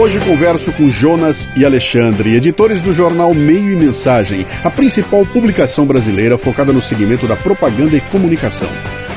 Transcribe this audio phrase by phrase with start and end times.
[0.00, 5.84] Hoje converso com Jonas e Alexandre, editores do jornal Meio e Mensagem, a principal publicação
[5.84, 8.68] brasileira focada no segmento da propaganda e comunicação.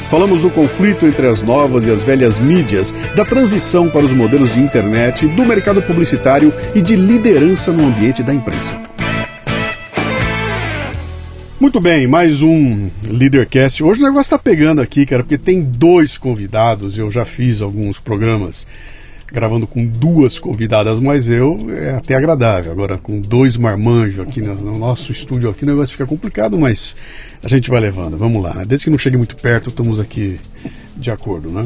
[0.09, 4.55] Falamos do conflito entre as novas e as velhas mídias, da transição para os modelos
[4.55, 8.75] de internet, do mercado publicitário e de liderança no ambiente da imprensa.
[11.59, 13.83] Muito bem, mais um Leadercast.
[13.83, 16.97] Hoje o negócio está pegando aqui, cara, porque tem dois convidados.
[16.97, 18.65] Eu já fiz alguns programas
[19.31, 22.71] gravando com duas convidadas, mas eu é até agradável.
[22.71, 26.95] Agora, com dois marmanjos aqui no, no, nosso estúdio aqui, o negócio fica complicado, mas
[27.43, 28.17] a gente vai levando.
[28.17, 28.65] Vamos lá, né?
[28.65, 30.39] Desde que não chegue muito perto, estamos aqui
[30.97, 31.63] de acordo, né?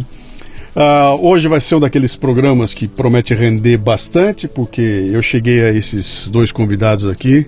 [0.76, 5.72] Uh, hoje vai ser um daqueles programas que promete render bastante, porque eu cheguei a
[5.72, 7.46] esses dois convidados aqui.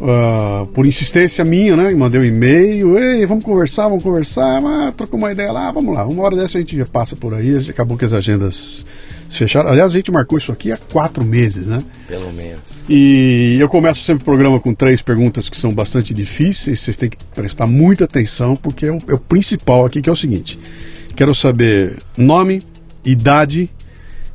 [0.00, 1.90] Uh, por insistência minha, né?
[1.92, 6.06] Mandei um e-mail, ei, vamos conversar, vamos conversar, ah, trocou uma ideia lá, vamos lá.
[6.06, 8.86] Uma hora dessa a gente já passa por aí, acabou que as agendas
[9.28, 9.68] se fecharam.
[9.68, 11.82] Aliás, a gente marcou isso aqui há quatro meses, né?
[12.06, 12.84] Pelo menos.
[12.88, 17.10] E eu começo sempre o programa com três perguntas que são bastante difíceis, vocês têm
[17.10, 20.60] que prestar muita atenção, porque é o, é o principal aqui, que é o seguinte:
[21.16, 22.62] quero saber nome,
[23.04, 23.68] idade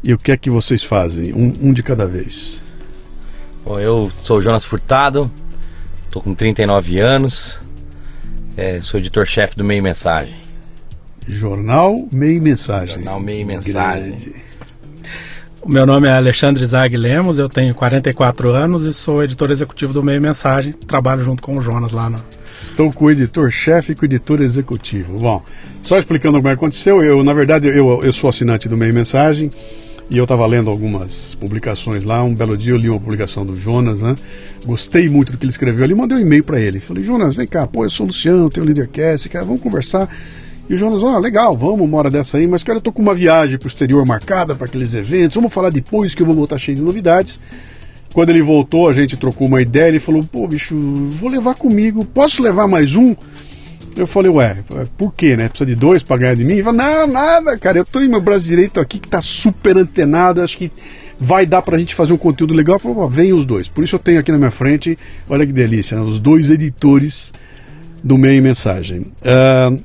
[0.04, 2.62] e o que é que vocês fazem, um, um de cada vez.
[3.66, 5.32] Bom, eu sou o Jonas Furtado,
[6.14, 7.60] Tô com 39 anos.
[8.56, 10.36] É, sou editor-chefe do Meio Mensagem.
[11.28, 12.98] Jornal Meio Mensagem.
[12.98, 14.12] Jornal Meio Mensagem.
[14.12, 14.36] Grande.
[15.64, 19.92] O meu nome é Alexandre Zag Lemos, eu tenho 44 anos e sou editor executivo
[19.92, 20.74] do Meio Mensagem.
[20.74, 22.24] Trabalho junto com o Jonas lá no.
[22.46, 25.18] Estou com o editor-chefe e com o editor executivo.
[25.18, 25.44] Bom,
[25.82, 28.94] só explicando como é que aconteceu, eu, na verdade, eu, eu sou assinante do Meio
[28.94, 29.50] Mensagem.
[30.14, 32.24] E eu estava lendo algumas publicações lá.
[32.24, 34.16] Um belo dia eu li uma publicação do Jonas, né?
[34.64, 35.96] Gostei muito do que ele escreveu ali.
[35.96, 36.80] Mandei um e-mail para ele.
[36.80, 40.08] Falei, Jonas, vem cá, pô, eu sou o Luciano, tenho o Leadercast, cara, vamos conversar.
[40.70, 42.92] E o Jonas, ó, oh, legal, vamos uma hora dessa aí, mas cara, eu tô
[42.92, 45.34] com uma viagem pro exterior marcada para aqueles eventos.
[45.34, 47.42] Vamos falar depois que eu vou voltar cheio de novidades.
[48.14, 49.88] Quando ele voltou, a gente trocou uma ideia.
[49.88, 50.76] Ele falou, pô, bicho,
[51.20, 52.06] vou levar comigo.
[52.06, 53.16] Posso levar mais um?
[53.96, 54.64] Eu falei, ué,
[54.98, 55.50] por quê, né?
[55.50, 56.54] Precisa de dois para ganhar de mim?
[56.54, 59.78] Ele falou, não, nada, cara, eu tô em meu braço direito aqui que tá super
[59.78, 60.72] antenado, acho que
[61.20, 62.76] vai dar pra gente fazer um conteúdo legal.
[62.76, 63.68] Eu falei, vem os dois.
[63.68, 64.98] Por isso eu tenho aqui na minha frente,
[65.30, 66.04] olha que delícia, né?
[66.04, 67.34] os dois editores
[68.04, 69.02] do Meio Mensagem.
[69.22, 69.82] Uh,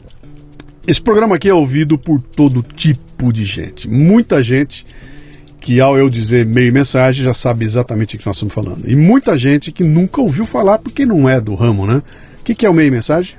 [0.86, 3.86] esse programa aqui é ouvido por todo tipo de gente.
[3.88, 4.86] Muita gente
[5.60, 8.88] que ao eu dizer meio mensagem já sabe exatamente o que nós estamos falando.
[8.88, 12.02] E muita gente que nunca ouviu falar porque não é do ramo, né?
[12.40, 13.36] O que, que é o meio mensagem?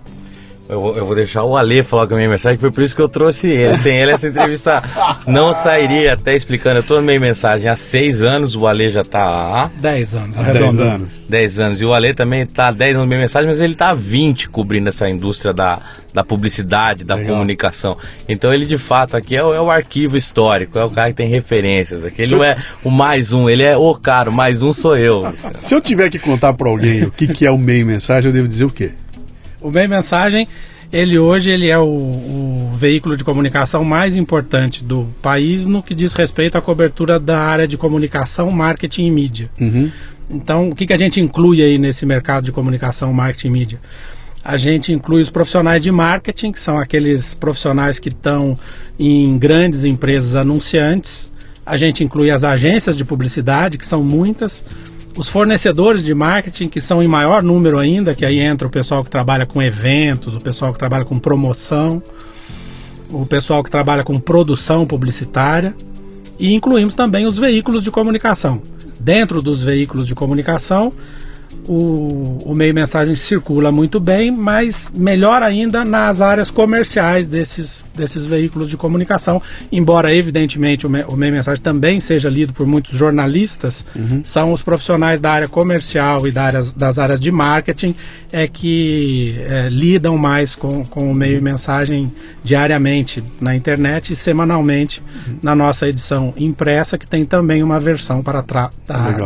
[0.69, 3.02] Eu, eu, vou deixar o Ale falar com a minha mensagem, foi por isso que
[3.02, 3.75] eu trouxe ele.
[3.75, 4.84] Sem ele, essa entrevista
[5.25, 6.13] não sairia.
[6.13, 9.69] Até explicando, eu estou na minha mensagem há seis anos, o Ale já está há.
[9.78, 11.28] Dez anos, há dez anos.
[11.28, 11.81] Dez anos.
[11.81, 13.94] E o Ale também está há dez anos na minha mensagem, mas ele está há
[13.96, 15.81] vinte cobrindo essa indústria da,
[16.13, 17.34] da publicidade, da Legal.
[17.34, 17.97] comunicação.
[18.28, 21.16] Então ele de fato aqui é o, é o, arquivo histórico, é o cara que
[21.16, 22.06] tem referências.
[22.06, 22.51] Aqui ele Se não eu...
[22.51, 25.34] é o mais um, ele é o cara, o mais um sou eu.
[25.57, 28.34] Se eu tiver que contar para alguém o que, que é o meio mensagem, eu
[28.34, 28.91] devo dizer o quê?
[29.62, 30.47] O Bem Mensagem,
[30.92, 35.94] ele hoje ele é o, o, veículo de comunicação mais importante do país no que
[35.94, 39.50] diz respeito à cobertura da área de comunicação, marketing e mídia.
[39.59, 39.92] Uhum.
[40.30, 43.80] Então, o que, que a gente inclui aí nesse mercado de comunicação, marketing e mídia?
[44.44, 48.57] A gente inclui os profissionais de marketing, que são aqueles profissionais que estão
[48.98, 51.31] em grandes empresas anunciantes.
[51.66, 54.63] A gente inclui as agências de publicidade, que são muitas
[55.17, 59.03] os fornecedores de marketing, que são em maior número ainda, que aí entra o pessoal
[59.03, 62.01] que trabalha com eventos, o pessoal que trabalha com promoção,
[63.09, 65.75] o pessoal que trabalha com produção publicitária,
[66.38, 68.61] e incluímos também os veículos de comunicação.
[69.00, 70.94] Dentro dos veículos de comunicação,
[71.68, 78.25] o, o meio mensagem circula muito bem, mas melhor ainda nas áreas comerciais desses, desses
[78.25, 79.42] veículos de comunicação.
[79.72, 84.22] Embora, evidentemente, o, me, o meio mensagem também seja lido por muitos jornalistas, uhum.
[84.24, 87.95] são os profissionais da área comercial e da área, das áreas de marketing
[88.31, 92.12] é que é, lidam mais com, com o meio mensagem
[92.44, 95.38] diariamente na internet e semanalmente uhum.
[95.42, 98.44] na nossa edição impressa, que tem também uma versão para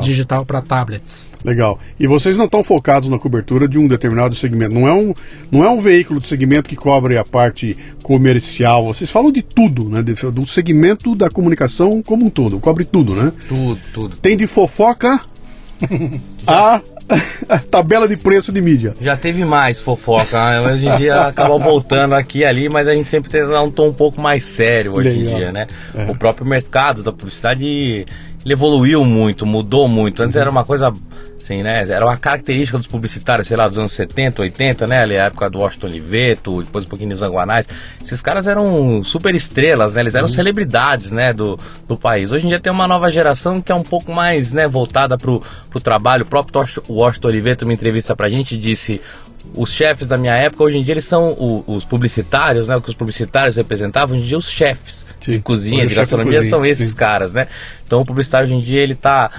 [0.02, 1.30] digital para tablets.
[1.44, 1.78] Legal.
[2.00, 4.76] E vocês não estão focados na cobertura de um determinado segmento.
[4.76, 5.14] Não é um,
[5.52, 8.86] não é um veículo de segmento que cobre a parte comercial.
[8.86, 10.04] Vocês falam de tudo, né?
[10.04, 12.60] Do segmento da comunicação como um todo.
[12.60, 13.32] Cobre tudo, né?
[13.48, 14.18] Tudo, tudo.
[14.18, 15.20] Tem de fofoca
[16.46, 16.82] a
[17.70, 18.96] tabela de preço de mídia.
[19.02, 20.38] Já teve mais fofoca.
[20.38, 20.62] Né?
[20.62, 23.90] Hoje em dia acabou voltando aqui e ali, mas a gente sempre tem um tom
[23.90, 25.34] um pouco mais sério hoje Legal.
[25.34, 25.68] em dia, né?
[25.96, 26.12] É.
[26.12, 28.06] O próprio mercado da publicidade
[28.44, 30.22] ele evoluiu muito, mudou muito.
[30.22, 30.94] Antes era uma coisa
[31.44, 31.86] Sim, né?
[31.90, 35.02] Era uma característica dos publicitários, sei lá, dos anos 70, 80, né?
[35.02, 37.68] Ali, a época do Washington Oliveto, depois um pouquinho de Zanguanais.
[38.02, 40.04] Esses caras eram super estrelas, né?
[40.04, 40.34] Eles eram uhum.
[40.34, 41.34] celebridades, né?
[41.34, 42.32] Do, do país.
[42.32, 44.70] Hoje em dia tem uma nova geração que é um pouco mais, né?
[44.70, 46.24] Voltada pro, pro trabalho.
[46.24, 49.02] O próprio Washington Oliveto, uma entrevista pra gente, disse
[49.56, 52.76] os chefes da minha época, hoje em dia eles são o, os publicitários, né?
[52.76, 55.34] O que os publicitários representavam, hoje em dia os chefes sim.
[55.34, 56.96] de cozinha, de gastronomia, são esses sim.
[56.96, 57.48] caras, né?
[57.86, 59.30] Então o publicitário hoje em dia ele tá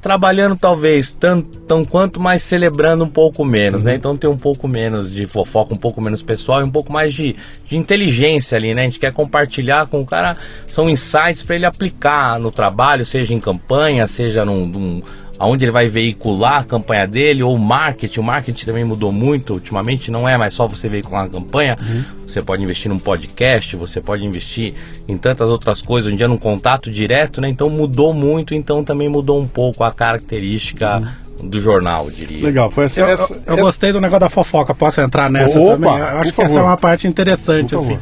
[0.00, 3.90] trabalhando talvez tanto tão quanto, mas celebrando um pouco menos, né?
[3.90, 3.94] uhum.
[3.94, 3.98] né?
[3.98, 7.12] Então tem um pouco menos de fofoca, um pouco menos pessoal e um pouco mais
[7.12, 7.36] de,
[7.66, 8.82] de inteligência ali, né?
[8.82, 10.36] A gente quer compartilhar com o cara,
[10.66, 15.02] são insights para ele aplicar no trabalho, seja em campanha, seja num, num
[15.40, 18.20] aonde ele vai veicular a campanha dele, ou o marketing.
[18.20, 22.04] O marketing também mudou muito ultimamente, não é mais só você veicular a campanha, uhum.
[22.28, 24.74] você pode investir num podcast, você pode investir
[25.08, 27.48] em tantas outras coisas, hoje em dia num contato direto, né?
[27.48, 30.98] Então mudou muito, então também mudou um pouco a característica.
[30.98, 32.44] Uhum do jornal, eu diria.
[32.44, 33.00] Legal, foi essa.
[33.00, 33.60] Eu, essa, eu, eu é...
[33.62, 35.98] gostei do negócio da fofoca, posso entrar nessa Opa, também?
[35.98, 36.50] Eu acho que favor.
[36.50, 37.98] essa é uma parte interessante, assim.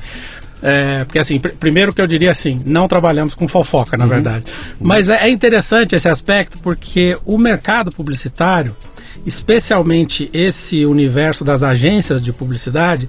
[0.63, 4.11] É, porque assim, pr primeiro que eu diria assim, não trabalhamos com fofoca, na uhum.
[4.11, 4.45] verdade.
[4.81, 8.77] Mas é, é interessante esse aspecto porque o mercado publicitário,
[9.25, 13.09] especialmente esse universo das agências de publicidade,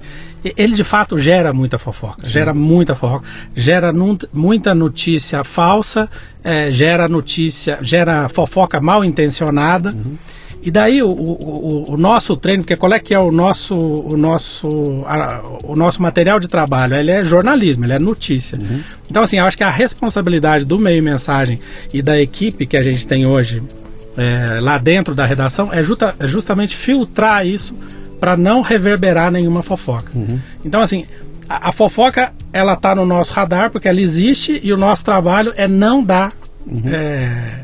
[0.56, 2.32] ele de fato gera muita fofoca, Sim.
[2.32, 3.92] gera muita fofoca, gera
[4.32, 6.08] muita notícia falsa,
[6.42, 9.90] é, gera notícia, gera fofoca mal intencionada.
[9.90, 10.16] Uhum.
[10.62, 14.14] E daí o, o, o, nosso treino, porque qual é que é o nosso, o
[14.16, 14.68] nosso,
[15.06, 16.94] a, o nosso material de trabalho?
[16.94, 18.58] Ele é jornalismo, ele é notícia.
[18.58, 18.82] Uhum.
[19.10, 21.58] Então, assim, eu acho que a responsabilidade do meio mensagem
[21.94, 23.62] e da equipe que a gente tem hoje
[24.18, 27.74] é, lá dentro da redação é, justa, é justamente filtrar isso
[28.18, 30.10] para não reverberar nenhuma fofoca.
[30.14, 30.38] Uhum.
[30.62, 31.06] Então, assim,
[31.48, 35.54] a, a, fofoca ela está no nosso radar porque ela existe e o nosso trabalho
[35.56, 36.32] é não dar
[36.66, 36.82] uhum.
[36.92, 37.62] é,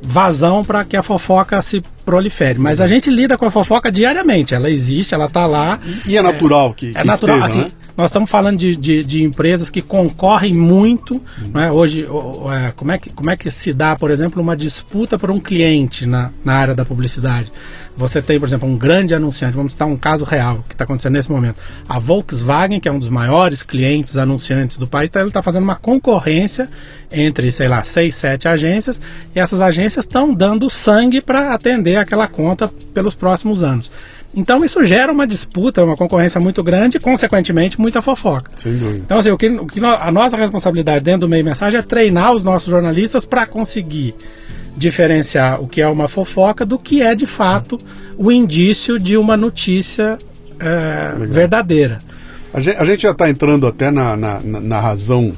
[0.00, 2.58] vazão para que a fofoca se prolifere.
[2.58, 4.54] Mas a gente lida com a fofoca diariamente.
[4.54, 5.78] Ela existe, ela está lá.
[6.06, 7.38] E é natural é, que, é natural.
[7.38, 7.84] Esteja, assim, né?
[7.96, 11.14] Nós estamos falando de, de, de, empresas que concorrem muito.
[11.14, 11.50] Uhum.
[11.54, 11.70] Né?
[11.70, 15.30] Hoje, é, como, é que, como é que se dá, por exemplo, uma disputa por
[15.30, 17.52] um cliente na, na área da publicidade?
[17.96, 21.12] Você tem, por exemplo, um grande anunciante, vamos citar um caso real que está acontecendo
[21.12, 21.60] nesse momento.
[21.88, 25.62] A Volkswagen, que é um dos maiores clientes anunciantes do país, tá, ele está fazendo
[25.62, 26.68] uma concorrência
[27.12, 29.00] entre, sei lá, seis, sete agências,
[29.32, 33.90] e essas agências estão dando sangue para atender aquela conta pelos próximos anos.
[34.36, 38.50] Então isso gera uma disputa, uma concorrência muito grande e, consequentemente, muita fofoca.
[38.56, 38.98] Sem dúvida.
[38.98, 42.32] Então, assim, o que, o que a nossa responsabilidade dentro do meio mensagem é treinar
[42.32, 44.14] os nossos jornalistas para conseguir
[44.76, 47.78] diferenciar o que é uma fofoca do que é de fato
[48.16, 50.18] o indício de uma notícia
[50.58, 51.98] é, verdadeira.
[52.52, 55.32] A gente, a gente já está entrando até na, na, na, razão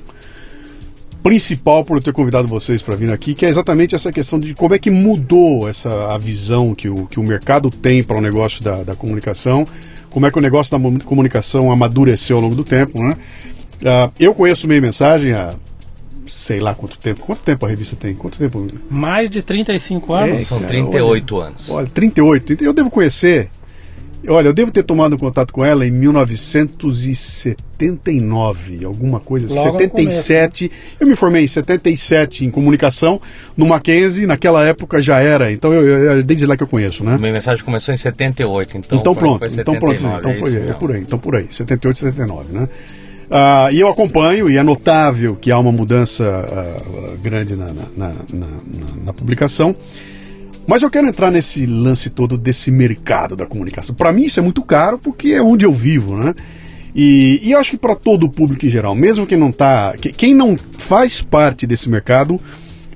[1.27, 4.55] principal por eu ter convidado vocês para vir aqui, que é exatamente essa questão de
[4.55, 8.21] como é que mudou essa a visão que o, que o mercado tem para o
[8.21, 9.67] negócio da, da comunicação,
[10.09, 13.03] como é que o negócio da comunicação amadureceu ao longo do tempo.
[13.03, 13.17] Né?
[13.83, 15.57] Uh, eu conheço meio mensagem há
[16.29, 17.23] sei lá quanto tempo.
[17.23, 18.15] Quanto tempo a revista tem?
[18.15, 18.65] Quanto tempo?
[18.89, 20.43] Mais de 35 anos.
[20.43, 21.71] É, São 38 olha, anos.
[21.71, 22.63] Olha, 38.
[22.63, 23.51] Eu devo conhecer.
[24.29, 29.49] Olha, eu devo ter tomado contato com ela em 1979, alguma coisa.
[29.49, 30.69] Logo 77.
[30.69, 30.97] Começo, né?
[31.01, 33.19] Eu me formei em 77 em comunicação
[33.57, 35.51] no Mackenzie, naquela época já era.
[35.53, 37.17] Então eu, eu desde lá que eu conheço, né?
[37.19, 38.99] Minha mensagem começou em 78, então.
[38.99, 41.37] Então foi, pronto, foi 79, então pronto, então é foi, é por aí, então por
[41.37, 42.69] aí, 78, 79, né?
[43.27, 47.67] Uh, e eu acompanho, e é notável que há uma mudança uh, grande na,
[47.97, 48.47] na, na,
[49.05, 49.75] na, publicação.
[50.67, 53.95] Mas eu quero entrar nesse lance todo desse mercado da comunicação.
[53.95, 56.35] Para mim isso é muito caro porque é onde eu vivo, né?
[56.95, 59.95] E, e eu acho que para todo o público em geral, mesmo quem não tá,
[59.99, 62.41] quem não faz parte desse mercado,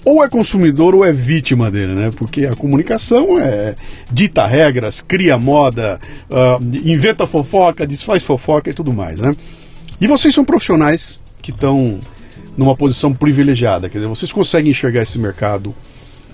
[0.05, 2.11] ou é consumidor ou é vítima dele, né?
[2.17, 3.77] Porque a comunicação é
[4.11, 6.00] dita regras, cria moda,
[6.31, 9.33] uh, inventa fofoca, desfaz fofoca e tudo mais, né?
[10.00, 12.00] E vocês são profissionais que estão
[12.57, 15.75] numa posição privilegiada, quer dizer, vocês conseguem enxergar esse mercado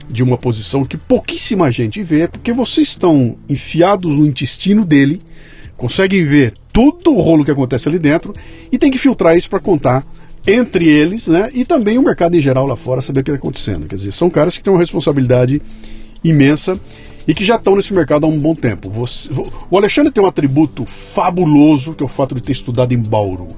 [0.08, 5.20] de uma posição que pouquíssima gente vê, porque vocês estão enfiados no intestino dele,
[5.76, 8.34] conseguem ver todo o rolo que acontece ali dentro
[8.70, 10.06] e tem que filtrar isso para contar
[10.46, 11.50] entre eles, né?
[11.52, 13.86] E também o mercado em geral lá fora saber o que está acontecendo.
[13.86, 15.60] Quer dizer, são caras que têm uma responsabilidade
[16.22, 16.78] imensa
[17.26, 18.88] e que já estão nesse mercado há um bom tempo.
[18.88, 19.28] Você,
[19.68, 23.48] o Alexandre tem um atributo fabuloso, que é o fato de ter estudado em Bauru.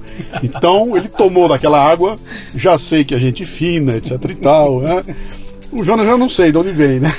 [0.41, 2.17] Então, ele tomou daquela água,
[2.55, 5.03] já sei que a gente fina, etc e tal, né?
[5.71, 7.13] O Jonas já não sei de onde vem, né?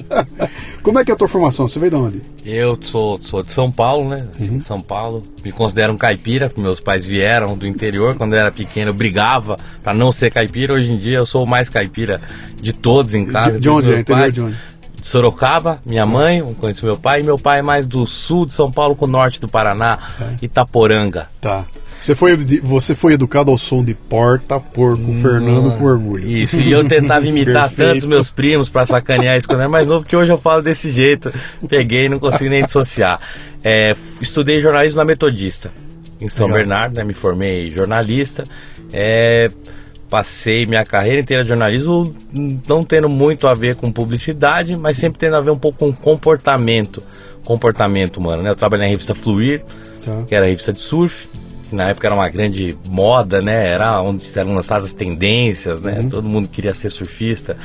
[0.82, 1.66] Como é que é a tua formação?
[1.66, 2.22] Você veio de onde?
[2.44, 4.26] Eu sou, sou de São Paulo, né?
[4.34, 4.60] Assim, uhum.
[4.60, 5.22] São Paulo.
[5.44, 8.16] Me considero um caipira, porque meus pais vieram do interior.
[8.16, 10.74] Quando eu era pequeno, eu brigava para não ser caipira.
[10.74, 12.20] Hoje em dia, eu sou o mais caipira
[12.60, 13.52] de todos em casa.
[13.52, 14.00] De, de onde é?
[14.00, 14.56] Interior de onde?
[14.96, 16.10] De Sorocaba, minha Sim.
[16.10, 19.06] mãe, conheço meu pai, e meu pai é mais do sul de São Paulo com
[19.06, 20.44] o norte do Paraná, é.
[20.44, 21.28] Itaporanga.
[21.40, 21.64] Tá.
[22.00, 26.26] Você foi, você foi educado ao som de porta, porco, hum, Fernando com orgulho.
[26.26, 30.06] Isso, e eu tentava imitar tantos meus primos para sacanear isso quando era mais novo,
[30.06, 31.30] que hoje eu falo desse jeito.
[31.68, 33.20] Peguei e não consigo nem dissociar.
[33.62, 35.70] É, estudei jornalismo na Metodista,
[36.18, 36.60] em São Legal.
[36.60, 38.44] Bernardo, né, me formei jornalista.
[38.90, 39.50] É,
[40.08, 42.14] passei minha carreira inteira de jornalismo
[42.66, 45.92] não tendo muito a ver com publicidade, mas sempre tendo a ver um pouco com
[45.92, 47.02] comportamento,
[47.44, 48.42] comportamento humano.
[48.42, 48.48] Né?
[48.48, 49.62] Eu trabalhei na revista Fluir,
[50.02, 50.24] tá.
[50.26, 51.28] que era a revista de surf
[51.70, 53.68] que na época era uma grande moda, né?
[53.68, 56.00] Era onde eram lançadas as tendências, né?
[56.00, 56.08] Uhum.
[56.08, 57.56] Todo mundo queria ser surfista.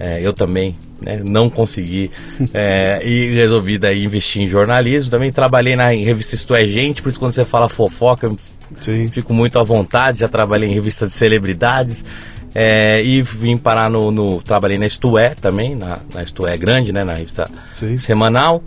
[0.00, 1.20] É, eu também né?
[1.22, 2.10] não consegui
[2.52, 5.10] é, e resolvi daí investir em jornalismo.
[5.10, 8.36] Também trabalhei na revista Isto é Gente, por isso quando você fala fofoca, eu
[8.80, 9.06] Sim.
[9.08, 10.20] fico muito à vontade.
[10.20, 12.04] Já trabalhei em revista de celebridades.
[12.54, 16.56] É, e vim parar no, no, Trabalhei na Isto É também, na, na Isto É
[16.56, 17.04] Grande, né?
[17.04, 17.98] Na revista Sim.
[17.98, 18.62] semanal.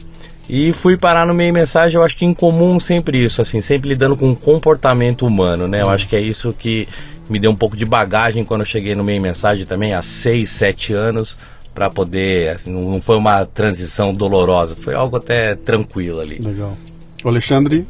[0.48, 3.90] E fui parar no meio mensagem, eu acho que em comum sempre isso, assim, sempre
[3.90, 5.82] lidando com o comportamento humano, né?
[5.82, 6.88] Eu acho que é isso que
[7.28, 10.52] me deu um pouco de bagagem quando eu cheguei no meio mensagem também, há seis,
[10.52, 11.38] sete anos,
[11.74, 16.38] para poder, assim, não foi uma transição dolorosa, foi algo até tranquilo ali.
[16.40, 16.78] Legal.
[17.24, 17.86] O Alexandre,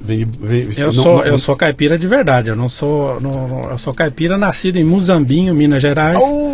[0.00, 2.48] Vem, vem, eu, não, sou, não, eu sou caipira de verdade.
[2.48, 3.20] Eu não sou.
[3.20, 6.18] Não, eu sou caipira nascido em Muzambinho, Minas Gerais.
[6.20, 6.50] Oh,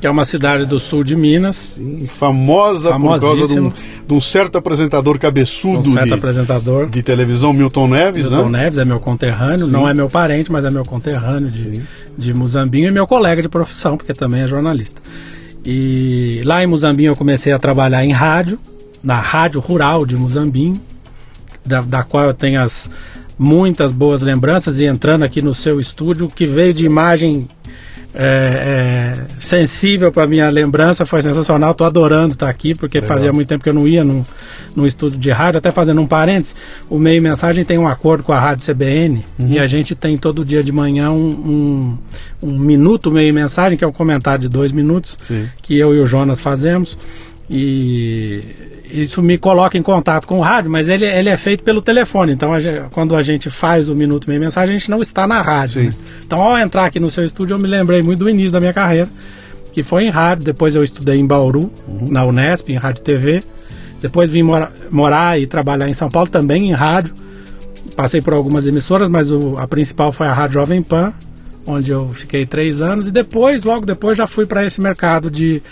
[0.00, 1.74] que é uma cidade do sul de Minas.
[1.76, 3.72] Sim, famosa por causa de um,
[4.06, 6.88] de um, certo apresentador cabeçudo um certo de, apresentador.
[6.88, 8.30] de televisão, Milton Neves.
[8.30, 8.64] Milton né?
[8.64, 9.72] Neves é meu conterrâneo, Sim.
[9.72, 11.82] não é meu parente, mas é meu conterrâneo de,
[12.16, 15.00] de Muzambinho e meu colega de profissão, porque também é jornalista.
[15.64, 18.58] E lá em Muzambinho eu comecei a trabalhar em rádio,
[19.02, 20.80] na Rádio Rural de Muzambinho
[21.64, 22.90] da, da qual eu tenho as
[23.38, 27.48] muitas boas lembranças e entrando aqui no seu estúdio, que veio de imagem
[28.14, 31.72] é, é, sensível para minha lembrança, foi sensacional.
[31.72, 33.16] Estou adorando estar tá aqui, porque Legal.
[33.16, 34.22] fazia muito tempo que eu não ia num,
[34.76, 35.58] num estúdio de rádio.
[35.58, 36.54] Até fazendo um parênteses,
[36.88, 39.48] o Meio Mensagem tem um acordo com a Rádio CBN uhum.
[39.48, 41.98] e a gente tem todo dia de manhã um,
[42.42, 45.48] um, um minuto Meio Mensagem, que é um comentário de dois minutos, Sim.
[45.60, 46.96] que eu e o Jonas fazemos.
[47.48, 48.40] E
[48.90, 52.32] isso me coloca em contato com o rádio, mas ele, ele é feito pelo telefone.
[52.32, 55.26] Então, a gente, quando a gente faz o Minuto Meia Mensagem, a gente não está
[55.26, 55.82] na rádio.
[55.82, 55.90] Né?
[56.24, 58.72] Então, ao entrar aqui no seu estúdio, eu me lembrei muito do início da minha
[58.72, 59.08] carreira,
[59.72, 60.44] que foi em rádio.
[60.44, 62.08] Depois, eu estudei em Bauru, uhum.
[62.10, 63.42] na Unesp, em rádio e TV.
[64.00, 67.14] Depois, vim mora, morar e trabalhar em São Paulo, também em rádio.
[67.94, 71.12] Passei por algumas emissoras, mas o, a principal foi a Rádio Jovem Pan,
[71.66, 73.06] onde eu fiquei três anos.
[73.06, 75.62] E depois, logo depois, já fui para esse mercado de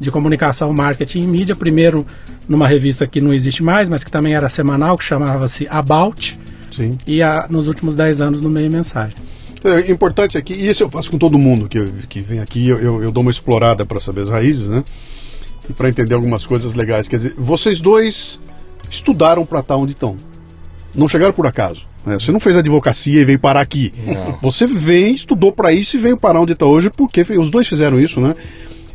[0.00, 1.54] de comunicação, marketing e mídia.
[1.54, 2.06] Primeiro
[2.48, 6.38] numa revista que não existe mais, mas que também era semanal, que chamava-se About.
[6.72, 6.98] Sim.
[7.06, 9.14] E a, nos últimos 10 anos no Meio Mensagem.
[9.62, 12.78] É importante aqui, e isso eu faço com todo mundo que, que vem aqui, eu,
[12.78, 14.82] eu, eu dou uma explorada para saber as raízes, né?
[15.68, 17.06] E para entender algumas coisas legais.
[17.06, 18.40] Quer dizer, vocês dois
[18.90, 20.16] estudaram para estar onde estão.
[20.94, 21.86] Não chegaram por acaso.
[22.04, 22.18] Né?
[22.18, 23.92] Você não fez advocacia e veio parar aqui.
[24.06, 24.38] Não.
[24.42, 28.00] Você vem, estudou para isso e veio parar onde está hoje, porque os dois fizeram
[28.00, 28.34] isso, né?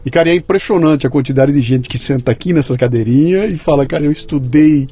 [0.06, 3.86] E, cara, é impressionante a quantidade de gente que senta aqui nessas cadeirinhas e fala,
[3.86, 4.88] cara, eu estudei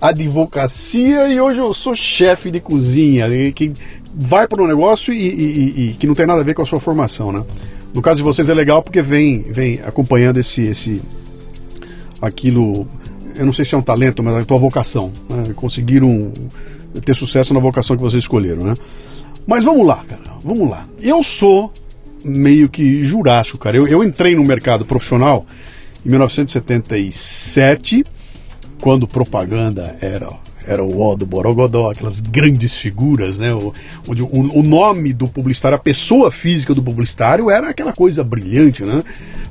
[0.00, 3.72] advocacia e hoje eu sou chefe de cozinha, que
[4.12, 6.66] vai para um negócio e, e, e, que não tem nada a ver com a
[6.66, 7.44] sua formação, né?
[7.94, 11.00] No caso de vocês é legal porque vem, vem acompanhando esse, esse
[12.20, 12.88] aquilo,
[13.36, 15.52] eu não sei se é um talento, mas é a tua vocação, né?
[15.54, 16.32] conseguiram
[17.04, 18.74] ter sucesso na vocação que vocês escolheram, né?
[19.46, 20.86] Mas vamos lá, cara, vamos lá.
[21.00, 21.72] Eu sou
[22.24, 23.76] meio que jurássico, cara.
[23.76, 25.46] Eu, eu entrei no mercado profissional
[26.04, 28.04] em 1977,
[28.80, 30.28] quando propaganda era
[30.66, 33.52] era o O do Borogodó, aquelas grandes figuras, né?
[33.52, 33.72] O,
[34.06, 39.02] o, o, nome do publicitário, a pessoa física do publicitário era aquela coisa brilhante, né?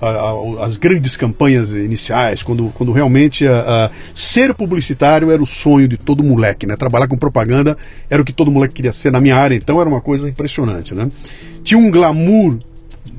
[0.02, 5.88] A, a, as grandes campanhas iniciais, quando, quando realmente a, ser publicitário era o sonho
[5.88, 6.76] de todo moleque, né?
[6.76, 7.78] Trabalhar com propaganda
[8.10, 10.96] era o que todo moleque queria ser na minha área, então era uma coisa impressionante,
[10.96, 11.10] né?
[11.64, 12.58] Tinha um glamour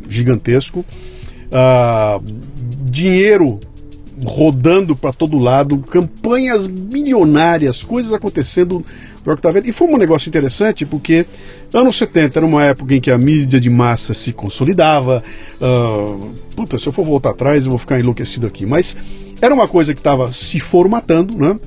[0.09, 0.85] gigantesco,
[1.51, 2.23] uh,
[2.85, 3.61] dinheiro
[4.25, 8.85] rodando para todo lado, campanhas milionárias, coisas acontecendo
[9.25, 9.69] no que tá vendo.
[9.69, 11.27] E foi um negócio interessante porque
[11.73, 15.23] anos 70 era uma época em que a mídia de massa se consolidava.
[15.61, 18.67] Uh, puta, se eu for voltar atrás eu vou ficar enlouquecido aqui.
[18.67, 18.97] Mas
[19.41, 21.59] era uma coisa que estava se formatando, né?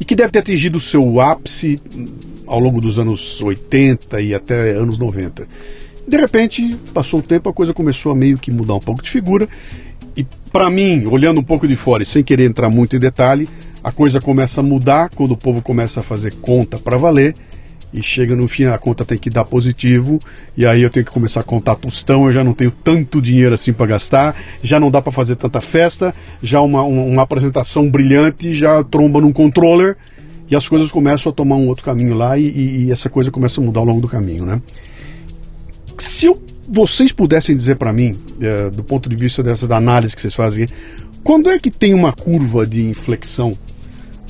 [0.00, 1.78] E que deve ter atingido o seu ápice
[2.46, 5.46] ao longo dos anos 80 e até anos 90.
[6.06, 9.10] De repente, passou o tempo, a coisa começou a meio que mudar um pouco de
[9.10, 9.48] figura.
[10.16, 13.48] E para mim, olhando um pouco de fora e sem querer entrar muito em detalhe,
[13.82, 17.34] a coisa começa a mudar quando o povo começa a fazer conta para valer.
[17.94, 20.18] E chega no fim a conta tem que dar positivo.
[20.56, 23.54] E aí eu tenho que começar a contar tostão, eu já não tenho tanto dinheiro
[23.54, 27.88] assim para gastar, já não dá para fazer tanta festa, já uma, uma, uma, apresentação
[27.90, 29.96] brilhante já tromba num controller
[30.50, 33.30] e as coisas começam a tomar um outro caminho lá e, e, e essa coisa
[33.30, 34.60] começa a mudar ao longo do caminho, né?
[35.98, 40.14] Se eu vocês pudessem dizer para mim, é, do ponto de vista dessa da análise
[40.14, 40.66] que vocês fazem,
[41.22, 43.56] quando é que tem uma curva de inflexão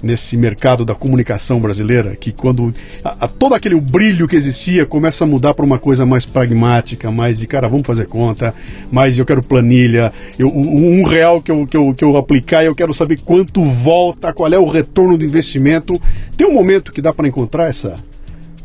[0.03, 5.25] nesse mercado da comunicação brasileira, que quando a, a, todo aquele brilho que existia começa
[5.25, 8.55] a mudar para uma coisa mais pragmática, mais de cara, vamos fazer conta,
[8.91, 12.75] mais eu quero planilha, eu, um real que eu, que, eu, que eu aplicar, eu
[12.75, 16.01] quero saber quanto volta, qual é o retorno do investimento.
[16.37, 17.97] Tem um momento que dá para encontrar essa,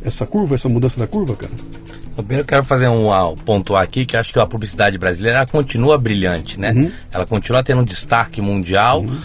[0.03, 1.53] essa curva, essa mudança da curva, cara?
[2.15, 5.97] Primeiro eu quero fazer um, um pontuar aqui que acho que a publicidade brasileira continua
[5.99, 6.71] brilhante, né?
[6.71, 6.91] Uhum.
[7.11, 9.17] Ela continua tendo um destaque mundial uhum.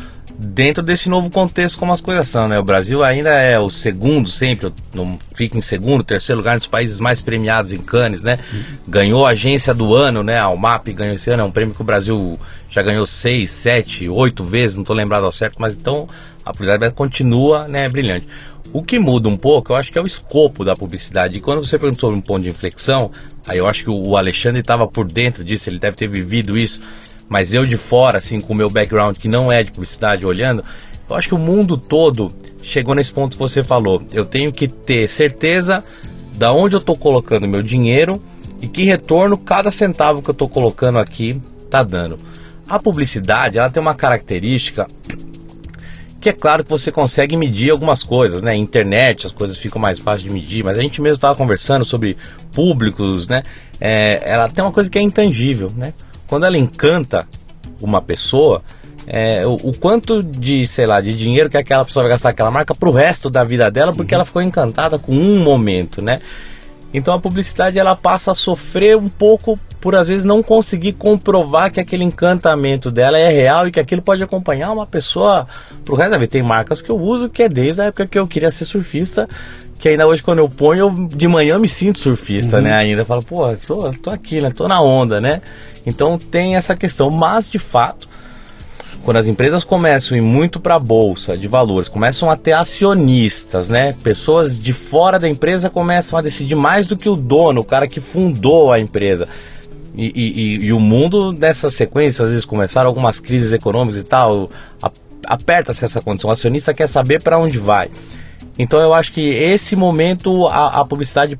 [0.42, 2.58] Dentro desse novo contexto como as coisas são, né?
[2.58, 6.98] O Brasil ainda é o segundo sempre, não fica em segundo, terceiro lugar nos países
[6.98, 8.38] mais premiados em Cannes, né?
[8.86, 10.38] Ganhou a agência do ano, né?
[10.38, 14.08] A UMAP ganhou esse ano, é um prêmio que o Brasil já ganhou seis, sete,
[14.08, 16.08] oito vezes, não estou lembrado ao certo, mas então
[16.44, 18.26] a publicidade continua, né, brilhante.
[18.72, 21.36] O que muda um pouco, eu acho que é o escopo da publicidade.
[21.36, 23.10] E quando você perguntou sobre um ponto de inflexão,
[23.46, 26.80] aí eu acho que o Alexandre estava por dentro disso, ele deve ter vivido isso.
[27.32, 30.62] Mas eu de fora, assim, com o meu background que não é de publicidade, olhando,
[31.08, 32.30] eu acho que o mundo todo
[32.62, 34.02] chegou nesse ponto que você falou.
[34.12, 35.82] Eu tenho que ter certeza
[36.34, 38.22] da onde eu estou colocando meu dinheiro
[38.60, 42.18] e que retorno cada centavo que eu estou colocando aqui está dando.
[42.68, 44.86] A publicidade, ela tem uma característica
[46.20, 48.54] que é claro que você consegue medir algumas coisas, né?
[48.54, 52.14] Internet, as coisas ficam mais fáceis de medir, mas a gente mesmo estava conversando sobre
[52.52, 53.42] públicos, né?
[53.80, 55.94] É, ela tem uma coisa que é intangível, né?
[56.32, 57.28] Quando ela encanta
[57.78, 58.62] uma pessoa,
[59.06, 62.50] é, o, o, quanto de, sei lá, de dinheiro que aquela pessoa vai gastar aquela
[62.50, 64.16] marca para o resto da vida dela, porque uhum.
[64.16, 66.22] ela ficou encantada com um momento, né?
[66.94, 71.70] Então a publicidade ela passa a sofrer um pouco por às vezes não conseguir comprovar
[71.70, 75.46] que aquele encantamento dela é real e que aquilo pode acompanhar uma pessoa
[75.84, 76.30] pro resto da vida.
[76.30, 79.28] Tem marcas que eu uso que é desde a época que eu queria ser surfista,
[79.82, 82.62] que ainda hoje quando eu ponho, eu, de manhã eu me sinto surfista, uhum.
[82.62, 82.72] né?
[82.72, 84.52] Ainda falo, pô, sou, tô aqui, né?
[84.52, 85.42] Tô na onda, né?
[85.84, 88.08] Então tem essa questão, mas de fato
[89.04, 92.52] quando as empresas começam a ir muito para a bolsa de valores, começam a ter
[92.52, 93.92] acionistas, né?
[94.04, 97.88] Pessoas de fora da empresa começam a decidir mais do que o dono, o cara
[97.88, 99.26] que fundou a empresa.
[99.96, 104.48] E, e, e o mundo nessa sequência, às vezes começaram algumas crises econômicas e tal,
[105.26, 106.30] aperta-se essa condição.
[106.30, 107.90] O acionista quer saber para onde vai.
[108.62, 111.36] Então eu acho que esse momento a, a publicidade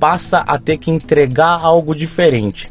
[0.00, 2.68] passa a ter que entregar algo diferente.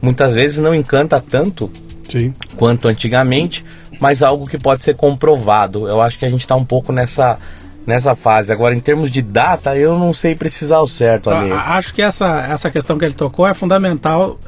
[0.00, 1.70] Muitas vezes não encanta tanto
[2.08, 2.34] Sim.
[2.56, 3.62] quanto antigamente,
[4.00, 5.86] mas algo que pode ser comprovado.
[5.86, 7.38] Eu acho que a gente está um pouco nessa
[7.86, 8.50] nessa fase.
[8.50, 11.52] Agora, em termos de data, eu não sei precisar o certo ali.
[11.52, 14.38] Acho que essa, essa questão que ele tocou é fundamental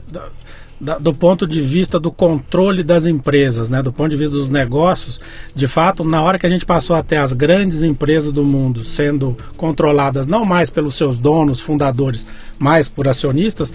[0.85, 3.83] do, do ponto de vista do controle das empresas, né?
[3.83, 5.21] do ponto de vista dos negócios.
[5.55, 9.37] De fato, na hora que a gente passou até as grandes empresas do mundo sendo
[9.57, 12.27] controladas não mais pelos seus donos, fundadores,
[12.59, 13.73] mas por acionistas,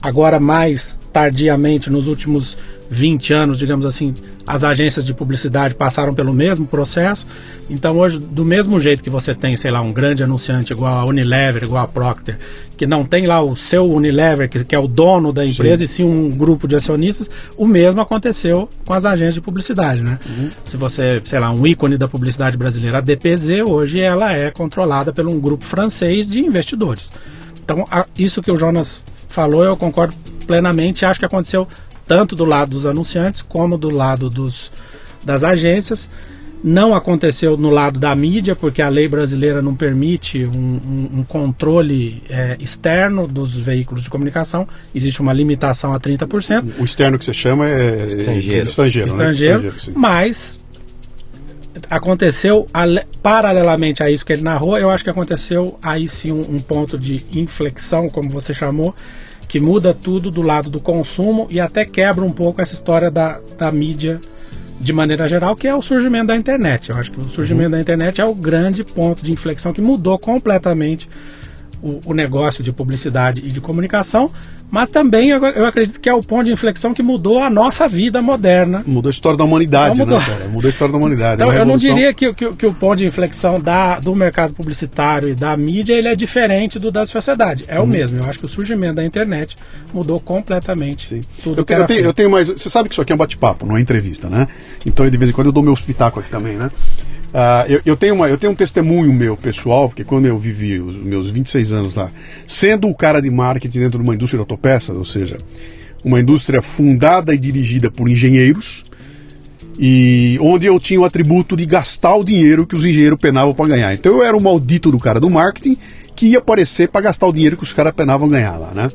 [0.00, 2.56] agora mais tardiamente, nos últimos
[2.92, 4.14] 20 anos, digamos assim,
[4.46, 7.26] as agências de publicidade passaram pelo mesmo processo.
[7.70, 11.04] Então hoje, do mesmo jeito que você tem, sei lá, um grande anunciante igual a
[11.06, 12.38] Unilever, igual a Procter,
[12.76, 15.84] que não tem lá o seu Unilever, que, que é o dono da empresa, sim.
[15.84, 20.18] e sim um grupo de acionistas, o mesmo aconteceu com as agências de publicidade, né?
[20.28, 20.50] Uhum.
[20.66, 25.14] Se você, sei lá, um ícone da publicidade brasileira, a DPZ, hoje ela é controlada
[25.14, 27.10] por um grupo francês de investidores.
[27.64, 30.14] Então, a, isso que o Jonas falou, eu concordo
[30.46, 31.66] plenamente, acho que aconteceu
[32.12, 34.70] tanto do lado dos anunciantes como do lado dos,
[35.24, 36.10] das agências.
[36.62, 41.24] Não aconteceu no lado da mídia, porque a lei brasileira não permite um, um, um
[41.24, 44.68] controle é, externo dos veículos de comunicação.
[44.94, 46.74] Existe uma limitação a 30%.
[46.78, 48.68] O externo que você chama é estrangeiro.
[48.68, 49.68] Estrangeiro, estrangeiro, né?
[49.68, 50.60] estrangeiro mas
[51.88, 52.66] aconteceu
[53.22, 56.98] paralelamente a isso que ele narrou, eu acho que aconteceu aí sim um, um, ponto
[56.98, 58.94] de inflexão, como você chamou,
[59.52, 63.38] que muda tudo do lado do consumo e até quebra um pouco essa história da,
[63.58, 64.18] da mídia
[64.80, 66.88] de maneira geral, que é o surgimento da internet.
[66.88, 67.72] Eu acho que o surgimento uhum.
[67.72, 71.06] da internet é o grande ponto de inflexão que mudou completamente
[71.82, 74.30] o, o, negócio de publicidade e de comunicação,
[74.70, 77.88] mas também eu, eu, acredito que é o ponto de inflexão que mudou a nossa
[77.88, 78.82] vida moderna.
[78.86, 80.18] Mudou a história da humanidade, mudou.
[80.18, 80.48] né, cara?
[80.48, 81.42] Mudou a história da humanidade.
[81.42, 85.28] Então, eu não diria que, que, que, o ponto de inflexão da, do mercado publicitário
[85.28, 87.64] e da mídia ele é diferente do da sociedade.
[87.66, 87.84] É uhum.
[87.84, 88.18] o mesmo.
[88.18, 89.56] Eu acho que o surgimento da internet
[89.92, 91.20] mudou completamente Sim.
[91.42, 92.48] tudo eu, tenho, eu, tenho, eu tenho mais.
[92.48, 94.48] Você sabe que isso aqui é um bate-papo, não é entrevista, né?
[94.86, 96.70] Então, de vez em quando eu dou meu espetáculo aqui também, né?
[97.32, 100.78] Uh, eu, eu, tenho uma, eu tenho um testemunho meu pessoal, porque quando eu vivi
[100.78, 102.10] os meus 26 anos lá,
[102.46, 105.38] sendo o cara de marketing dentro de uma indústria de autopeças, ou seja,
[106.04, 108.84] uma indústria fundada e dirigida por engenheiros,
[109.78, 113.68] e onde eu tinha o atributo de gastar o dinheiro que os engenheiros penavam para
[113.68, 113.94] ganhar.
[113.94, 115.78] Então eu era o maldito do cara do marketing
[116.14, 118.90] que ia aparecer para gastar o dinheiro que os caras penavam ganhar lá, né?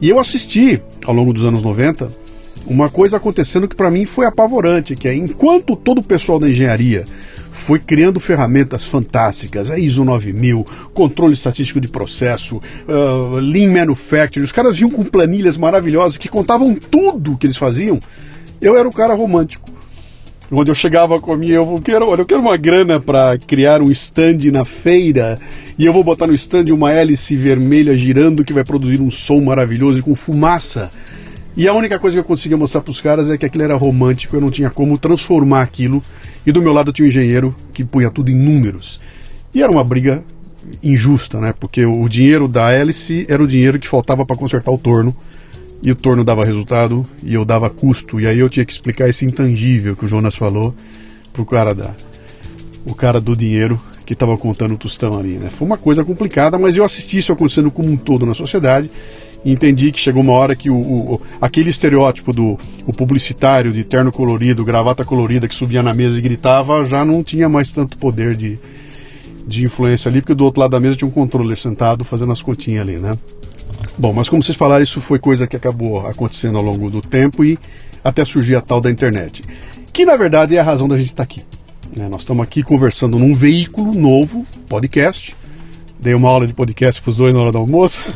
[0.00, 2.10] E eu assisti, ao longo dos anos 90,
[2.66, 6.48] uma coisa acontecendo que para mim foi apavorante, que é enquanto todo o pessoal da
[6.48, 7.04] engenharia
[7.60, 14.44] foi criando ferramentas fantásticas, a ISO 9000, controle estatístico de processo, uh, Lean Manufacturing.
[14.44, 18.00] Os caras vinham com planilhas maravilhosas que contavam tudo que eles faziam.
[18.60, 19.70] Eu era o cara romântico.
[20.50, 23.80] Onde eu chegava com a minha, eu quero, olha, eu quero uma grana para criar
[23.80, 25.38] um stand na feira
[25.78, 29.40] e eu vou botar no stand uma hélice vermelha girando que vai produzir um som
[29.40, 30.90] maravilhoso e com fumaça.
[31.60, 33.76] E a única coisa que eu conseguia mostrar para os caras é que aquilo era
[33.76, 36.02] romântico, eu não tinha como transformar aquilo
[36.46, 38.98] e do meu lado tinha um engenheiro que punha tudo em números.
[39.54, 40.24] E era uma briga
[40.82, 41.52] injusta, né?
[41.52, 45.14] Porque o dinheiro da hélice era o dinheiro que faltava para consertar o torno.
[45.82, 48.18] E o torno dava resultado e eu dava custo.
[48.18, 50.74] E aí eu tinha que explicar esse intangível que o Jonas falou
[51.30, 51.94] pro cara da
[52.86, 55.50] o cara do dinheiro que estava contando o tostão ali, né?
[55.50, 58.90] Foi uma coisa complicada, mas eu assisti isso acontecendo como um todo na sociedade
[59.44, 64.12] entendi que chegou uma hora que o, o, aquele estereótipo do o publicitário de terno
[64.12, 68.36] colorido, gravata colorida que subia na mesa e gritava já não tinha mais tanto poder
[68.36, 68.58] de,
[69.46, 72.42] de influência ali, porque do outro lado da mesa tinha um controller sentado fazendo as
[72.42, 73.12] continhas ali, né?
[73.98, 77.44] Bom, mas como vocês falaram, isso foi coisa que acabou acontecendo ao longo do tempo
[77.44, 77.58] e
[78.02, 79.42] até surgir a tal da internet.
[79.92, 81.42] Que na verdade é a razão da gente estar tá aqui.
[81.96, 82.08] Né?
[82.08, 85.34] Nós estamos aqui conversando num veículo novo, podcast,
[86.00, 88.00] Dei uma aula de podcast para os dois na hora do almoço.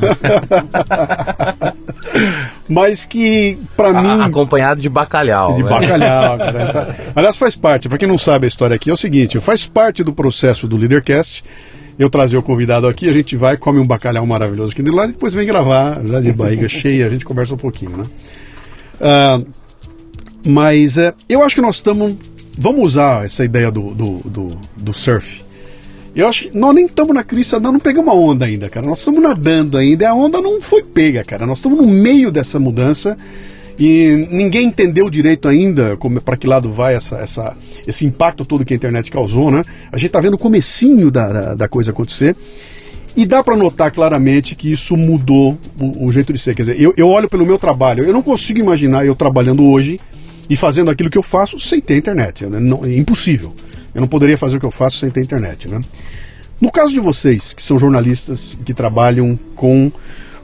[2.67, 4.23] Mas que, para mim.
[4.23, 5.57] Acompanhado de bacalhau.
[5.57, 5.69] De né?
[5.69, 6.97] bacalhau, cara.
[7.15, 7.87] Aliás, faz parte.
[7.87, 10.79] Para quem não sabe a história aqui, é o seguinte: faz parte do processo do
[10.79, 11.45] Leadercast.
[11.99, 15.05] Eu trazer o convidado aqui, a gente vai, come um bacalhau maravilhoso aqui de lá
[15.05, 18.05] e depois vem gravar, já de barriga cheia, a gente conversa um pouquinho, né?
[19.01, 19.47] Uh,
[20.45, 22.17] mas uh, eu acho que nós estamos.
[22.59, 25.44] Vamos usar essa ideia do, do, do, do surf
[26.15, 28.87] eu acho que nós nem estamos na crise, nós não pegamos uma onda ainda, cara.
[28.87, 31.45] Nós estamos nadando ainda, a onda não foi pega, cara.
[31.45, 33.17] Nós estamos no meio dessa mudança
[33.79, 38.73] e ninguém entendeu direito ainda para que lado vai essa, essa, esse impacto todo que
[38.73, 39.65] a internet causou, né?
[39.91, 42.37] A gente está vendo o comecinho da, da, da coisa acontecer.
[43.17, 46.55] E dá para notar claramente que isso mudou o, o, jeito de ser.
[46.55, 50.01] Quer dizer, eu, eu olho pelo meu trabalho, eu não consigo imaginar eu trabalhando hoje
[50.51, 52.45] e fazendo aquilo que eu faço sem ter internet.
[52.47, 52.59] Né?
[52.59, 53.55] Não, é impossível.
[53.95, 55.81] Eu não poderia fazer o que eu faço sem ter internet, né?
[56.61, 59.91] No caso de vocês, que são jornalistas que trabalham com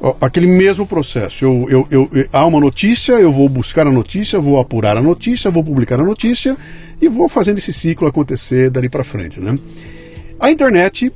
[0.00, 3.92] ó, aquele mesmo processo, eu, eu, eu, eu, há uma notícia, eu vou buscar a
[3.92, 6.56] notícia, vou apurar a notícia, vou publicar a notícia
[7.00, 9.54] e vou fazendo esse ciclo acontecer dali para frente, né?
[10.38, 11.12] A internet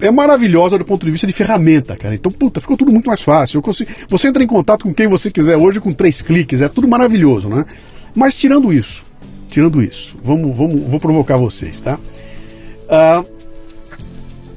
[0.00, 2.14] é maravilhosa do ponto de vista de ferramenta, cara.
[2.14, 3.62] Então, puta, ficou tudo muito mais fácil.
[3.62, 3.90] Consigo...
[4.08, 7.48] Você entra em contato com quem você quiser hoje com três cliques, é tudo maravilhoso,
[7.48, 7.64] né?
[8.14, 9.04] Mas tirando isso,
[9.54, 11.96] tirando isso, vamos, vamos, vou provocar vocês, tá?
[12.86, 13.24] Uh,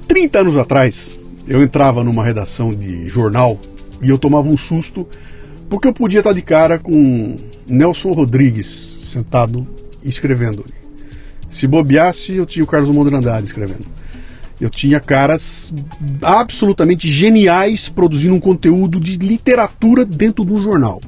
[0.07, 3.59] 30 anos atrás, eu entrava numa redação de jornal
[4.01, 5.07] e eu tomava um susto
[5.69, 7.35] porque eu podia estar de cara com
[7.67, 8.65] Nelson Rodrigues
[9.03, 9.67] sentado
[10.03, 10.65] escrevendo.
[11.47, 13.85] Se bobeasse, eu tinha o Carlos Mondrandade escrevendo.
[14.59, 15.71] Eu tinha caras
[16.23, 20.99] absolutamente geniais produzindo um conteúdo de literatura dentro do jornal.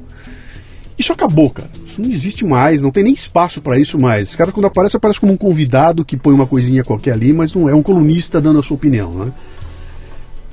[1.00, 1.70] Isso acabou, cara.
[1.88, 4.28] Isso não existe mais, não tem nem espaço para isso mais.
[4.28, 7.54] Esse cara, quando aparece, aparece como um convidado que põe uma coisinha qualquer ali, mas
[7.54, 9.14] não é um colunista dando a sua opinião.
[9.14, 9.32] Né?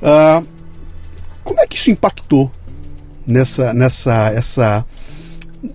[0.00, 0.42] Ah,
[1.42, 2.48] como é que isso impactou
[3.26, 4.86] nessa, nessa essa,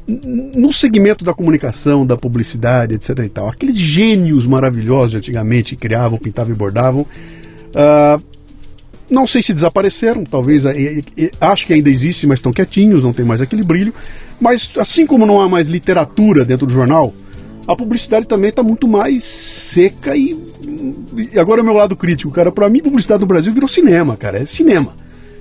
[0.08, 3.20] no segmento da comunicação, da publicidade, etc.
[3.20, 8.24] e tal, aqueles gênios maravilhosos de antigamente que criavam, pintavam e bordavam, uh,
[9.12, 10.64] não sei se desapareceram, talvez
[11.40, 13.94] acho que ainda existe, mas estão quietinhos, não tem mais aquele brilho.
[14.40, 17.14] Mas assim como não há mais literatura dentro do jornal,
[17.68, 20.36] a publicidade também está muito mais seca e,
[21.34, 22.52] e agora é o meu lado crítico, cara.
[22.52, 24.40] Para mim, publicidade no Brasil virou cinema, cara.
[24.40, 24.96] É cinema.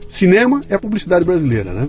[0.09, 1.89] Cinema é a publicidade brasileira, né?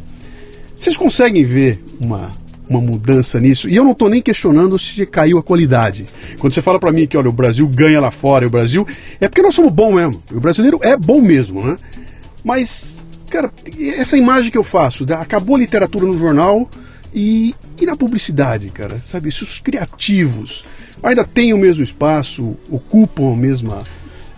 [0.76, 2.32] Vocês conseguem ver uma,
[2.72, 3.70] uma mudança nisso?
[3.70, 6.06] E eu não estou nem questionando se caiu a qualidade.
[6.40, 8.88] Quando você fala para mim que olha, o Brasil ganha lá fora, o Brasil.
[9.20, 10.22] É porque nós somos bom mesmo.
[10.32, 11.78] O brasileiro é bom mesmo, né?
[12.44, 12.98] Mas,
[13.30, 13.52] cara,
[13.98, 16.70] essa imagem que eu faço, acabou a literatura no jornal
[17.14, 19.30] e, e na publicidade, cara, sabe?
[19.30, 20.64] Esses criativos
[21.04, 23.84] ainda têm o mesmo espaço, ocupam a mesma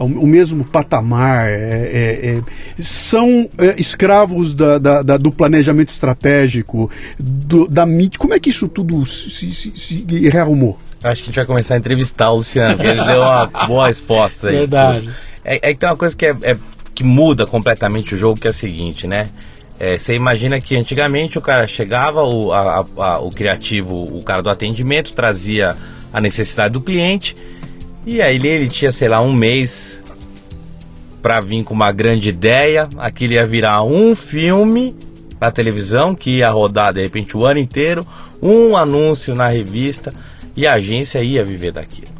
[0.06, 2.42] o mesmo patamar, é, é, é,
[2.78, 6.90] são é, escravos da, da, da, do planejamento estratégico,
[7.20, 8.20] do, da mídia.
[8.20, 10.80] Como é que isso tudo se, se, se rearrumou?
[11.04, 13.88] Acho que a gente vai começar a entrevistar o Luciano, porque ele deu uma boa
[13.88, 14.56] resposta aí.
[14.56, 15.10] Verdade.
[15.44, 16.58] É, é que tem uma coisa que, é, é,
[16.96, 19.30] que muda completamente o jogo, que é a seguinte, né?
[19.80, 24.42] É, você imagina que antigamente o cara chegava, o, a, a, o criativo, o cara
[24.42, 25.76] do atendimento, trazia
[26.14, 27.36] a necessidade do cliente
[28.06, 30.02] e aí ele, tinha, sei lá, um mês
[31.22, 32.90] para vir com uma grande ideia.
[32.98, 34.96] Aquilo ia virar um filme
[35.40, 38.06] na televisão que ia rodar de repente o ano inteiro,
[38.42, 40.14] um anúncio na revista
[40.56, 42.12] e a agência ia viver daquilo.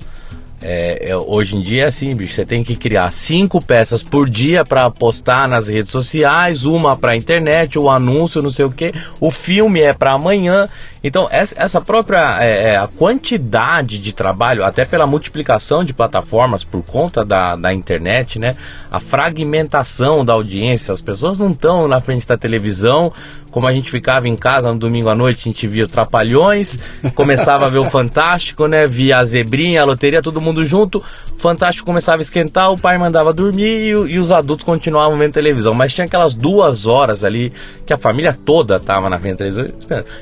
[0.66, 2.34] É, é, hoje em dia é assim, bicho.
[2.34, 7.18] Você tem que criar cinco peças por dia para postar nas redes sociais, uma para
[7.18, 8.94] internet, o anúncio, não sei o que.
[9.20, 10.70] O filme é para amanhã.
[11.04, 16.82] Então, essa própria é, é, a quantidade de trabalho, até pela multiplicação de plataformas por
[16.82, 18.56] conta da, da internet, né?
[18.90, 23.12] A fragmentação da audiência, as pessoas não estão na frente da televisão,
[23.54, 26.80] como a gente ficava em casa no domingo à noite, a gente via os Trapalhões,
[27.14, 28.88] começava a ver o Fantástico, né?
[28.88, 31.04] Via a Zebrinha, a loteria, todo mundo junto.
[31.38, 35.72] Fantástico começava a esquentar, o pai mandava dormir e, e os adultos continuavam vendo televisão.
[35.76, 37.54] Mas tinha aquelas duas horas ali
[37.86, 39.68] que a família toda estava na frente da televisão.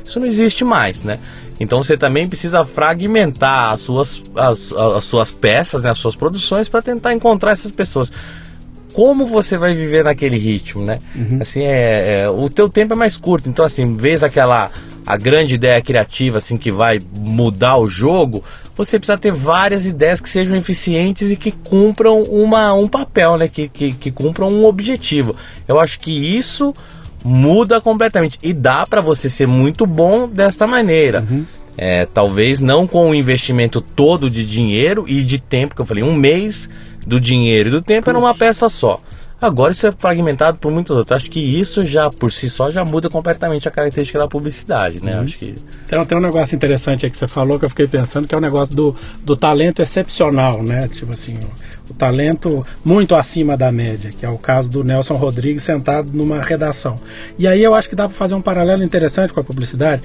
[0.04, 1.17] Isso não existe mais, né?
[1.58, 6.67] Então você também precisa fragmentar as suas, as, as suas peças, né, as suas produções
[6.67, 8.12] para tentar encontrar essas pessoas.
[8.93, 10.99] Como você vai viver naquele ritmo, né?
[11.15, 11.39] Uhum.
[11.41, 13.49] Assim, é, é, o teu tempo é mais curto.
[13.49, 14.71] Então, assim, em vez daquela
[15.06, 18.43] a grande ideia criativa assim que vai mudar o jogo,
[18.75, 23.47] você precisa ter várias ideias que sejam eficientes e que cumpram uma, um papel, né?
[23.47, 25.36] Que, que, que cumpram um objetivo.
[25.67, 26.73] Eu acho que isso
[27.23, 28.38] muda completamente.
[28.41, 31.25] E dá para você ser muito bom desta maneira.
[31.30, 31.45] Uhum.
[31.77, 36.04] É, talvez não com o investimento todo de dinheiro e de tempo, que eu falei,
[36.04, 36.69] um mês
[37.05, 38.99] do dinheiro e do tempo era uma peça só.
[39.41, 41.17] Agora isso é fragmentado por muitos outros.
[41.17, 45.15] Acho que isso já por si só já muda completamente a característica da publicidade, né?
[45.15, 45.23] Uhum.
[45.23, 45.55] Acho que
[45.87, 48.37] tem, tem um negócio interessante aí que você falou que eu fiquei pensando que é
[48.37, 50.87] o um negócio do, do talento excepcional, né?
[50.87, 55.15] Tipo assim, o, o talento muito acima da média, que é o caso do Nelson
[55.15, 56.95] Rodrigues sentado numa redação.
[57.39, 60.03] E aí eu acho que dá para fazer um paralelo interessante com a publicidade,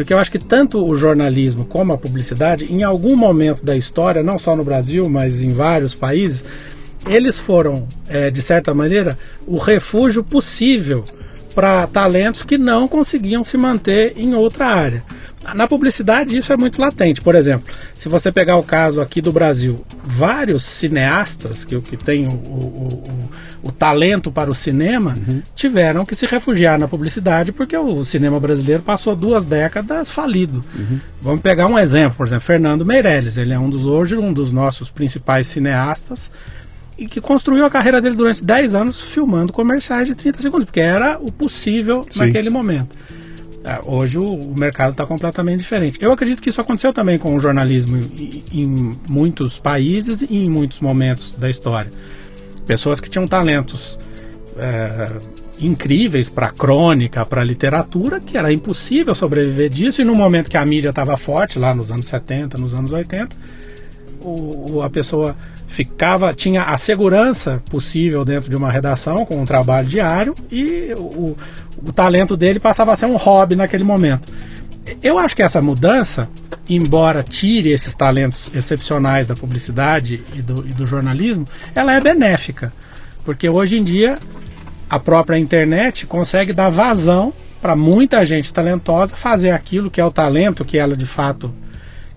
[0.00, 4.22] porque eu acho que tanto o jornalismo como a publicidade, em algum momento da história,
[4.22, 6.42] não só no Brasil, mas em vários países,
[7.06, 11.04] eles foram, é, de certa maneira, o refúgio possível
[11.54, 15.04] para talentos que não conseguiam se manter em outra área.
[15.54, 17.20] Na publicidade isso é muito latente.
[17.20, 22.26] Por exemplo, se você pegar o caso aqui do Brasil, vários cineastas que, que têm
[22.26, 23.04] o, o,
[23.62, 25.42] o, o talento para o cinema uhum.
[25.54, 30.64] tiveram que se refugiar na publicidade porque o cinema brasileiro passou duas décadas falido.
[30.74, 31.00] Uhum.
[31.20, 33.36] Vamos pegar um exemplo, por exemplo, Fernando Meirelles.
[33.36, 36.30] Ele é um dos hoje um dos nossos principais cineastas
[37.00, 40.80] e que construiu a carreira dele durante 10 anos filmando comerciais de 30 segundos, porque
[40.80, 42.18] era o possível Sim.
[42.18, 42.94] naquele momento.
[43.62, 45.98] É, hoje o, mercado está completamente diferente.
[46.00, 50.48] Eu acredito que isso aconteceu também com o jornalismo em, em muitos países e em
[50.48, 51.90] muitos momentos da história.
[52.66, 53.98] Pessoas que tinham talentos
[54.56, 55.10] é,
[55.60, 60.64] incríveis para crônica, para literatura, que era impossível sobreviver disso, e no momento que a
[60.64, 63.36] mídia estava forte, lá nos anos 70, nos anos 80,
[64.22, 65.36] o, a pessoa
[65.70, 71.36] ficava tinha a segurança possível dentro de uma redação com um trabalho diário e o,
[71.86, 74.28] o talento dele passava a ser um hobby naquele momento.
[75.00, 76.28] Eu acho que essa mudança,
[76.68, 82.72] embora tire esses talentos excepcionais da publicidade e do, e do jornalismo, ela é benéfica,
[83.24, 84.18] porque hoje em dia
[84.88, 90.10] a própria internet consegue dar vazão para muita gente talentosa fazer aquilo que é o
[90.10, 91.54] talento que ela de fato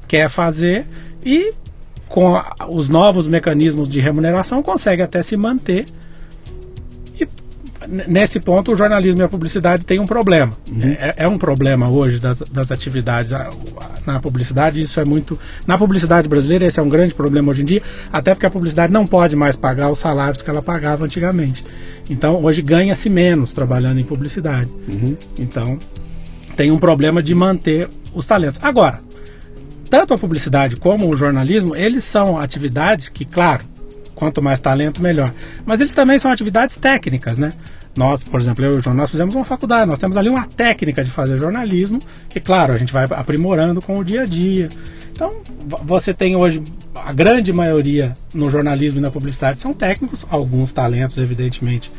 [0.07, 0.87] quer fazer
[1.23, 1.53] e
[2.13, 5.85] com os novos mecanismos de remuneração, consegue até se manter.
[7.19, 7.27] E
[8.07, 10.53] nesse ponto, o jornalismo e a publicidade têm um problema.
[10.71, 10.91] Uhum.
[10.91, 13.33] É, é, um problema hoje das, das atividades
[14.05, 14.79] na publicidade.
[14.79, 15.39] Isso é muito.
[15.65, 18.93] Na publicidade brasileira, esse é um grande problema hoje em dia, até porque a publicidade
[18.93, 21.63] não pode mais pagar os salários que ela pagava antigamente.
[22.07, 24.69] Então, hoje ganha-se menos trabalhando em publicidade.
[24.87, 25.17] Uhum.
[25.39, 25.79] Então,
[26.55, 28.59] tem um problema de manter os talentos.
[28.61, 28.99] Agora,
[29.93, 33.63] tanto a publicidade como o jornalismo, eles são atividades que, claro,
[34.15, 35.31] quanto mais talento, melhor.
[35.67, 37.53] Mas eles também são atividades técnicas, né?
[37.95, 40.47] Nós, por exemplo, eu e o João, nós fizemos uma faculdade, nós temos ali uma
[40.47, 44.67] técnica de fazer jornalismo, que, claro, a gente vai aprimorando com o dia a dia.
[45.11, 45.31] Então,
[45.83, 46.63] você tem hoje,
[46.95, 51.91] a grande maioria no jornalismo e na publicidade são técnicos, alguns talentos, evidentemente,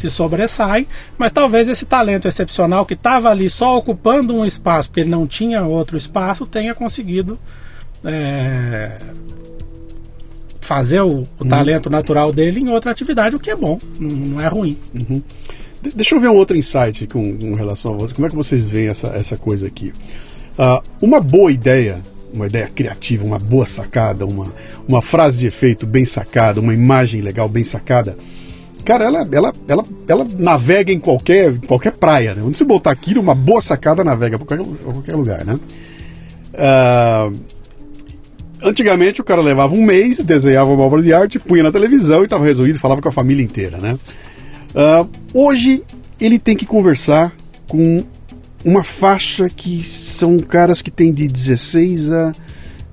[0.00, 0.86] se sobressaem,
[1.18, 5.26] mas talvez esse talento excepcional que estava ali só ocupando um espaço, porque ele não
[5.26, 7.38] tinha outro espaço, tenha conseguido
[8.04, 8.92] é,
[10.60, 11.10] fazer o, o
[11.40, 11.48] uhum.
[11.48, 14.78] talento natural dele em outra atividade, o que é bom, não, não é ruim.
[14.94, 15.22] Uhum.
[15.82, 18.14] De deixa eu ver um outro insight com, com, relação a você.
[18.14, 19.92] Como é que vocês veem essa, essa coisa aqui?
[20.58, 21.98] Uh, uma boa ideia,
[22.32, 24.52] uma ideia criativa, uma boa sacada, uma,
[24.86, 28.16] uma frase de efeito bem sacada, uma imagem legal bem sacada,
[28.84, 32.34] cara, ela, ela, ela, ela navega em qualquer, qualquer praia.
[32.34, 32.42] Né?
[32.44, 35.54] Onde você botar aquilo, uma boa sacada navega para qualquer, qualquer lugar, né?
[36.54, 37.60] Uh,
[38.62, 42.24] Antigamente o cara levava um mês, desenhava uma obra de arte, punha na televisão e
[42.24, 43.96] estava resolvido, falava com a família inteira, né?
[44.74, 45.82] Uh, hoje
[46.20, 47.32] ele tem que conversar
[47.66, 48.04] com
[48.62, 52.34] uma faixa que são caras que têm de 16 a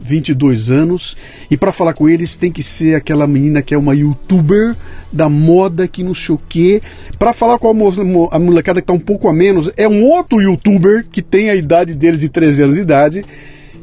[0.07, 1.17] 22 anos
[1.51, 4.75] e para falar com eles tem que ser aquela menina que é uma youtuber
[5.11, 6.81] da moda que não sei o que.
[7.19, 10.41] Para falar com a, a molecada que está um pouco a menos, é um outro
[10.41, 13.25] youtuber que tem a idade deles de 13 anos de idade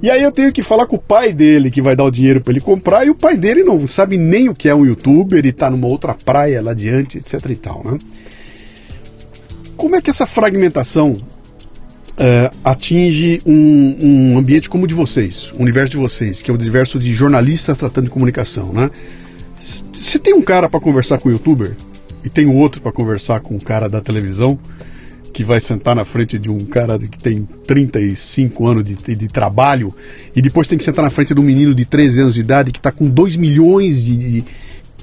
[0.02, 2.40] e aí eu tenho que falar com o pai dele que vai dar o dinheiro
[2.40, 5.44] para ele comprar e o pai dele não sabe nem o que é um youtuber
[5.46, 7.98] e tá numa outra praia lá adiante, etc e tal, né?
[9.76, 11.16] Como é que essa fragmentação
[12.18, 16.54] uh, atinge um, um, ambiente como o de vocês, o universo de vocês, que é
[16.54, 18.90] o universo de jornalistas tratando de comunicação, né?
[19.92, 21.72] Se tem um cara para conversar com o youtuber
[22.24, 24.58] e tem outro para conversar com o cara da televisão,
[25.32, 29.92] que vai sentar na frente de um cara que tem 35 anos de, de, trabalho
[30.34, 32.70] e depois tem que sentar na frente de um menino de 13 anos de idade
[32.70, 34.44] que está com 2 milhões de.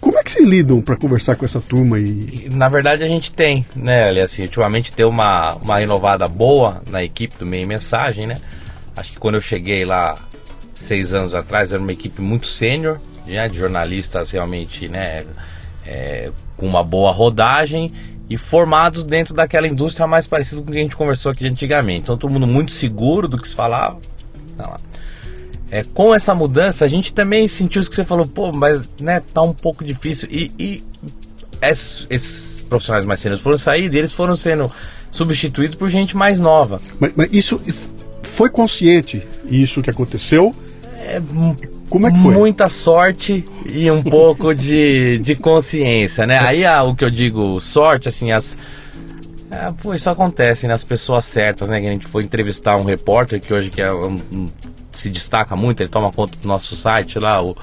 [0.01, 1.99] Como é que vocês lidam para conversar com essa turma?
[1.99, 2.49] E...
[2.51, 7.37] Na verdade, a gente tem, né, assim, ultimamente tem uma, uma renovada boa na equipe
[7.37, 8.37] do Meio Mensagem, né?
[8.97, 10.15] Acho que quando eu cheguei lá
[10.73, 15.23] seis anos atrás, era uma equipe muito sênior, né, de jornalistas realmente, né,
[15.85, 17.91] é, com uma boa rodagem
[18.27, 22.03] e formados dentro daquela indústria mais parecida com o que a gente conversou aqui antigamente.
[22.03, 23.99] Então todo mundo muito seguro do que se falava.
[24.57, 24.79] Tá
[25.71, 29.21] é, com essa mudança, a gente também sentiu isso que você falou, pô, mas né,
[29.33, 30.27] tá um pouco difícil.
[30.29, 30.83] E, e
[31.61, 34.69] esses, esses, profissionais mais sérios foram sair, eles foram sendo
[35.11, 36.81] substituídos por gente mais nova.
[36.99, 37.61] Mas, mas isso
[38.21, 40.53] foi consciente, isso que aconteceu?
[40.99, 41.21] É,
[41.89, 42.33] como é que foi?
[42.33, 46.37] Muita sorte e um pouco de, de consciência, né?
[46.39, 48.57] Aí ah, o que eu digo, sorte, assim, as.
[49.49, 51.81] É, pô, isso acontece nas pessoas certas, né?
[51.81, 54.47] Que a gente foi entrevistar um repórter que hoje que é um, um,
[54.91, 57.55] se destaca muito, ele toma conta do nosso site lá, o,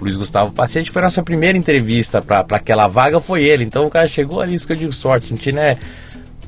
[0.00, 3.64] Luiz Gustavo Paciente, foi a nossa primeira entrevista para aquela vaga, foi ele.
[3.64, 5.26] Então o cara chegou ali, isso que eu digo, sorte.
[5.26, 5.76] A gente, né?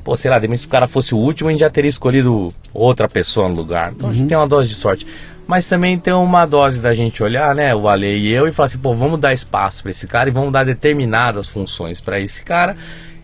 [0.03, 2.53] Pô, sei lá, de se o cara fosse o último, a gente já teria escolhido
[2.73, 3.93] outra pessoa no lugar.
[3.95, 4.11] Então uhum.
[4.11, 4.27] a gente uhum.
[4.29, 5.05] tem uma dose de sorte
[5.45, 8.67] mas também tem uma dose da gente olhar, né, o Ale e eu, e falar
[8.67, 12.43] assim, pô, vamos dar espaço para esse cara e vamos dar determinadas funções para esse
[12.43, 12.75] cara.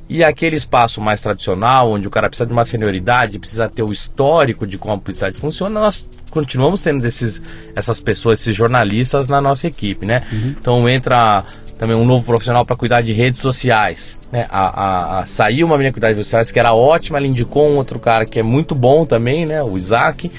[0.09, 3.93] E aquele espaço mais tradicional, onde o cara precisa de uma senioridade, precisa ter o
[3.93, 7.39] histórico de como a publicidade funciona, nós continuamos tendo esses,
[7.75, 10.23] essas pessoas, esses jornalistas na nossa equipe, né?
[10.31, 10.55] Uhum.
[10.59, 11.45] Então entra
[11.77, 14.17] também um novo profissional para cuidar de redes sociais.
[14.31, 14.47] Né?
[14.49, 17.69] A, a, a, saiu uma menina cuidar de redes sociais que era ótima, ela indicou
[17.69, 19.61] um outro cara que é muito bom também, né?
[19.61, 20.31] O Isaac.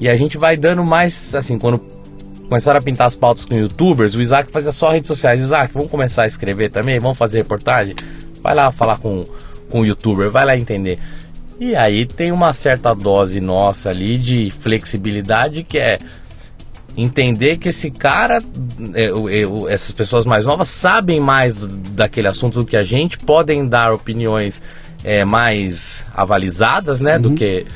[0.00, 1.80] E a gente vai dando mais, assim, quando
[2.48, 5.40] começaram a pintar as pautas com youtubers, o Isaac fazia só redes sociais.
[5.40, 6.98] Isaac, vamos começar a escrever também?
[6.98, 7.94] Vamos fazer reportagem?
[8.42, 9.24] Vai lá falar com,
[9.70, 10.98] com o youtuber, vai lá entender.
[11.60, 15.98] E aí tem uma certa dose nossa ali de flexibilidade que é
[16.96, 18.42] entender que esse cara,
[18.94, 23.18] é, é, essas pessoas mais novas sabem mais do, daquele assunto do que a gente,
[23.18, 24.62] podem dar opiniões
[25.02, 27.22] é, mais avalizadas, né, uhum.
[27.22, 27.66] do que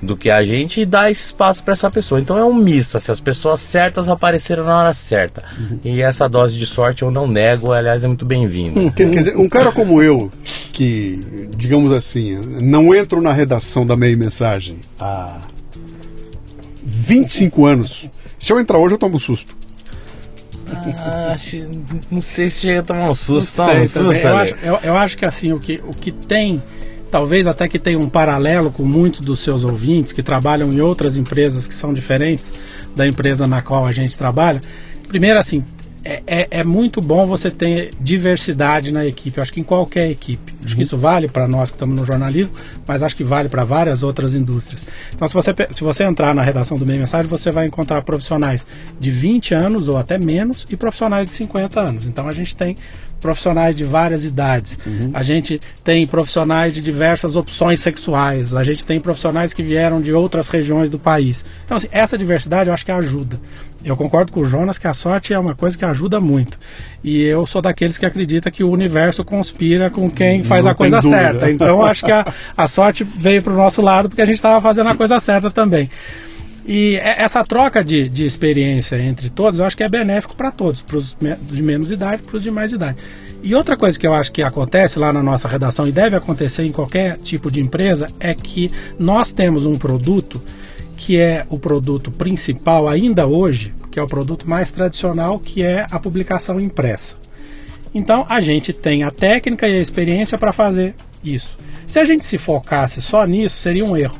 [0.00, 2.20] do que a gente e dar esse espaço para essa pessoa.
[2.20, 5.44] Então é um misto, assim, as pessoas certas apareceram na hora certa.
[5.58, 5.80] Uhum.
[5.84, 8.78] E essa dose de sorte eu não nego, aliás, é muito bem-vinda.
[8.78, 10.30] Hum, quer, quer dizer, um cara como eu,
[10.72, 15.38] que, digamos assim, não entro na redação da meia mensagem há
[16.84, 19.56] 25 anos, se eu entrar hoje eu tomo susto.
[20.98, 21.56] Ah, acho,
[22.10, 23.58] não sei se chega a tomar um susto.
[23.58, 26.12] Não um sei susto eu, acho, eu, eu acho que assim, o que, o que
[26.12, 26.62] tem,
[27.10, 31.16] talvez até que tenha um paralelo com muitos dos seus ouvintes que trabalham em outras
[31.16, 32.52] empresas que são diferentes
[32.94, 34.60] da empresa na qual a gente trabalha.
[35.08, 35.64] Primeiro, assim,
[36.04, 39.38] é, é, é muito bom você ter diversidade na equipe.
[39.38, 40.54] Eu acho que em qualquer equipe.
[40.64, 42.54] Acho que isso vale para nós que estamos no jornalismo,
[42.86, 44.86] mas acho que vale para várias outras indústrias.
[45.14, 48.66] Então, se você, se você entrar na redação do Meio Mensagem, você vai encontrar profissionais
[48.98, 52.06] de 20 anos ou até menos e profissionais de 50 anos.
[52.06, 52.76] Então, a gente tem
[53.20, 54.78] profissionais de várias idades.
[55.12, 58.54] A gente tem profissionais de diversas opções sexuais.
[58.54, 61.44] A gente tem profissionais que vieram de outras regiões do país.
[61.64, 63.40] Então, assim, essa diversidade eu acho que ajuda.
[63.84, 66.58] Eu concordo com o Jonas que a sorte é uma coisa que ajuda muito.
[67.02, 70.74] E eu sou daqueles que acredita que o universo conspira com quem faz Não a
[70.74, 71.16] coisa dúvida.
[71.22, 71.50] certa.
[71.50, 72.26] Então, eu acho que a,
[72.56, 75.50] a sorte veio para o nosso lado porque a gente estava fazendo a coisa certa
[75.50, 75.88] também.
[76.66, 80.50] E e- essa troca de, de experiência entre todos, eu acho que é benéfico para
[80.50, 82.98] todos, para os de menos idade, para os de mais idade.
[83.42, 86.64] E outra coisa que eu acho que acontece lá na nossa redação e deve acontecer
[86.64, 90.42] em qualquer tipo de empresa é que nós temos um produto
[91.08, 95.86] que é o produto principal ainda hoje, que é o produto mais tradicional, que é
[95.90, 97.16] a publicação impressa.
[97.94, 100.94] Então a gente tem a técnica e a experiência para fazer
[101.24, 101.58] isso.
[101.86, 104.18] Se a gente se focasse só nisso, seria um erro.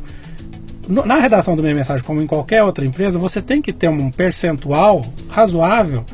[0.88, 4.10] Na redação do Meia Mensagem, como em qualquer outra empresa, você tem que ter um
[4.10, 6.06] percentual razoável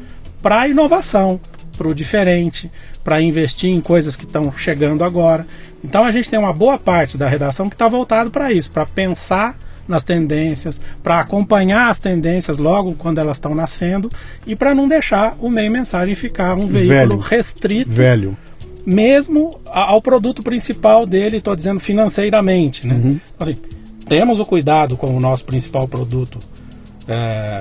[0.42, 1.40] para inovação,
[1.78, 2.68] para o diferente,
[3.04, 5.46] para investir em coisas que estão chegando agora.
[5.84, 8.84] Então a gente tem uma boa parte da redação que está voltado para isso, para
[8.84, 9.56] pensar
[9.86, 14.10] nas tendências, para acompanhar as tendências logo quando elas estão nascendo
[14.46, 17.18] e para não deixar o meio mensagem ficar um veículo Velho.
[17.18, 18.36] restrito Velho.
[18.86, 22.86] mesmo ao produto principal dele, estou dizendo financeiramente.
[22.86, 23.20] Né?
[23.38, 23.56] Assim,
[24.08, 26.38] temos o cuidado com o nosso principal produto
[27.06, 27.60] é,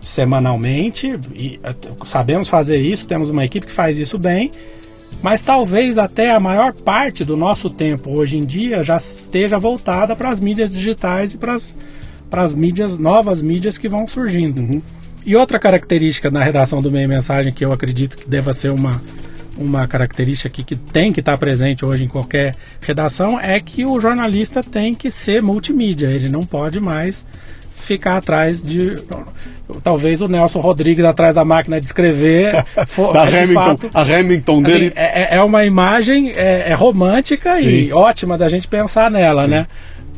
[0.00, 4.50] semanalmente, e é, sabemos fazer isso, temos uma equipe que faz isso bem,
[5.22, 10.14] mas talvez até a maior parte do nosso tempo hoje em dia já esteja voltada
[10.14, 11.54] para as mídias digitais e para
[12.42, 14.82] as mídias, novas mídias que vão surgindo.
[15.24, 19.02] E outra característica na redação do Meio Mensagem que eu acredito que deva ser uma,
[19.58, 23.98] uma característica que, que tem que estar presente hoje em qualquer redação é que o
[23.98, 27.26] jornalista tem que ser multimídia, ele não pode mais
[27.76, 29.02] ficar atrás de.
[29.82, 32.64] Talvez o Nelson Rodrigues atrás da máquina de escrever.
[32.86, 34.92] for- Da de Hamilton, fato, a Hamilton Assim, dele.
[34.94, 37.68] é, é- é uma imagem é, é romântica Sim.
[37.68, 39.66] e ótima da gente pensar nela, né?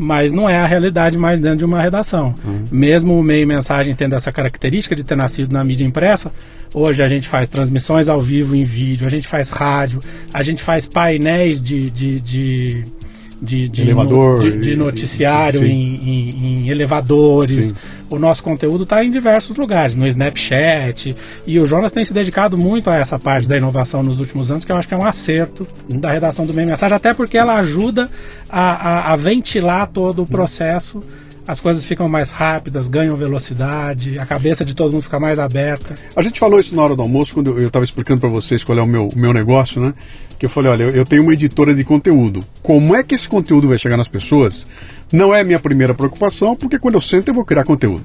[0.00, 2.32] Mas não é a realidade mais dentro de uma redação.
[2.44, 2.66] Uhum.
[2.70, 6.30] Mesmo o meio mensagem tendo essa característica de ter nascido na mídia impressa,
[6.72, 9.98] hoje a gente faz transmissões ao vivo em vídeo, a gente faz rádio,
[10.32, 12.84] a gente faz painéis de, de, de,
[13.40, 17.68] de, de Elevador, no- de- de noticiário em, em- em elevadores.
[17.68, 17.74] Sim.
[18.10, 21.14] O nosso conteúdo está em diversos lugares, no Snapchat.
[21.46, 24.64] E o Jonas tem se dedicado muito a essa parte da inovação nos últimos anos,
[24.64, 27.54] que eu acho que é um acerto da redação do Meio Mensagem, até porque ela
[27.58, 28.10] ajuda
[28.48, 28.60] a,
[29.10, 31.02] a- a ventilar todo o processo.
[31.48, 35.94] As coisas ficam mais rápidas, ganham velocidade, a cabeça de todo mundo fica mais aberta.
[36.14, 38.76] A gente falou isso na hora do almoço, quando eu estava explicando para vocês qual
[38.76, 39.94] é o meu, o meu negócio, né?
[40.38, 42.44] Que eu falei, olha, eu, tenho uma editora de conteúdo.
[42.62, 44.68] Como é que esse conteúdo vai chegar nas pessoas?
[45.10, 48.04] Não é minha primeira preocupação, porque quando eu sento eu vou criar conteúdo.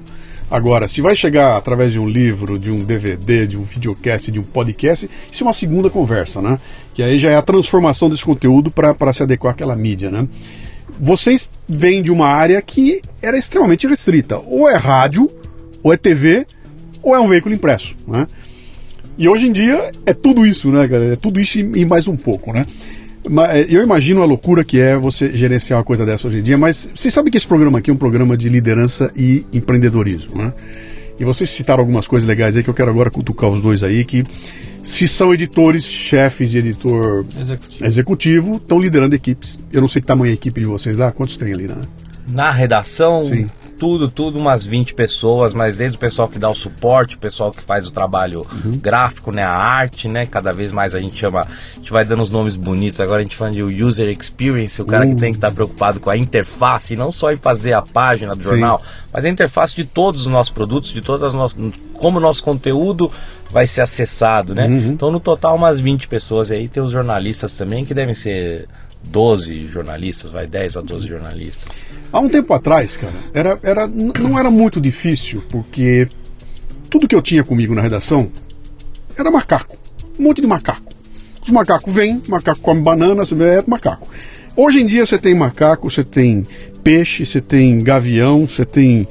[0.50, 4.40] Agora, se vai chegar através de um livro, de um DVD, de um videocast, de
[4.40, 6.58] um podcast, isso é uma segunda conversa, né?
[6.94, 10.26] Que aí já é a transformação desse conteúdo para se adequar àquela mídia, né?
[10.98, 14.38] Vocês vêm de uma área que era extremamente restrita.
[14.38, 15.30] Ou é rádio,
[15.82, 16.46] ou é TV,
[17.02, 18.26] ou é um veículo impresso, né?
[19.16, 21.12] E hoje em dia é tudo isso, né, cara?
[21.12, 22.66] É tudo isso e mais um pouco, né?
[23.28, 26.58] Mas, Eu imagino a loucura que é você gerenciar uma coisa dessa hoje em dia,
[26.58, 30.52] mas vocês sabem que esse programa aqui é um programa de liderança e empreendedorismo, né?
[31.18, 34.04] E vocês citaram algumas coisas legais aí que eu quero agora cutucar os dois aí,
[34.04, 34.24] que
[34.84, 37.84] se são editores, chefes de editor Executivo.
[37.86, 39.58] executivo, estão liderando equipes.
[39.72, 41.76] Eu não sei que tamanho é a equipe de vocês lá, quantos tem ali, né?
[42.28, 43.46] Na redação, Sim.
[43.78, 47.50] tudo, tudo, umas 20 pessoas, mas desde o pessoal que dá o suporte, o pessoal
[47.50, 48.46] que faz o trabalho
[48.80, 52.22] gráfico, né, a arte, né, cada vez mais a gente chama, a gente vai dando
[52.22, 55.16] os nomes bonitos, agora a gente fala de user experience, o cara que Uh.
[55.16, 58.42] tem que estar preocupado com a interface, e não só em fazer a página do
[58.42, 58.50] Sim.
[58.50, 58.82] jornal,
[59.12, 61.58] mas a interface de todos os nossos produtos, de todas as nossas,
[61.92, 63.10] como o nosso conteúdo
[63.50, 64.66] vai ser acessado, né?
[64.66, 68.66] Então, no total, umas 20 pessoas e aí, tem os jornalistas também, que devem ser
[69.04, 71.84] 12 jornalistas, vai 10 a 12 jornalistas.
[72.12, 76.08] Há um tempo atrás, cara, era, era, não era muito difícil, porque
[76.90, 78.30] tudo que eu tinha comigo na redação
[79.16, 79.76] era macaco.
[80.18, 80.92] Um monte de macaco.
[81.42, 84.08] Os macacos vêm, macaco come banana, você vê, é macaco.
[84.56, 86.46] Hoje em dia você tem macaco, você tem
[86.82, 89.06] peixe, você tem gavião, você tem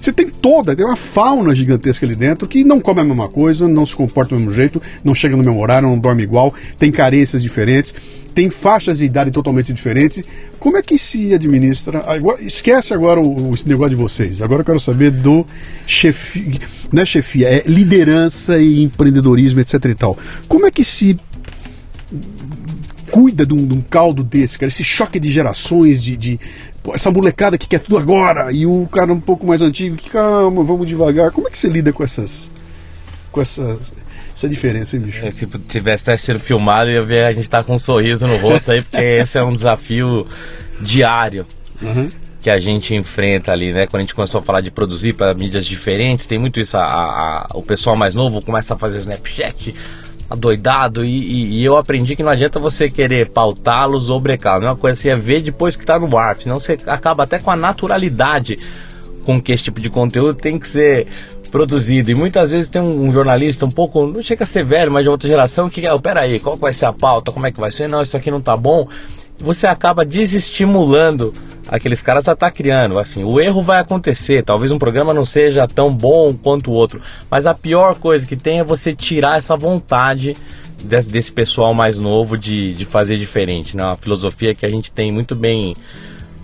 [0.00, 3.66] Você tem toda, tem uma fauna gigantesca ali dentro que não come a mesma coisa,
[3.66, 6.90] não se comporta do mesmo jeito, não chega no mesmo horário, não dorme igual, tem
[6.90, 7.94] carências diferentes,
[8.34, 10.24] tem faixas de idade totalmente diferentes.
[10.58, 12.02] Como é que se administra?
[12.40, 14.42] Esquece agora o, esse negócio de vocês.
[14.42, 15.46] Agora eu quero saber do
[15.86, 16.58] chefe,
[16.92, 20.18] não é chefia, é liderança e empreendedorismo, etc e tal.
[20.46, 21.18] Como é que se
[23.10, 24.68] cuida de um, de um caldo desse, cara?
[24.68, 26.40] Esse choque de gerações, de, de
[26.82, 30.10] pô, essa molecada que quer tudo agora e o cara um pouco mais antigo que
[30.10, 31.30] calma, vamos devagar.
[31.30, 32.50] Como é que você lida com essas
[33.30, 33.92] com essas
[34.38, 35.26] essa diferença, hein, bicho?
[35.26, 38.70] É, se tivesse sido filmado, ia ver a gente tá com um sorriso no rosto
[38.70, 40.26] aí, porque esse é um desafio
[40.80, 41.44] diário.
[41.82, 42.08] Uhum.
[42.40, 43.88] Que a gente enfrenta ali, né?
[43.88, 46.76] Quando a gente começou a falar de produzir para mídias diferentes, tem muito isso.
[46.76, 49.74] A, a, o pessoal mais novo começa a fazer o Snapchat,
[50.28, 54.64] adoidado e, e, e, eu aprendi que não adianta você querer pautá-los ou brecá-los.
[54.64, 57.24] É uma coisa que você ia ver depois que está no ar, senão você acaba
[57.24, 58.58] até com a naturalidade
[59.24, 61.06] com que esse tipo de conteúdo tem que ser
[61.50, 62.10] produzido.
[62.10, 65.10] E muitas vezes tem um, jornalista um pouco, não chega a ser velho, mas de
[65.10, 67.88] outra geração, que, oh, peraí, qual vai ser a pauta, como é que vai ser?
[67.88, 68.88] Não, isso aqui não tá bom.
[69.38, 71.32] Você acaba desestimulando
[71.68, 72.98] aqueles caras a estar tá criando.
[72.98, 74.42] Assim, o erro vai acontecer.
[74.42, 78.36] Talvez um programa não seja tão bom quanto o outro, mas a pior coisa que
[78.36, 80.34] tem é você tirar essa vontade
[80.82, 83.76] desse, desse pessoal mais novo de, de fazer diferente.
[83.76, 83.84] Né?
[83.84, 85.76] Uma filosofia que a gente tem muito bem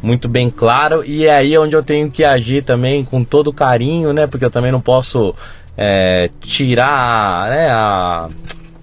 [0.03, 4.13] muito bem claro e é aí onde eu tenho que agir também com todo carinho,
[4.13, 4.27] né?
[4.27, 5.35] Porque eu também não posso
[5.79, 7.71] é, tirar, né?
[7.71, 8.29] A,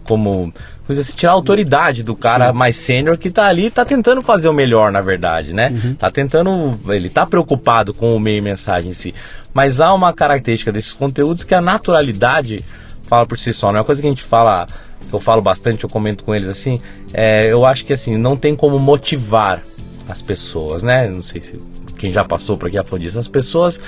[0.04, 0.52] como
[1.00, 2.58] assim, tirar a autoridade do cara Sim.
[2.58, 5.70] mais sênior que tá ali tá tentando fazer o melhor, na verdade, né?
[5.72, 5.96] Uhum.
[5.96, 9.14] Tá tentando, ele tá preocupado com o meio e mensagem em si.
[9.54, 12.64] Mas há uma característica desses conteúdos que a naturalidade
[13.04, 14.68] fala por si só, não é uma coisa que a gente fala,
[15.10, 16.80] que eu falo bastante, eu comento com eles assim,
[17.14, 19.62] é, eu acho que assim, não tem como motivar
[20.08, 21.10] as pessoas, né?
[21.10, 21.58] Não sei se
[21.98, 23.80] quem já passou por aqui já falou disso, as pessoas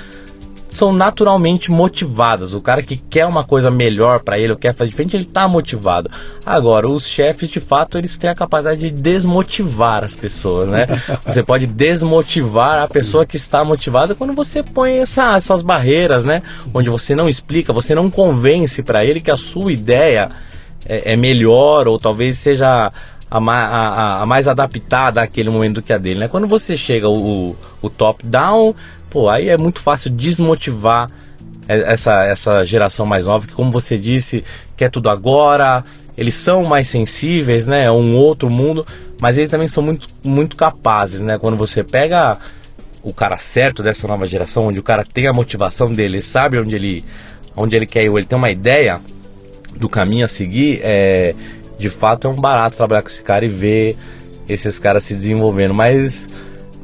[0.74, 2.52] são naturalmente motivadas.
[2.52, 5.46] O cara que quer uma coisa melhor para ele, ou quer fazer diferente, ele tá
[5.46, 6.10] motivado.
[6.44, 10.86] Agora, os chefes, de fato, eles têm a capacidade de desmotivar as pessoas, né?
[11.24, 16.42] Você pode desmotivar a pessoa que está motivada quando você põe essa, essas barreiras, né?
[16.72, 20.30] Onde você não explica, você não convence para ele que a sua ideia
[20.84, 22.90] é, é melhor ou talvez seja
[23.30, 26.28] a, a, a, mais adaptada àquele momento do que a dele, né?
[26.28, 28.74] Quando você chega o, o top-down,
[29.14, 31.08] pô, aí é muito fácil desmotivar
[31.68, 34.42] essa, essa geração mais nova, que como você disse,
[34.76, 35.84] quer tudo agora,
[36.18, 37.84] eles são mais sensíveis, né?
[37.84, 38.84] É um outro mundo,
[39.20, 41.38] mas eles também são muito, muito capazes, né?
[41.38, 42.38] Quando você pega
[43.04, 46.74] o cara certo dessa nova geração, onde o cara tem a motivação dele, sabe onde
[46.74, 47.04] ele,
[47.54, 49.00] onde ele quer ir, ele tem uma ideia
[49.76, 51.36] do caminho a seguir, é,
[51.78, 53.96] de fato é um barato trabalhar com esse cara e ver
[54.48, 55.72] esses caras se desenvolvendo.
[55.72, 56.26] Mas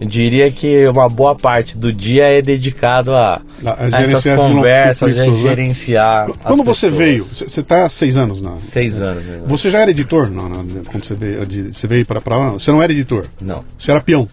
[0.01, 5.19] eu diria que uma boa parte do dia é dedicado a, a, a essas conversas,
[5.19, 6.27] a gerenciar.
[6.43, 6.95] Quando você pessoas.
[6.95, 8.59] veio, você está há seis anos na.
[8.61, 9.23] Seis anos.
[9.23, 9.43] Né?
[9.47, 10.31] Você já era editor?
[10.31, 12.53] Não, não, quando você veio, você veio para lá?
[12.53, 13.27] Você não era editor?
[13.43, 13.63] Não.
[13.79, 14.27] Você era peão?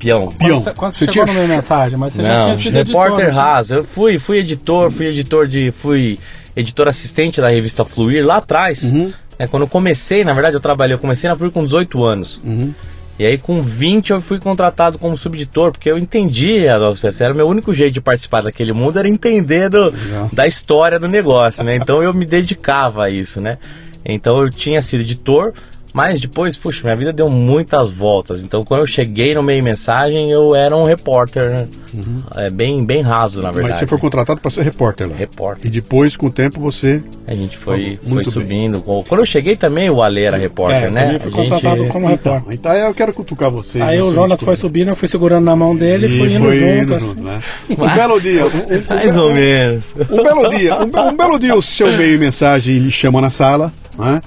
[0.00, 0.32] Peão.
[0.32, 0.60] Peão.
[0.60, 1.42] Quando você, quando você, você chegou tinha...
[1.42, 3.74] no mensagem, mas você não, já tinha sido repórter editor, raso.
[3.74, 6.18] Eu fui, fui editor, fui editor de, fui
[6.56, 8.82] editor assistente da revista Fluir lá atrás.
[8.82, 9.12] Uhum.
[9.38, 12.40] É, quando eu comecei, na verdade, eu trabalhei, eu comecei na Fluir com 18 anos.
[12.42, 12.74] Uhum.
[13.22, 17.36] E aí com 20 eu fui contratado como subeditor, porque eu entendi, Adolfo era o
[17.36, 19.94] meu único jeito de participar daquele mundo, era entender do,
[20.32, 21.76] da história do negócio, né?
[21.76, 23.58] Então eu me dedicava a isso, né?
[24.04, 25.52] Então eu tinha sido editor,
[25.92, 28.42] mas depois, puxa, minha vida deu muitas voltas.
[28.42, 31.68] Então, quando eu cheguei no meio mensagem, eu era um repórter, né?
[31.92, 32.22] Uhum.
[32.36, 33.72] É bem, bem raso, na verdade.
[33.72, 35.14] Mas você foi contratado para ser repórter lá?
[35.14, 35.66] Repórter.
[35.66, 37.02] E depois, com o tempo, você.
[37.26, 38.80] A gente foi, foi subindo.
[38.80, 39.04] Bem.
[39.06, 41.14] Quando eu cheguei também, o Ale era repórter, é, né?
[41.16, 41.92] Eu fui contratado gente...
[41.92, 42.54] como repórter.
[42.54, 43.84] Então, então, eu quero cutucar vocês.
[43.84, 46.58] Aí o Jonas foi subindo, eu fui segurando na mão dele e fui indo foi
[46.58, 46.82] junto.
[46.82, 47.06] Indo assim.
[47.08, 47.40] junto né?
[47.70, 48.46] Um belo dia.
[48.46, 49.84] Um, um, Mais ou menos.
[50.10, 50.78] Um belo dia.
[50.78, 54.22] Um, um belo dia, o seu meio mensagem lhe chama na sala, né?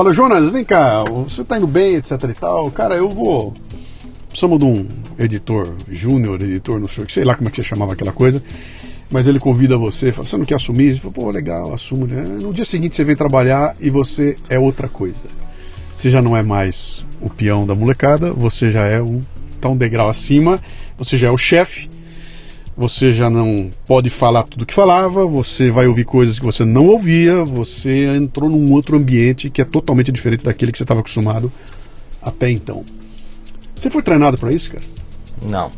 [0.00, 2.70] Fala, Jonas, vem cá, você tá indo bem, etc e tal.
[2.70, 3.52] Cara, eu vou.
[4.30, 4.88] Precisamos de um
[5.18, 8.42] editor júnior, editor, não sei, sei lá como é que você chamava aquela coisa.
[9.10, 10.98] Mas ele convida você, fala, você não quer assumir?
[10.98, 12.06] Fala, pô, legal, assumo.
[12.06, 12.38] Né?
[12.40, 15.28] No dia seguinte você vem trabalhar e você é outra coisa.
[15.94, 19.20] Você já não é mais o peão da molecada, você já é um,
[19.60, 20.62] tá um degrau acima,
[20.96, 21.90] você já é o chefe
[22.80, 26.86] você já não pode falar tudo que falava, você vai ouvir coisas que você não
[26.86, 31.52] ouvia, você entrou num outro ambiente que é totalmente diferente daquele que você estava acostumado
[32.22, 32.82] até então.
[33.76, 34.84] Você foi treinado para isso, cara?
[35.42, 35.70] Não.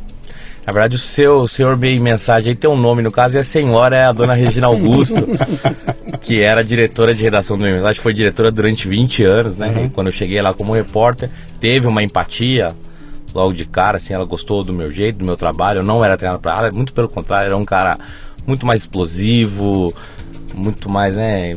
[0.64, 3.42] Na verdade, o seu senhor bem mensagem aí tem um nome, no caso, e a
[3.42, 5.26] senhora é a dona Regina Augusto,
[6.22, 9.74] que era diretora de redação do mensagem, foi diretora durante 20 anos, né?
[9.76, 9.88] Uhum.
[9.88, 11.28] quando eu cheguei lá como repórter,
[11.58, 12.72] teve uma empatia
[13.34, 15.80] logo de cara, assim, ela gostou do meu jeito, do meu trabalho.
[15.80, 17.98] Eu não era treinado para ela, muito pelo contrário, era um cara
[18.46, 19.94] muito mais explosivo,
[20.54, 21.56] muito mais, né,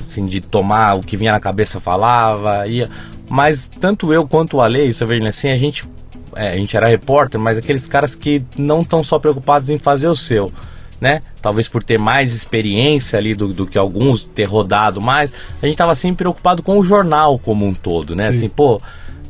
[0.00, 2.90] assim, de tomar o que vinha na cabeça falava, ia.
[3.28, 5.84] Mas tanto eu quanto o Ale, isso eu vejo assim, a gente,
[6.34, 10.08] é, a gente era repórter, mas aqueles caras que não estão só preocupados em fazer
[10.08, 10.50] o seu.
[10.98, 11.20] Né?
[11.42, 15.74] Talvez por ter mais experiência ali do, do que alguns, ter rodado mais, a gente
[15.74, 18.32] estava sempre preocupado com o jornal como um todo, né?
[18.32, 18.38] Sim.
[18.38, 18.80] Assim, pô,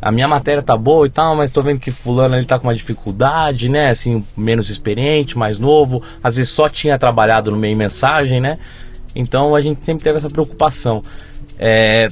[0.01, 2.69] a minha matéria tá boa e tal, mas tô vendo que fulano ele tá com
[2.69, 3.91] uma dificuldade, né?
[3.91, 8.59] Assim, menos experiente, mais novo, às vezes só tinha trabalhado no meio mensagem, né?
[9.15, 11.03] Então a gente sempre teve essa preocupação.
[11.59, 12.09] É,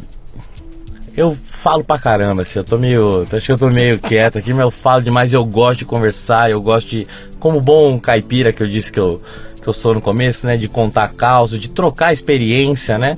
[1.16, 3.26] eu falo pra caramba, assim, eu tô meio.
[3.32, 6.50] Acho que eu tô meio quieto aqui, mas eu falo demais, eu gosto de conversar,
[6.50, 7.06] eu gosto de.
[7.38, 9.20] Como bom caipira que eu disse que eu,
[9.62, 10.56] que eu sou no começo, né?
[10.56, 13.16] De contar causa, de trocar experiência, né?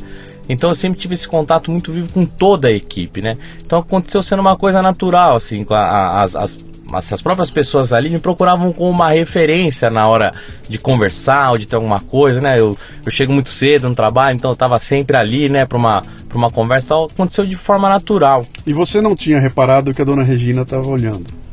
[0.48, 3.36] Então eu sempre tive esse contato muito vivo com toda a equipe, né?
[3.64, 6.64] Então aconteceu sendo uma coisa natural, assim, com a, a, as, as,
[7.12, 10.32] as próprias pessoas ali me procuravam como uma referência na hora
[10.68, 12.58] de conversar ou de ter alguma coisa, né?
[12.58, 16.02] Eu, eu chego muito cedo no trabalho, então eu estava sempre ali, né, para uma,
[16.28, 16.86] pra uma conversa.
[16.86, 18.44] Então, aconteceu de forma natural.
[18.66, 21.45] E você não tinha reparado que a dona Regina estava olhando?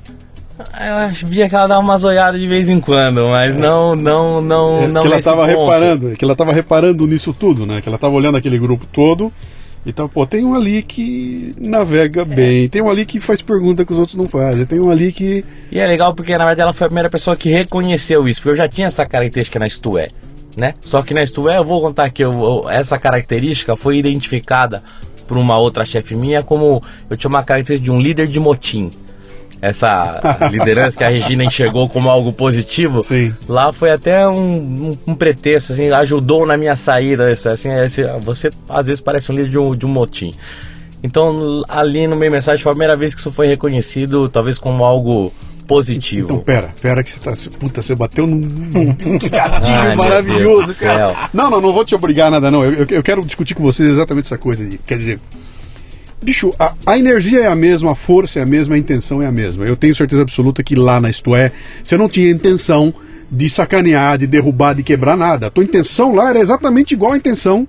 [0.79, 4.83] Eu via que ela dava umas olhadas de vez em quando, mas não, não, não,
[4.83, 5.01] é, não.
[5.01, 7.81] Que ela estava reparando, que ela estava reparando nisso tudo, né?
[7.81, 9.31] Que ela estava olhando aquele grupo todo.
[9.85, 12.25] Então, pô, tem um ali que navega é.
[12.25, 15.11] bem, tem um ali que faz pergunta que os outros não fazem, tem um ali
[15.11, 15.43] que.
[15.71, 18.51] E é legal porque na verdade ela foi a primeira pessoa que reconheceu isso, porque
[18.51, 20.07] eu já tinha essa característica na Isto é,
[20.55, 20.75] né?
[20.81, 24.81] Só que na Isto é eu vou contar que eu, eu, essa característica foi identificada
[25.27, 28.89] por uma outra chefe minha como eu tinha uma característica de um líder de motim
[29.63, 30.19] essa
[30.51, 33.33] liderança que a Regina enxergou como algo positivo, Sim.
[33.47, 37.31] lá foi até um, um, um, pretexto, assim, ajudou na minha saída.
[37.31, 40.33] Isso, assim, esse, você às vezes parece um líder de um, de um motim.
[41.01, 44.83] Então, ali no meio mensagem foi a primeira vez que isso foi reconhecido, talvez como
[44.83, 45.31] algo
[45.65, 46.25] positivo.
[46.25, 47.33] Então, pera, pera que você tá.
[47.57, 48.85] Puta, você bateu num, num
[49.31, 51.29] gatinho Ai, maravilhoso, cara.
[51.33, 52.65] Não, não, não vou te obrigar a nada, não.
[52.65, 54.77] Eu, eu, eu, quero discutir com vocês exatamente essa coisa aí.
[54.85, 55.19] Quer dizer,
[56.23, 59.25] Bicho, a, a, energia é a mesma, a força é a mesma, a intenção é
[59.25, 59.65] a mesma.
[59.65, 61.51] Eu tenho certeza absoluta que lá na Isto É,
[61.83, 62.93] você não tinha intenção
[63.29, 65.47] de sacanear, de derrubar, de quebrar nada.
[65.47, 67.67] A tua intenção lá era exatamente igual à intenção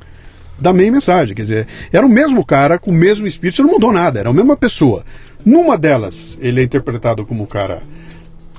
[0.59, 1.35] da meia mensagem.
[1.35, 4.29] Quer dizer, era o mesmo cara com o mesmo espírito, você não mudou nada, era
[4.29, 5.05] a mesma pessoa.
[5.45, 7.83] Numa delas, ele é interpretado como o cara,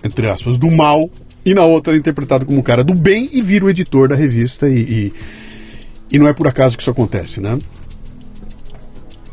[0.03, 1.09] entre aspas, do mal,
[1.45, 4.15] e na outra é interpretado como o cara do bem e vira o editor da
[4.15, 4.67] revista.
[4.67, 5.13] E, e,
[6.11, 7.57] e não é por acaso que isso acontece, né?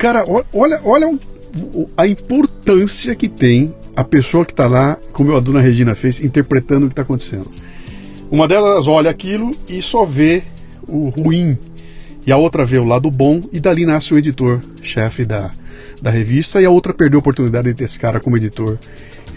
[0.03, 1.16] Cara, olha, olha
[1.96, 6.86] a importância que tem a pessoa que está lá, como a dona Regina fez, interpretando
[6.86, 7.48] o que está acontecendo.
[8.28, 10.42] Uma delas olha aquilo e só vê
[10.88, 11.57] o ruim,
[12.26, 15.53] e a outra vê o lado bom, e dali nasce o editor-chefe da,
[16.03, 18.78] da revista, e a outra perdeu a oportunidade de ter esse cara como editor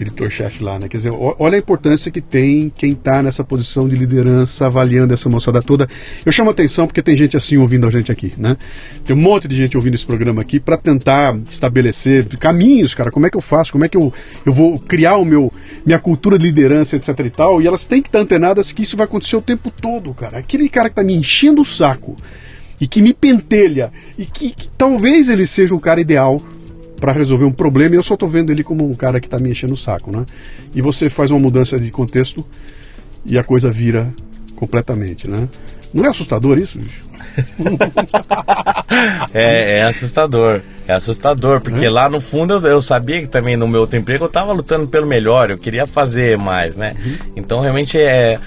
[0.00, 0.88] editor-chefe lá, né?
[0.88, 5.28] Quer dizer, olha a importância que tem quem está nessa posição de liderança, avaliando essa
[5.28, 5.88] moçada toda.
[6.24, 8.56] Eu chamo atenção porque tem gente assim ouvindo a gente aqui, né?
[9.04, 13.10] Tem um monte de gente ouvindo esse programa aqui para tentar estabelecer caminhos, cara.
[13.10, 13.72] Como é que eu faço?
[13.72, 14.12] Como é que eu,
[14.44, 15.52] eu vou criar o meu
[15.84, 17.62] minha cultura de liderança, etc e tal?
[17.62, 20.38] E elas têm que estar antenadas que isso vai acontecer o tempo todo, cara.
[20.38, 22.16] Aquele cara que está me enchendo o saco
[22.80, 26.42] e que me pentelha e que, que talvez ele seja o cara ideal
[27.00, 29.38] para resolver um problema e eu só estou vendo ele como um cara que está
[29.38, 30.24] me enchendo o saco, né?
[30.74, 32.44] E você faz uma mudança de contexto
[33.24, 34.12] e a coisa vira
[34.54, 35.48] completamente, né?
[35.92, 37.02] Não é assustador isso, bicho?
[39.32, 40.62] é, é, assustador.
[40.86, 41.90] É assustador, porque é?
[41.90, 44.88] lá no fundo eu, eu, sabia que também no meu outro emprego eu estava lutando
[44.88, 46.94] pelo melhor, eu queria fazer mais, né?
[47.04, 47.16] Uhum.
[47.36, 48.38] Então realmente é.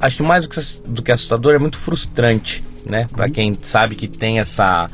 [0.00, 3.06] Acho que mais do que, do que assustador é muito frustrante, né?
[3.12, 3.32] Para uhum.
[3.32, 4.88] quem sabe que tem essa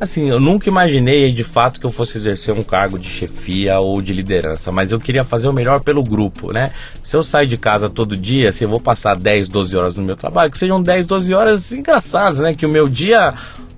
[0.00, 4.02] Assim, eu nunca imaginei de fato que eu fosse exercer um cargo de chefia ou
[4.02, 6.72] de liderança, mas eu queria fazer o melhor pelo grupo, né?
[7.02, 10.02] Se eu sair de casa todo dia, se eu vou passar 10, 12 horas no
[10.02, 12.54] meu trabalho, que sejam 10, 12 horas engraçadas, né?
[12.54, 13.34] Que o meu dia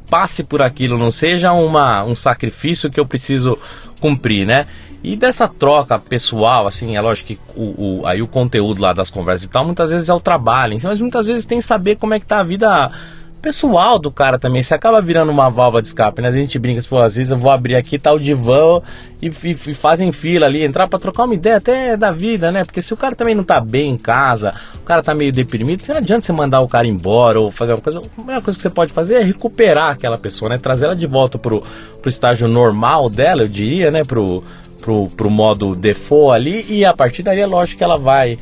[0.09, 3.59] passe por aquilo, não seja uma, um sacrifício que eu preciso
[4.01, 4.67] cumprir, né?
[5.05, 9.11] E dessa troca pessoal, assim, é lógico que o, o, aí o conteúdo lá das
[9.11, 12.14] conversas e tal, muitas vezes é o trabalho, mas muitas vezes tem que saber como
[12.14, 12.91] é que tá a vida
[13.37, 14.62] pessoal do cara também.
[14.62, 16.28] Você acaba virando uma válvula de escape, né?
[16.28, 18.80] A gente brinca, pô, às vezes eu vou abrir aqui, tá divã
[19.20, 22.64] e, e, e fazem fila ali, entrar para trocar uma ideia até da vida, né?
[22.64, 25.82] Porque se o cara também não tá bem em casa, o cara tá meio deprimido,
[25.82, 28.01] você não adianta você mandar o cara embora ou fazer uma coisa.
[28.01, 30.59] A melhor coisa que você pode fazer é recuperar aquela pessoa, né?
[30.59, 31.62] Trazer ela de volta pro,
[32.01, 34.03] pro estágio normal dela, eu diria, né?
[34.05, 34.43] Pro,
[34.80, 38.39] pro, pro modo default ali e a partir daí é lógico que ela vai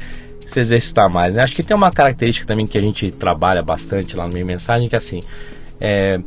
[0.47, 1.35] se exercitar mais.
[1.35, 1.43] Né?
[1.43, 4.89] Acho que tem uma característica também que a gente trabalha bastante lá no meio mensagem,
[4.89, 5.21] que é assim,
[5.81, 6.21] é,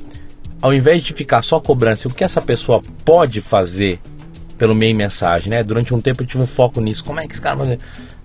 [0.62, 4.00] ao invés de ficar só cobrando assim, o que essa pessoa pode fazer
[4.58, 5.64] pelo meio mensagem, né?
[5.64, 7.04] Durante um tempo eu tive um foco nisso.
[7.04, 7.78] Como é que esse cara vai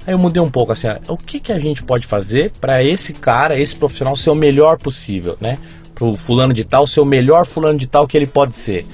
[0.04, 3.12] Aí eu mudei um pouco assim, o que, que a gente pode fazer para esse
[3.12, 5.58] cara, esse profissional ser o melhor possível, né?
[5.94, 8.84] Pro fulano de tal ser o melhor fulano de tal que ele pode ser.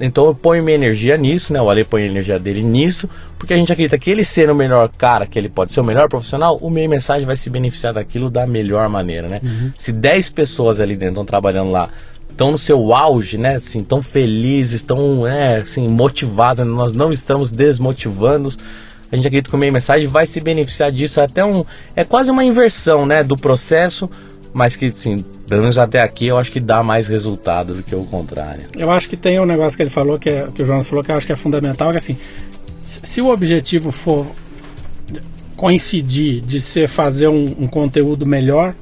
[0.00, 1.60] Então eu ponho minha energia nisso, né?
[1.60, 4.54] O Ale põe a energia dele nisso, porque a gente acredita que ele sendo o
[4.54, 7.94] melhor cara, que ele pode ser o melhor profissional, o meio mensagem vai se beneficiar
[7.94, 9.40] daquilo da melhor maneira, né?
[9.42, 9.72] Uhum.
[9.76, 11.88] Se 10 pessoas ali dentro estão trabalhando lá,
[12.28, 13.56] estão no seu auge, né?
[13.56, 18.50] Assim, tão felizes, tão é, assim, motivados, nós não estamos desmotivando
[19.14, 21.20] a gente acredita que o meio mensagem vai se beneficiar disso.
[21.20, 21.64] É até um,
[21.94, 24.10] é quase uma inversão né, do processo,
[24.54, 27.94] mas que, sim, pelo menos até aqui, eu acho que dá mais resultado do que
[27.94, 28.62] o contrário.
[28.78, 31.04] Eu acho que tem um negócio que ele falou, que, é, que o Jonas falou,
[31.04, 32.16] que eu acho que é fundamental, que assim,
[32.84, 34.26] se o objetivo for
[35.56, 38.74] coincidir de ser fazer um, um conteúdo melhor,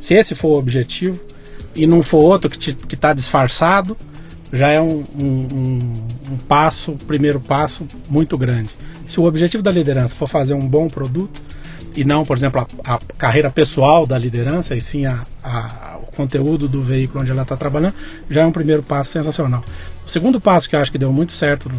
[0.00, 1.18] se esse for o objetivo,
[1.74, 3.96] e não for outro que está disfarçado,
[4.52, 5.78] já é um, um,
[6.30, 8.70] um passo, primeiro passo muito grande
[9.06, 11.40] se o objetivo da liderança for fazer um bom produto,
[11.96, 16.14] e não, por exemplo, a, a carreira pessoal da liderança, e sim a, a, o
[16.14, 17.94] conteúdo do veículo onde ela está trabalhando,
[18.30, 19.64] já é um primeiro passo sensacional.
[20.06, 21.70] O segundo passo que eu acho que deu muito certo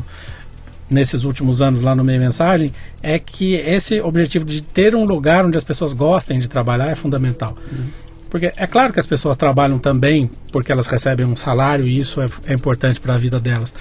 [0.90, 5.46] nesses últimos anos lá no Meio Mensagem é que esse objetivo de ter um lugar
[5.46, 7.58] onde as pessoas gostem de trabalhar é fundamental.
[7.72, 7.86] Uhum.
[8.30, 12.22] Porque é claro que as pessoas trabalham também porque elas recebem um salário e isso
[12.22, 13.74] é, é importante para a vida delas.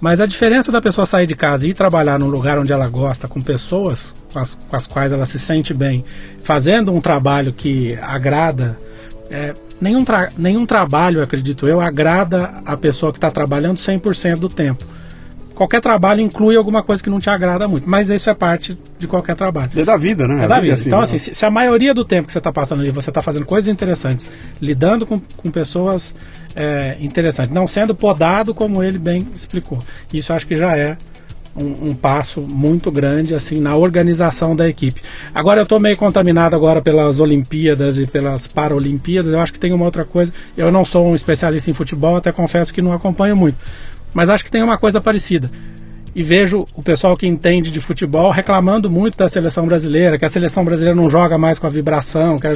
[0.00, 2.88] Mas a diferença da pessoa sair de casa e ir trabalhar num lugar onde ela
[2.88, 6.04] gosta, com pessoas com as, com as quais ela se sente bem,
[6.42, 8.78] fazendo um trabalho que agrada,
[9.30, 14.48] é, nenhum, tra nenhum trabalho, acredito eu, agrada a pessoa que está trabalhando 100% do
[14.48, 14.84] tempo
[15.60, 19.06] qualquer trabalho inclui alguma coisa que não te agrada muito, mas isso é parte de
[19.06, 19.70] qualquer trabalho.
[19.76, 20.44] É da vida, né?
[20.44, 20.72] É da vida.
[20.72, 21.04] É assim, então, né?
[21.04, 23.44] assim, se, se, a maioria do tempo que você está passando ali, você está fazendo
[23.44, 26.14] coisas interessantes, lidando com, com pessoas
[26.56, 29.80] é, interessantes, não sendo podado como ele bem explicou.
[30.10, 30.96] Isso acho que já é
[31.54, 35.02] um, um, passo muito grande assim na organização da equipe.
[35.34, 39.34] Agora eu estou meio contaminado agora pelas Olimpíadas e pelas Paralimpíadas.
[39.34, 40.32] Eu acho que tem uma outra coisa.
[40.56, 43.58] Eu não sou um especialista em futebol, até confesso que não acompanho muito.
[44.14, 45.50] Mas acho que tem uma coisa parecida.
[46.14, 50.28] E vejo o pessoal que entende de futebol reclamando muito da seleção brasileira, que a
[50.28, 52.38] seleção brasileira não joga mais com a vibração.
[52.38, 52.52] Que a...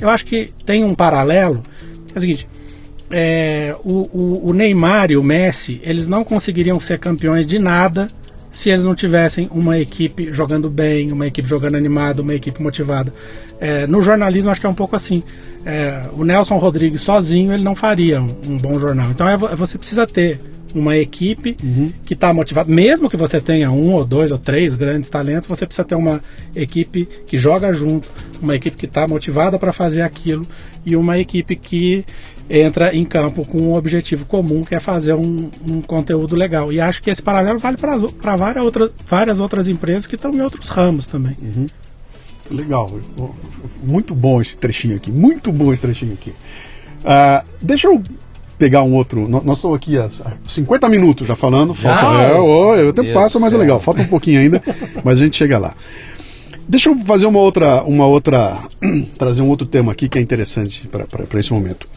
[0.00, 1.62] Eu acho que tem um paralelo.
[2.14, 2.48] É o seguinte:
[3.10, 8.08] é, o, o, o Neymar e o Messi, eles não conseguiriam ser campeões de nada
[8.52, 13.12] se eles não tivessem uma equipe jogando bem, uma equipe jogando animada, uma equipe motivada.
[13.58, 15.22] É, no jornalismo acho que é um pouco assim.
[15.64, 19.10] É, o Nelson Rodrigues sozinho ele não faria um, um bom jornal.
[19.10, 20.40] Então é, você precisa ter
[20.74, 21.88] uma equipe uhum.
[22.04, 22.70] que está motivada.
[22.70, 26.20] Mesmo que você tenha um ou dois ou três grandes talentos, você precisa ter uma
[26.54, 28.08] equipe que joga junto,
[28.40, 30.46] uma equipe que está motivada para fazer aquilo
[30.84, 32.04] e uma equipe que
[32.52, 36.70] entra em campo com um objetivo comum, que é fazer um, um conteúdo legal.
[36.70, 40.42] E acho que esse paralelo vale para várias, outras, várias outras empresas que estão em
[40.42, 41.34] outros ramos também.
[41.42, 41.66] Uhum.
[42.50, 42.90] Legal,
[43.82, 46.30] muito bom esse trechinho aqui, muito bom esse trechinho aqui.
[47.00, 48.02] Uh, deixa eu
[48.58, 49.26] pegar um outro.
[49.26, 50.10] Nós estamos aqui há
[50.46, 51.72] 50 minutos já falando.
[51.72, 53.80] Falta, é, oh, o tempo passa, mas é legal.
[53.80, 54.62] Falta um pouquinho ainda,
[55.02, 55.74] mas a gente chega lá.
[56.68, 58.58] Deixa eu fazer uma outra, uma outra,
[59.16, 61.88] trazer um outro tema aqui que é interessante para esse momento.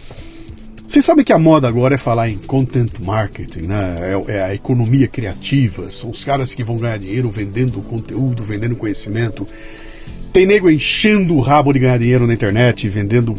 [0.87, 3.99] Vocês sabem que a moda agora é falar em content marketing, né?
[4.27, 8.75] É, é, a economia criativa, são os caras que vão ganhar dinheiro vendendo conteúdo, vendendo
[8.75, 9.47] conhecimento.
[10.31, 13.35] Tem nego enchendo o rabo de ganhar dinheiro na internet, vendendo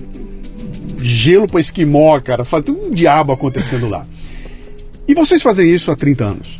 [1.00, 2.44] gelo para esquimó, cara.
[2.62, 4.06] Tem um diabo acontecendo lá.
[5.06, 6.58] E vocês fazem isso há 30 anos.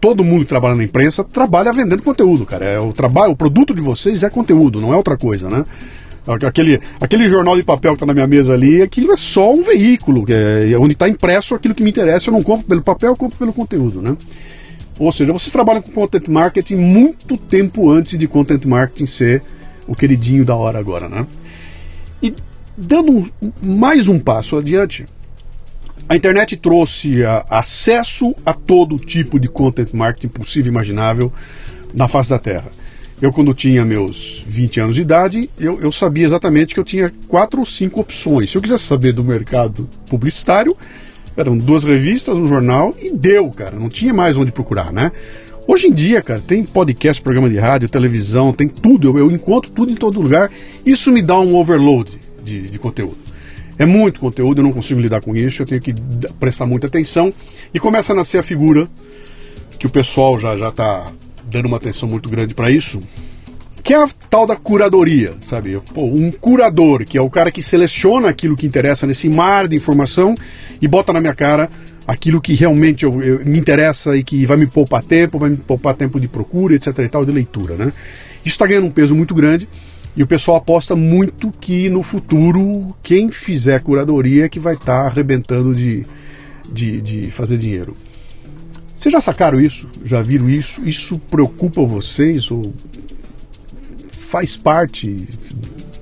[0.00, 2.64] Todo mundo que trabalha na imprensa trabalha vendendo conteúdo, cara.
[2.66, 5.64] É o trabalho, o produto de vocês é conteúdo, não é outra coisa, né?
[6.46, 9.62] Aquele, aquele jornal de papel que está na minha mesa ali, aquilo é só um
[9.62, 12.28] veículo, é, onde está impresso aquilo que me interessa.
[12.28, 14.16] Eu não compro pelo papel, eu compro pelo conteúdo, né?
[14.98, 19.42] Ou seja, vocês trabalham com content marketing muito tempo antes de content marketing ser
[19.86, 21.26] o queridinho da hora agora, né?
[22.22, 22.34] E
[22.80, 23.28] Dando
[23.60, 25.04] mais um passo adiante,
[26.08, 31.32] a internet trouxe a, acesso a todo tipo de content marketing possível e imaginável
[31.92, 32.70] na face da Terra.
[33.20, 37.12] Eu, quando tinha meus 20 anos de idade, eu, eu, sabia exatamente que eu tinha
[37.26, 38.50] quatro ou cinco opções.
[38.50, 40.76] Se eu quisesse saber do mercado publicitário,
[41.36, 43.76] eram duas revistas, um jornal e deu, cara.
[43.76, 45.10] Não tinha mais onde procurar, né?
[45.66, 49.08] Hoje em dia, cara, tem podcast, programa de rádio, televisão, tem tudo.
[49.08, 50.50] Eu, eu encontro tudo em todo lugar.
[50.86, 53.18] Isso me dá um overload de, de conteúdo.
[53.76, 55.94] É muito conteúdo, eu não consigo lidar com isso, eu tenho que
[56.38, 57.32] prestar muita atenção.
[57.74, 58.88] E começa a nascer a figura
[59.78, 61.12] que o pessoal já já está
[61.50, 63.00] dando uma atenção muito grande para isso,
[63.82, 65.80] que é a tal da curadoria, sabe?
[65.94, 69.76] Pô, um curador, que é o cara que seleciona aquilo que interessa nesse mar de
[69.76, 70.34] informação
[70.80, 71.70] e bota na minha cara
[72.06, 75.56] aquilo que realmente eu, eu, me interessa e que vai me poupar tempo, vai me
[75.56, 76.98] poupar tempo de procura, etc.
[76.98, 77.92] e tal, de leitura, né?
[78.44, 79.68] Isso está ganhando um peso muito grande
[80.16, 85.02] e o pessoal aposta muito que no futuro quem fizer curadoria é que vai estar
[85.02, 86.04] tá arrebentando de,
[86.70, 87.96] de, de fazer dinheiro.
[88.98, 89.88] Vocês já sacaram isso?
[90.04, 90.80] Já viram isso?
[90.82, 92.74] Isso preocupa vocês ou
[94.10, 95.28] faz parte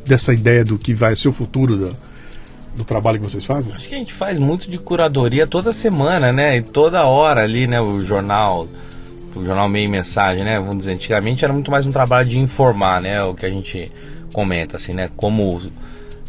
[0.06, 1.92] dessa ideia do que vai ser o futuro da,
[2.74, 3.74] do trabalho que vocês fazem?
[3.74, 6.56] Acho que a gente faz muito de curadoria toda semana, né?
[6.56, 7.78] E toda hora ali, né?
[7.78, 8.66] O jornal,
[9.34, 10.58] o jornal meio mensagem, né?
[10.58, 13.22] Vamos dizer, antigamente era muito mais um trabalho de informar, né?
[13.22, 13.92] O que a gente
[14.32, 15.10] comenta, assim, né?
[15.14, 15.60] Como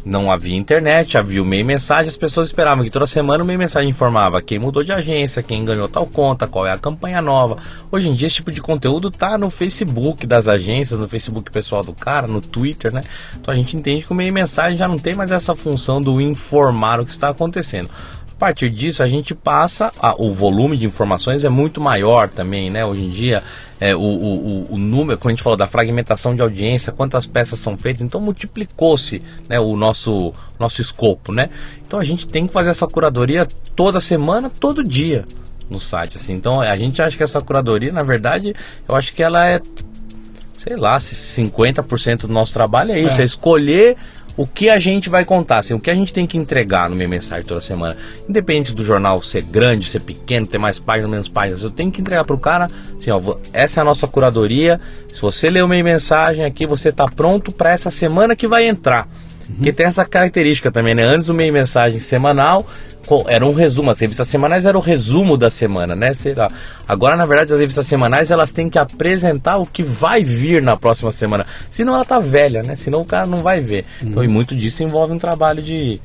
[0.08, 3.58] não havia internet, havia o meio mensagem, as pessoas esperavam que toda semana o meio
[3.58, 7.58] mensagem informava quem mudou de agência, quem ganhou tal conta, qual é a campanha nova.
[7.92, 11.84] Hoje em dia esse tipo de conteúdo tá no Facebook das agências, no Facebook pessoal
[11.84, 13.02] do cara, no Twitter, né?
[13.38, 16.20] Então a gente entende que o meio mensagem já não tem mais essa função do
[16.20, 17.90] informar o que está acontecendo.
[18.38, 22.70] A partir disso, a gente passa, a, o volume de informações é muito maior também,
[22.70, 22.84] né?
[22.86, 23.42] Hoje em dia,
[23.80, 27.58] é, o, o, o, número, como a gente falou, da fragmentação de audiência, quantas peças
[27.58, 31.50] são feitas, então multiplicou-se né, o nosso, nosso escopo, né?
[31.84, 35.24] Então a gente tem que fazer essa curadoria toda semana, todo dia
[35.68, 36.34] no site, assim.
[36.34, 38.54] Então a gente acha que essa curadoria, na verdade,
[38.88, 39.60] eu acho que ela é
[40.56, 43.96] sei lá, 50% do nosso trabalho é isso, é, é escolher
[44.38, 46.94] o que a gente vai contar, assim, o que a gente tem que entregar no
[46.94, 47.96] minha mensagem toda semana.
[48.28, 52.00] Independente do jornal ser grande, ser pequeno, ter mais páginas, menos páginas, eu tenho que
[52.00, 53.20] entregar para o cara, assim, ó,
[53.52, 54.78] essa é a nossa curadoria.
[55.12, 58.64] Se você ler o minha mensagem aqui, você está pronto para essa semana que vai
[58.68, 59.08] entrar.
[59.48, 59.56] Uhum.
[59.56, 61.02] Porque tem essa característica também, né?
[61.02, 62.66] Antes o meio mensagem semanal
[63.26, 66.12] era um resumo, as revistas semanais eram o resumo da semana, né?
[66.12, 66.50] Sei lá.
[66.86, 70.76] Agora, na verdade, as revistas semanais elas têm que apresentar o que vai vir na
[70.76, 71.46] próxima semana.
[71.70, 72.76] Senão ela tá velha, né?
[72.76, 73.86] Senão o cara não vai ver.
[74.02, 74.08] Uhum.
[74.08, 75.98] Então, e muito disso envolve um trabalho de,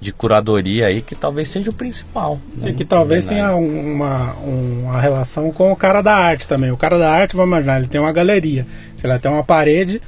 [0.00, 2.38] de curadoria aí que talvez seja o principal.
[2.54, 2.70] Né?
[2.70, 6.70] E que talvez tenha uma, uma relação com o cara da arte também.
[6.70, 8.66] O cara da arte, vamos imaginar, ele tem uma galeria.
[8.98, 10.00] Sei lá, tem uma parede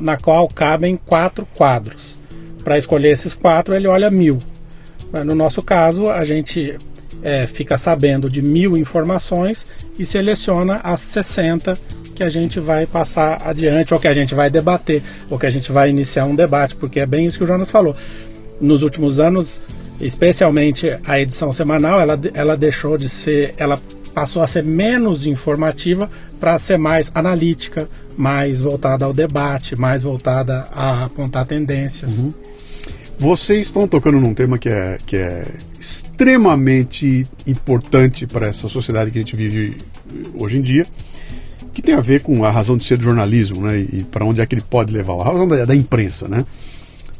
[0.00, 2.16] na qual cabem quatro quadros.
[2.62, 4.38] Para escolher esses quatro, ele olha mil.
[5.24, 6.76] No nosso caso, a gente
[7.22, 9.66] é, fica sabendo de mil informações
[9.98, 11.78] e seleciona as 60
[12.14, 15.50] que a gente vai passar adiante, ou que a gente vai debater, ou que a
[15.50, 17.96] gente vai iniciar um debate, porque é bem isso que o Jonas falou.
[18.60, 19.60] Nos últimos anos,
[20.00, 23.80] especialmente a edição semanal, ela, ela deixou de ser, ela
[24.14, 30.68] passou a ser menos informativa para ser mais analítica, mais voltada ao debate, mais voltada
[30.72, 32.20] a apontar tendências.
[32.20, 32.32] Uhum.
[33.18, 35.46] Vocês estão tocando num tema que é, que é
[35.78, 39.76] extremamente importante para essa sociedade que a gente vive
[40.34, 40.86] hoje em dia,
[41.72, 43.78] que tem a ver com a razão de ser do jornalismo, né?
[43.78, 46.44] E para onde é que ele pode levar, a razão da, da imprensa, né?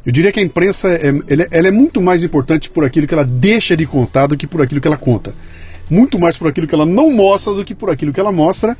[0.05, 3.13] Eu diria que a imprensa é, ela, ela é muito mais importante por aquilo que
[3.13, 5.33] ela deixa de contar do que por aquilo que ela conta.
[5.89, 8.77] Muito mais por aquilo que ela não mostra do que por aquilo que ela mostra.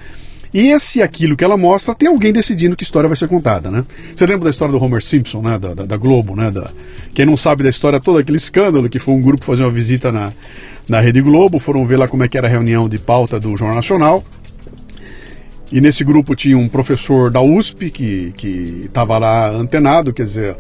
[0.54, 3.84] E esse aquilo que ela mostra tem alguém decidindo que história vai ser contada, né?
[4.16, 5.58] Você lembra da história do Homer Simpson, né?
[5.58, 6.52] Da, da, da Globo, né?
[6.52, 6.70] Da,
[7.14, 10.12] quem não sabe da história, todo aquele escândalo que foi um grupo fazer uma visita
[10.12, 10.32] na,
[10.88, 13.58] na Rede Globo, foram ver lá como é que era a reunião de pauta do
[13.58, 14.24] Jornal Nacional.
[15.74, 20.56] E nesse grupo tinha um professor da USP que estava lá antenado, quer dizer,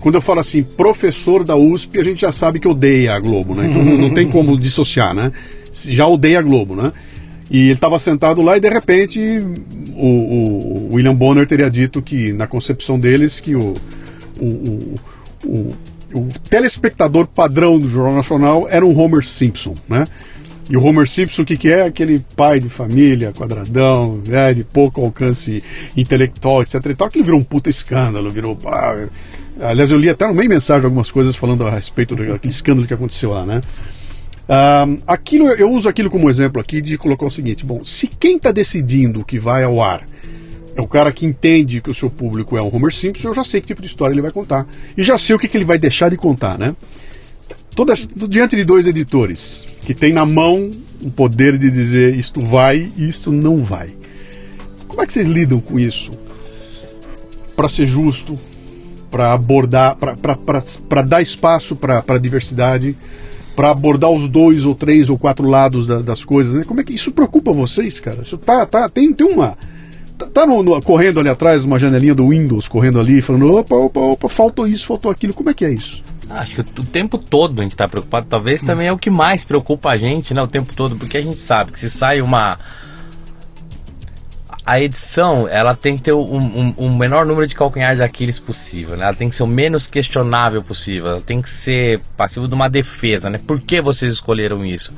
[0.00, 3.54] quando eu falo assim, professor da USP, a gente já sabe que odeia a Globo,
[3.54, 3.68] né?
[3.68, 5.30] Então não, tem como dissociar, né?
[5.70, 6.94] Já odeia a Globo, né?
[7.50, 9.20] E ele estava sentado lá e de repente
[9.94, 13.74] o, o, William Bonner teria dito que, na concepção deles, que o,
[14.40, 14.98] o,
[15.44, 15.74] o,
[16.14, 20.06] o telespectador padrão do Jornal Nacional era um Homer Simpson, né?
[20.70, 21.82] E o Homer Simpson, o que, que é?
[21.82, 25.62] Aquele pai de família, quadradão, né, de pouco alcance
[25.96, 26.74] intelectual, etc.
[26.86, 28.56] E tal, que ele virou um puta escândalo, virou.
[28.64, 29.06] Ah,
[29.60, 32.94] aliás, eu li até no meio mensagem algumas coisas falando a respeito daquele escândalo que
[32.94, 33.60] aconteceu lá, né?
[35.06, 38.52] Aquilo, eu uso aquilo como exemplo aqui de colocar o seguinte: bom, se quem está
[38.52, 40.06] decidindo o que vai ao ar
[40.74, 43.44] é o cara que entende que o seu público é o Homer Simpson, eu já
[43.44, 44.66] sei que tipo de história ele vai contar.
[44.96, 46.74] E já sei o que, que ele vai deixar de contar, né?
[47.74, 47.94] Toda,
[48.28, 50.70] diante de dois editores que tem na mão
[51.00, 53.90] o poder de dizer isto vai e isto não vai.
[54.86, 56.12] Como é que vocês lidam com isso?
[57.56, 58.38] Para ser justo,
[59.10, 62.96] para abordar, para dar espaço para a diversidade
[63.54, 66.64] para abordar os dois ou três ou quatro lados da, das coisas, né?
[66.64, 68.22] Como é que isso preocupa vocês, cara?
[68.22, 69.56] Isso tá, tá, tem, tem uma
[70.16, 73.74] tá, tá no, no, correndo ali atrás uma janelinha do Windows correndo ali falando opa
[73.74, 76.02] opa opa faltou isso faltou aquilo como é que é isso?
[76.34, 78.26] Acho que o tempo todo a gente está preocupado.
[78.28, 78.66] Talvez hum.
[78.66, 80.42] também é o que mais preocupa a gente, né?
[80.42, 82.58] O tempo todo, porque a gente sabe que se sai uma
[84.64, 88.38] a edição ela tem que ter um, um, um, menor número de calcanhares de Aquiles
[88.38, 89.04] possível, né?
[89.04, 91.10] Ela tem que ser o menos questionável possível.
[91.10, 93.40] Ela tem que ser passivo de uma defesa, né?
[93.44, 94.94] Por que vocês escolheram isso?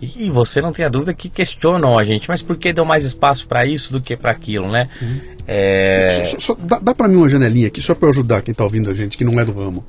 [0.00, 3.04] E você não tem a dúvida que questionam a gente, mas por que deu mais
[3.04, 4.88] espaço para isso do que para aquilo, né?
[5.00, 5.20] Uhum.
[5.46, 6.24] É...
[6.24, 8.90] Só, só, dá, dá para mim uma janelinha aqui, só para ajudar quem está ouvindo
[8.90, 9.84] a gente, que não é do ramo.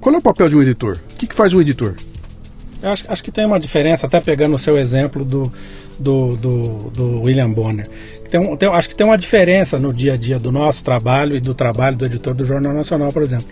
[0.00, 0.98] Qual é o papel de um editor?
[1.12, 1.94] O que, que faz um editor?
[2.82, 5.52] Eu acho, acho que tem uma diferença, até pegando o seu exemplo do,
[5.98, 7.88] do, do, do William Bonner.
[8.30, 11.40] Tem, tem, acho que tem uma diferença no dia a dia do nosso trabalho e
[11.40, 13.48] do trabalho do editor do Jornal Nacional, por exemplo.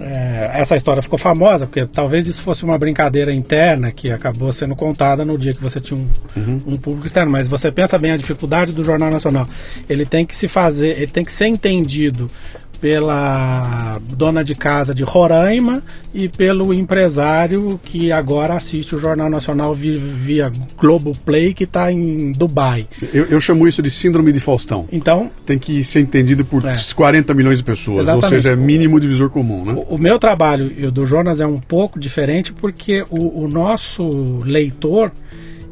[0.00, 4.76] É, essa história ficou famosa porque talvez isso fosse uma brincadeira interna que acabou sendo
[4.76, 6.06] contada no dia que você tinha um,
[6.36, 6.60] uhum.
[6.68, 7.30] um, público externo.
[7.30, 9.46] Mas você pensa bem a dificuldade do Jornal Nacional.
[9.88, 12.30] Ele tem que se fazer, ele tem que ser entendido
[12.80, 15.82] pela dona de casa de Roraima
[16.14, 22.86] e pelo empresário que agora assiste o Jornal Nacional via, Globoplay, que está em Dubai.
[23.12, 24.86] Eu, eu, chamo isso de síndrome de Faustão.
[24.92, 25.30] Então.
[25.44, 26.74] Tem que ser entendido por é.
[26.94, 28.24] 40 milhões de pessoas, Exatamente.
[28.24, 29.64] ou seja, é mínimo divisor comum.
[29.64, 29.72] Né?
[29.74, 33.48] O, o, meu trabalho e o do Jonas é um pouco diferente porque o, o
[33.48, 35.12] nosso leitor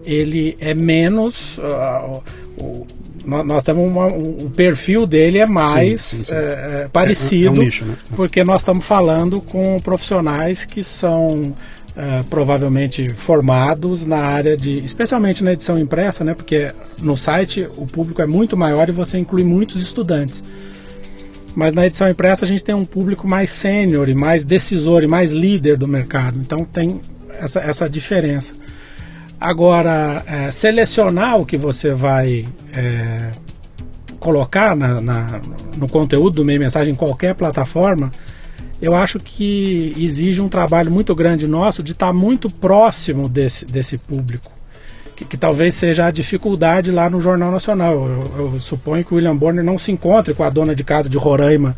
[0.05, 1.59] ele é menos.
[1.59, 2.23] Uh,
[2.59, 2.87] uh,
[3.27, 6.33] nós, temos uma, um, o perfil dele é mais sim, sim, sim.
[6.33, 7.97] É, é, parecido, é, é um nicho, né?
[8.15, 11.55] porque nós estamos falando com profissionais que são
[11.97, 16.35] é, provavelmente formados na área de, especialmente na edição impressa, né?
[16.35, 20.45] Porque no site o público é muito maior e você inclui muitos estudantes.
[21.55, 25.07] Mas na edição impressa a gente tem um público mais sênior e mais decisor e
[25.07, 26.39] mais líder do mercado.
[26.39, 27.01] Então tem
[27.41, 28.53] essa, essa diferença.
[29.41, 33.33] Agora, é, selecionar o que você vai é,
[34.19, 35.41] colocar na, na,
[35.77, 38.11] no conteúdo do meio mensagem em qualquer plataforma,
[38.81, 43.99] eu acho que exige um trabalho muito grande nosso de estar muito próximo desse, desse
[43.99, 44.51] público.
[45.15, 47.95] Que, que talvez seja a dificuldade lá no Jornal Nacional.
[47.95, 51.09] Eu, eu, suponho que o William Bonner não se encontre com a dona de casa
[51.09, 51.77] de Roraima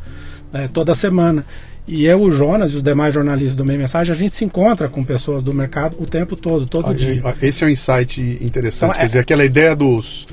[0.52, 1.46] é, toda semana.
[1.88, 4.88] E eu, o Jonas e os demais jornalistas do Meio Mensagem, a gente se encontra
[4.88, 7.22] com pessoas do mercado o tempo todo, todo dia.
[7.40, 8.90] Esse é um insight interessante.
[8.90, 9.06] Então, Quer é...
[9.06, 10.26] dizer, aquela ideia dos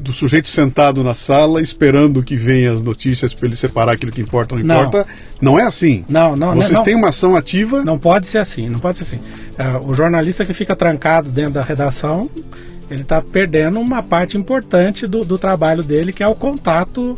[0.00, 4.22] do sujeito sentado na sala esperando que venham as notícias para ele separar aquilo que
[4.22, 5.10] importa ou não, não, importa.
[5.38, 6.02] Não é assim.
[6.08, 6.54] Não, não.
[6.54, 7.84] Vocês não, têm uma ação ativa.
[7.84, 8.70] Não pode ser assim.
[8.70, 9.20] Não pode ser assim.
[9.58, 12.30] É, o jornalista que fica trancado dentro da redação,
[12.90, 17.14] ele está perdendo uma parte importante do, do trabalho dele, que é o contato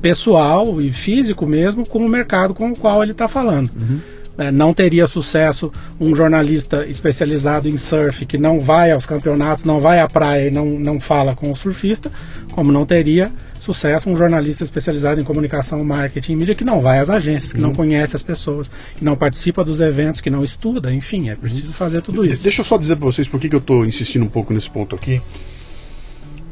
[0.00, 3.70] pessoal e físico mesmo com o mercado com o qual ele está falando.
[3.70, 4.00] Uhum.
[4.38, 9.80] É, não teria sucesso um jornalista especializado em surf que não vai aos campeonatos, não
[9.80, 12.12] vai à praia e não, não fala com o surfista,
[12.52, 16.98] como não teria sucesso um jornalista especializado em comunicação, marketing e mídia que não vai
[16.98, 17.68] às agências, que uhum.
[17.68, 21.72] não conhece as pessoas, que não participa dos eventos, que não estuda, enfim, é preciso
[21.72, 22.42] fazer tudo isso.
[22.42, 24.70] Deixa eu só dizer para vocês por que, que eu estou insistindo um pouco nesse
[24.70, 25.20] ponto aqui.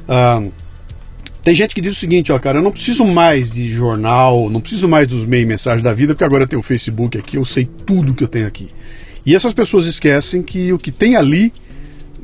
[0.08, 0.42] Ah,
[1.44, 4.62] tem gente que diz o seguinte, ó, cara, eu não preciso mais de jornal, não
[4.62, 7.44] preciso mais dos meios mensagens da vida, porque agora eu tenho o Facebook aqui, eu
[7.44, 8.70] sei tudo que eu tenho aqui.
[9.26, 11.52] E essas pessoas esquecem que o que tem ali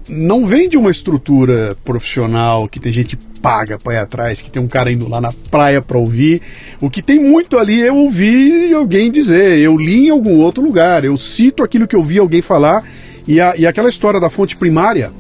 [0.08, 4.62] não vem de uma estrutura profissional, que tem gente paga para ir atrás, que tem
[4.62, 6.40] um cara indo lá na praia para ouvir.
[6.80, 11.04] O que tem muito ali eu ouvi alguém dizer, eu li em algum outro lugar,
[11.04, 12.82] eu cito aquilo que eu vi alguém falar.
[13.28, 15.12] E, a, e aquela história da fonte primária,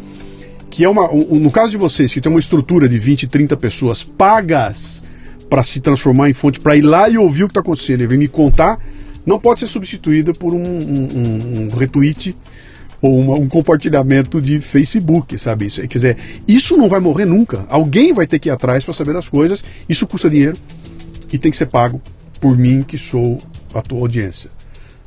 [0.70, 1.08] que é uma.
[1.12, 5.02] No caso de vocês, que tem uma estrutura de 20, 30 pessoas pagas
[5.48, 8.06] para se transformar em fonte, para ir lá e ouvir o que está acontecendo e
[8.06, 8.78] vir me contar,
[9.26, 12.36] não pode ser substituída por um, um, um retweet
[13.02, 15.66] ou uma, um compartilhamento de Facebook, sabe?
[15.66, 16.16] Isso, quer dizer,
[16.46, 17.66] isso não vai morrer nunca.
[17.68, 19.64] Alguém vai ter que ir atrás para saber das coisas.
[19.88, 20.56] Isso custa dinheiro
[21.32, 22.00] e tem que ser pago
[22.40, 23.40] por mim, que sou
[23.74, 24.50] a tua audiência.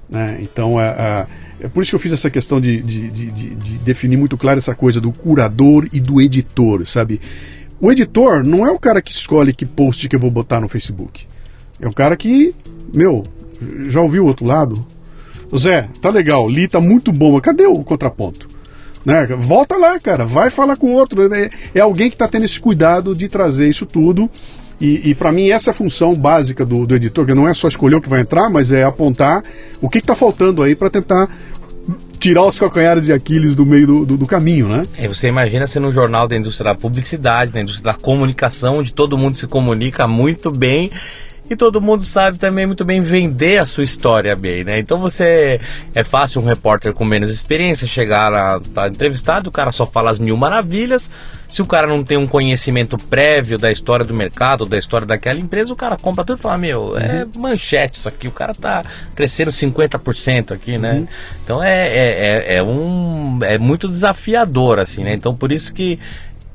[0.09, 0.39] Né?
[0.41, 1.27] Então, é, é,
[1.63, 4.57] é, por isso que eu fiz essa questão de, de, de, de, definir muito claro
[4.57, 7.21] essa coisa do curador e do editor, sabe?
[7.79, 10.67] O editor não é o cara que escolhe que post que eu vou botar no
[10.67, 11.25] Facebook.
[11.79, 12.53] É o cara que,
[12.93, 13.23] meu,
[13.87, 14.85] já ouviu o outro lado?
[15.57, 18.49] Zé, tá legal, li, tá muito bom, cadê o contraponto?
[19.05, 19.25] Né?
[19.27, 21.33] Volta lá, cara, vai falar com outro.
[21.33, 24.29] É, é alguém que está tendo esse cuidado de trazer isso tudo
[24.83, 27.53] e, e para mim essa é a função básica do, do, editor, que não é
[27.53, 29.41] só escolher o que vai entrar, mas é apontar
[29.81, 31.29] o que está faltando aí para tentar
[32.19, 34.85] tirar os calcanhares de Aquiles do meio do, do, do caminho, né?
[34.97, 38.93] É, você imagina ser um jornal da indústria da publicidade, da indústria da comunicação, onde
[38.93, 40.91] todo mundo se comunica muito bem
[41.49, 44.79] e todo mundo sabe também muito bem vender a sua história bem, né?
[44.79, 45.59] Então você
[45.93, 50.09] é fácil um repórter com menos experiência chegar lá para entrevistado, o cara só fala
[50.09, 51.11] as mil maravilhas.
[51.49, 55.39] Se o cara não tem um conhecimento prévio da história do mercado, da história daquela
[55.39, 57.41] empresa, o cara compra tudo e fala: Meu, é uhum.
[57.41, 58.83] manchete isso aqui, o cara tá
[59.13, 60.93] crescendo 50% aqui, né?
[60.93, 61.07] Uhum.
[61.43, 65.13] Então é, é, é, é, um, é muito desafiador, assim, né?
[65.13, 65.99] Então por isso que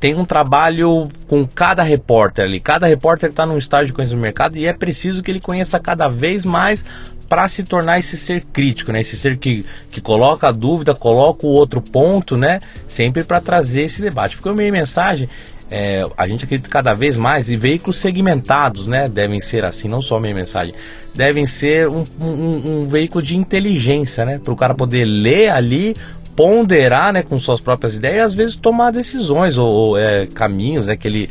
[0.01, 2.61] tem um trabalho com cada repórter ali.
[2.61, 5.79] Cada repórter está num estágio de conhecimento do mercado e é preciso que ele conheça
[5.79, 6.85] cada vez mais
[7.29, 9.01] para se tornar esse ser crítico, né?
[9.01, 12.61] Esse ser que, que coloca a dúvida, coloca o outro ponto, né?
[12.87, 14.37] Sempre para trazer esse debate.
[14.37, 15.29] Porque o meio mensagem,
[15.71, 19.09] é, a gente acredita cada vez mais, e veículos segmentados, né?
[19.09, 20.73] Devem ser assim, não só meio mensagem.
[21.15, 24.41] Devem ser um, um, um veículo de inteligência, né?
[24.43, 25.95] Para o cara poder ler ali,
[26.39, 30.87] ponderar né, com suas próprias ideias e às vezes tomar decisões ou, ou é, caminhos
[30.87, 31.31] né, que ele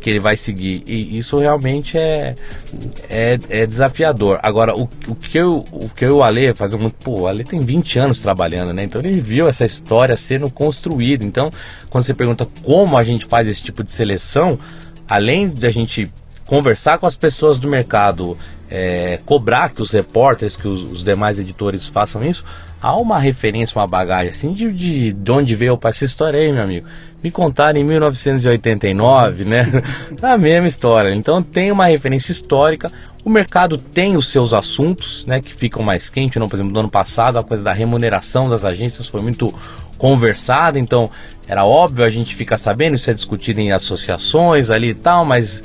[0.00, 0.84] que ele vai seguir.
[0.86, 2.34] E isso realmente é,
[3.08, 4.38] é, é desafiador.
[4.42, 6.94] Agora, o, o, que eu, o que eu e o Ale fazer muito.
[7.02, 8.84] Pô, o Ale tem 20 anos trabalhando, né?
[8.84, 11.24] Então ele viu essa história sendo construída.
[11.24, 11.50] Então,
[11.88, 14.58] quando você pergunta como a gente faz esse tipo de seleção,
[15.08, 16.12] além de a gente
[16.44, 18.36] conversar com as pessoas do mercado,
[18.70, 22.44] é, cobrar que os repórteres, que os, os demais editores façam isso,
[22.84, 26.62] há uma referência, uma bagagem assim de, de, de onde veio essa história aí, meu
[26.62, 26.86] amigo.
[27.22, 29.82] Me contaram em 1989, né?
[30.20, 31.14] a mesma história.
[31.14, 32.92] Então tem uma referência histórica.
[33.24, 36.38] O mercado tem os seus assuntos, né, que ficam mais quentes.
[36.38, 39.54] Não, por exemplo, no ano passado a coisa da remuneração das agências foi muito
[39.96, 41.10] conversada, então
[41.48, 45.62] era óbvio a gente ficar sabendo, isso é discutido em associações ali e tal, mas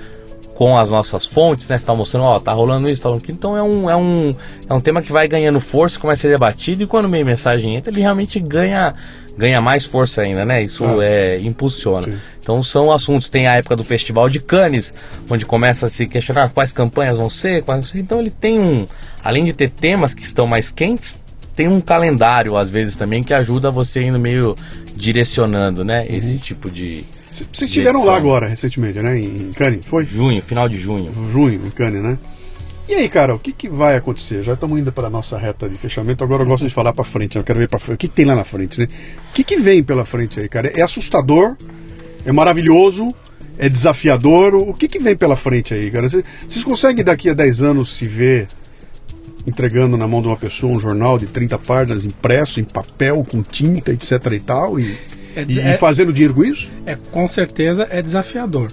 [0.59, 1.77] com as nossas fontes, né?
[1.77, 3.37] Está mostrando, ó, tá rolando isso, tá rolando aquilo.
[3.37, 4.35] Então é um, é, um,
[4.67, 7.77] é um tema que vai ganhando força, começa a ser debatido, e quando meio mensagem
[7.77, 8.93] entra, ele realmente ganha,
[9.37, 10.61] ganha mais força ainda, né?
[10.61, 12.07] Isso ah, é, impulsiona.
[12.07, 12.17] Sim.
[12.41, 14.93] Então são assuntos, tem a época do Festival de Cannes,
[15.29, 18.85] onde começa a se questionar quais campanhas vão ser, quais Então ele tem um,
[19.23, 21.15] além de ter temas que estão mais quentes,
[21.55, 24.57] tem um calendário às vezes também que ajuda você indo meio
[24.93, 26.01] direcionando, né?
[26.01, 26.17] Uhum.
[26.17, 29.19] Esse tipo de vocês estiveram lá agora, recentemente, né?
[29.19, 30.05] Em Cannes, foi?
[30.05, 31.11] Junho, final de junho.
[31.31, 32.17] Junho, em Cannes, né?
[32.87, 34.41] E aí, cara, o que, que vai acontecer?
[34.41, 36.23] Já estamos indo para a nossa reta de fechamento.
[36.23, 37.95] Agora eu gosto de falar para frente, eu quero ver para frente.
[37.95, 38.87] O que, que, tem lá na frente, né?
[39.29, 40.69] O que, que vem pela frente aí, cara?
[40.75, 41.55] É assustador,
[42.25, 43.13] é maravilhoso,
[43.59, 44.55] é desafiador.
[44.55, 46.09] O que, que vem pela frente aí, cara?
[46.09, 48.47] Vocês conseguem daqui a 10 anos se ver
[49.45, 53.43] entregando na mão de uma pessoa um jornal de 30 páginas impresso em papel, com
[53.43, 54.79] tinta, etc e tal?
[54.79, 54.97] E
[55.39, 56.71] é, e, é, fazendo dinheiro com isso?
[56.85, 58.71] É, com certeza é desafiador.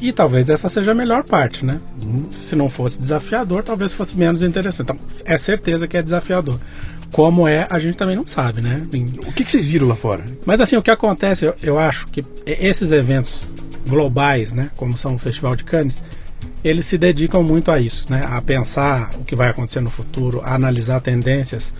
[0.00, 1.80] E talvez essa seja a melhor parte, né?
[2.02, 2.26] Uhum.
[2.32, 4.90] Se não fosse desafiador, talvez fosse menos interessante.
[4.90, 6.58] Então, é certeza que é desafiador.
[7.12, 8.84] Como é, a gente também não sabe, né?
[9.26, 10.24] O que, que vocês viram lá fora?
[10.44, 13.44] Mas assim, o que acontece, eu, eu acho que esses eventos
[13.86, 14.70] globais, né?
[14.76, 16.02] Como são o Festival de Cannes,
[16.64, 18.26] eles se dedicam muito a isso, né?
[18.28, 21.72] A pensar o que vai acontecer no futuro, a analisar tendências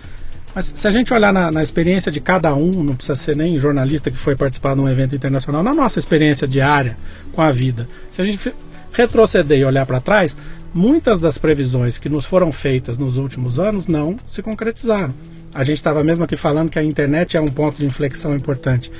[0.53, 3.59] mas se a gente olhar na, na, experiência de cada um, não precisa ser nem
[3.59, 6.95] jornalista que foi participar de um evento internacional, na nossa experiência diária
[7.31, 8.53] com a vida, se a gente
[8.91, 10.37] retroceder e olhar para trás,
[10.73, 15.13] muitas das previsões que nos foram feitas nos últimos anos não se concretizaram.
[15.53, 18.91] A gente estava mesmo aqui falando que a internet é um ponto de inflexão importante.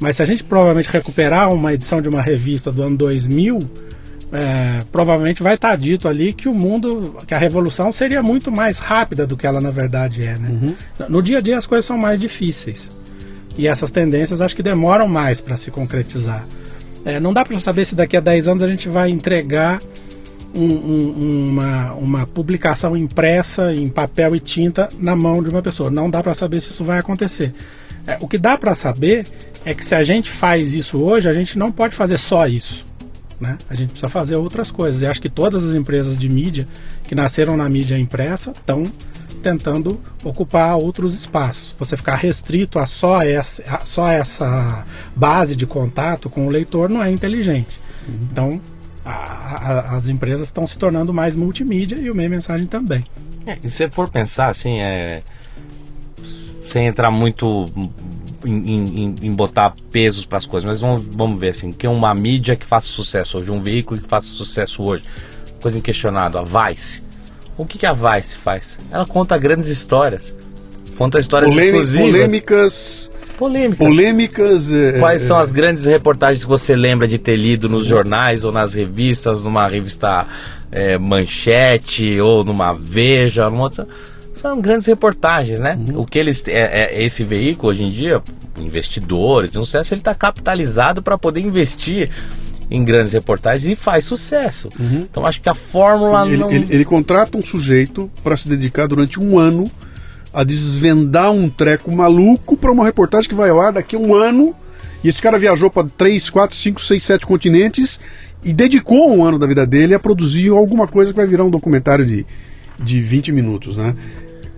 [0.00, 3.58] Mas se a gente provavelmente recuperar uma edição de uma revista do ano 2000,
[4.34, 8.78] é, provavelmente vai estar dito ali que o mundo, que a revolução seria muito mais
[8.78, 10.36] rápida do que ela na verdade é.
[10.36, 10.48] Né?
[10.50, 10.74] Uhum.
[11.08, 12.90] No dia a dia as coisas são mais difíceis.
[13.56, 16.44] E essas tendências acho que demoram mais para se concretizar.
[17.04, 19.80] É, não dá para saber se daqui a 10 anos a gente vai entregar
[20.52, 25.90] um, um, uma, uma publicação impressa em papel e tinta na mão de uma pessoa.
[25.90, 27.54] Não dá para saber se isso vai acontecer.
[28.06, 29.26] É, o que dá para saber
[29.64, 32.84] é que se a gente faz isso hoje, a gente não pode fazer só isso.
[33.40, 33.58] Né?
[33.68, 35.02] A gente precisa fazer outras coisas.
[35.02, 36.66] E acho que todas as empresas de mídia
[37.04, 38.84] que nasceram na mídia impressa estão
[39.42, 41.74] tentando ocupar outros espaços.
[41.78, 46.88] Você ficar restrito a só essa, a só essa base de contato com o leitor
[46.88, 47.78] não é inteligente.
[48.08, 48.18] Uhum.
[48.30, 48.60] Então,
[49.04, 53.04] a, a, as empresas estão se tornando mais multimídia e o meio mensagem também.
[53.46, 55.22] É, e se for pensar assim, é,
[56.66, 57.66] sem entrar muito
[58.44, 61.90] em, em, em botar pesos para as coisas, mas vamos, vamos ver assim, que é
[61.90, 65.04] uma mídia que faça sucesso hoje, um veículo que faça sucesso hoje,
[65.60, 67.02] coisa inquestionável, a Vice.
[67.56, 68.78] O que, que a Vice faz?
[68.90, 70.34] Ela conta grandes histórias,
[70.96, 72.10] conta histórias Polêmic, exclusivas.
[72.10, 73.78] Polêmicas polêmicas.
[73.78, 74.72] Polêmicas.
[74.72, 78.44] É, Quais é, são as grandes reportagens que você lembra de ter lido nos jornais
[78.44, 80.26] ou nas revistas, numa revista
[80.70, 83.88] é, Manchete ou numa Veja, numa outra
[84.34, 85.78] são grandes reportagens, né?
[85.88, 86.00] Uhum.
[86.00, 88.20] O que eles é, é, esse veículo hoje em dia,
[88.58, 92.10] investidores, um sucesso, ele está capitalizado para poder investir
[92.70, 94.68] em grandes reportagens e faz sucesso.
[94.78, 95.06] Uhum.
[95.10, 96.50] Então acho que a fórmula ele, não...
[96.50, 99.70] ele, ele contrata um sujeito para se dedicar durante um ano
[100.32, 104.14] a desvendar um treco maluco para uma reportagem que vai ao ar daqui a um
[104.14, 104.54] ano.
[105.02, 108.00] E esse cara viajou para 3, 4, 5, 6, 7 continentes
[108.42, 111.50] e dedicou um ano da vida dele a produzir alguma coisa que vai virar um
[111.50, 112.26] documentário de,
[112.80, 113.94] de 20 minutos, né?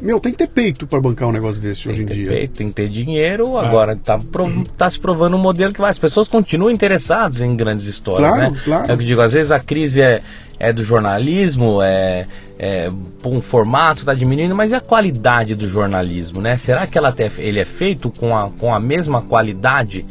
[0.07, 2.19] Meu, tem que ter peito para bancar um negócio desse tem hoje em que ter
[2.21, 2.29] dia.
[2.31, 3.59] peito, tem que ter dinheiro.
[3.59, 5.91] Agora tá, prov- tá se provando um modelo que vai.
[5.91, 8.61] As pessoas continuam interessadas em grandes histórias, Claro, né?
[8.65, 8.91] claro.
[8.91, 10.21] É o que eu digo, às vezes a crise é,
[10.59, 12.27] é do jornalismo, é,
[12.59, 12.89] é
[13.25, 16.57] um formato tá diminuindo, mas e a qualidade do jornalismo, né?
[16.57, 20.07] Será que ela até, ele é feito com a, com a mesma qualidade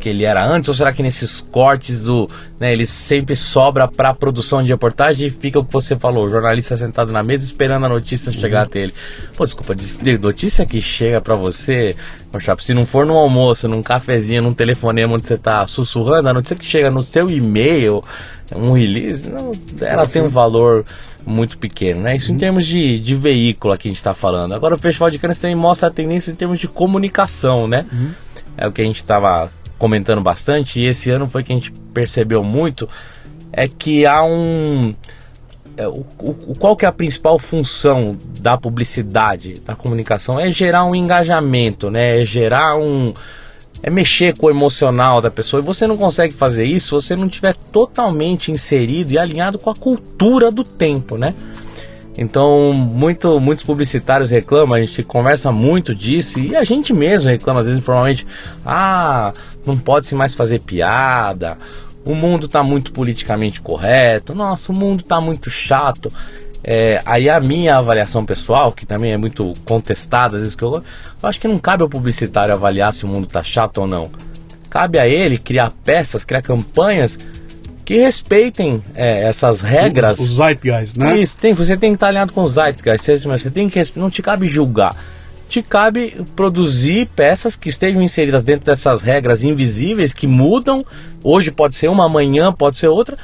[0.00, 0.68] que ele era antes?
[0.68, 2.28] Ou será que nesses cortes o,
[2.58, 6.30] né, ele sempre sobra para produção de reportagem e fica o que você falou, o
[6.30, 8.94] jornalista sentado na mesa esperando a notícia chegar até ele?
[9.36, 9.76] Pô, desculpa,
[10.20, 11.94] notícia que chega para você,
[12.40, 16.34] chapa, se não for num almoço, num cafezinho, num telefonema onde você tá sussurrando, a
[16.34, 18.02] notícia que chega no seu e-mail,
[18.56, 20.84] um release, não, ela tem um valor
[21.24, 22.16] muito pequeno, né?
[22.16, 24.54] Isso em termos de, de veículo aqui a gente está falando.
[24.54, 27.84] Agora o Festival de Cannes também mostra a tendência em termos de comunicação, né?
[28.56, 29.50] É o que a gente estava
[29.80, 32.86] comentando bastante e esse ano foi que a gente percebeu muito
[33.50, 34.94] é que há um
[35.76, 40.38] é, o, o- qual que é a principal função da publicidade, da comunicação?
[40.38, 42.20] É gerar um engajamento, né?
[42.20, 43.14] É gerar um.
[43.82, 45.62] É mexer com o emocional da pessoa.
[45.62, 49.70] E você não consegue fazer isso se você não estiver totalmente inserido e alinhado com
[49.70, 51.34] a cultura do tempo, né?
[52.18, 57.60] Então, muito, muitos publicitários reclamam, a gente conversa muito disso e a gente mesmo reclama,
[57.60, 58.26] às vezes informalmente:
[58.66, 59.32] ah,
[59.64, 61.56] não pode se mais fazer piada,
[62.04, 66.10] o mundo está muito politicamente correto, nossa, o mundo está muito chato.
[66.62, 70.74] É, aí a minha avaliação pessoal, que também é muito contestada, às vezes que eu,
[70.74, 74.10] eu acho que não cabe ao publicitário avaliar se o mundo está chato ou não.
[74.68, 77.18] Cabe a ele criar peças, criar campanhas
[77.84, 80.18] que respeitem é, essas regras.
[80.20, 81.18] Os, os zeitgeist, né?
[81.18, 84.10] Isso, tem, você tem que estar alinhado com os zeitgeist, você, você tem que não
[84.10, 84.94] te cabe julgar.
[85.50, 90.84] Te cabe produzir peças que estejam inseridas dentro dessas regras invisíveis que mudam.
[91.24, 93.18] Hoje pode ser uma, amanhã pode ser outra.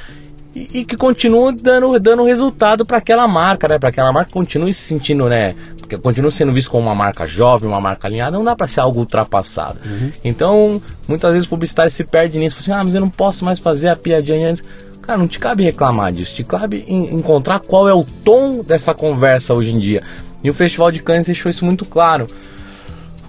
[0.53, 3.79] E, e que continuam dando, dando resultado para aquela marca, né?
[3.79, 5.55] Para aquela marca continue se sentindo, né?
[5.79, 8.81] Porque continua sendo visto como uma marca jovem, uma marca alinhada, não dá para ser
[8.81, 9.79] algo ultrapassado.
[10.21, 13.57] Então, muitas vezes o publicitário se perde nisso, assim, ah, mas eu não posso mais
[13.59, 14.63] fazer a piadinha antes.
[15.01, 18.93] Cara, não te cabe reclamar disso, te cabe en- encontrar qual é o tom dessa
[18.93, 20.03] conversa hoje em dia.
[20.43, 22.27] E o Festival de Cannes deixou isso muito claro.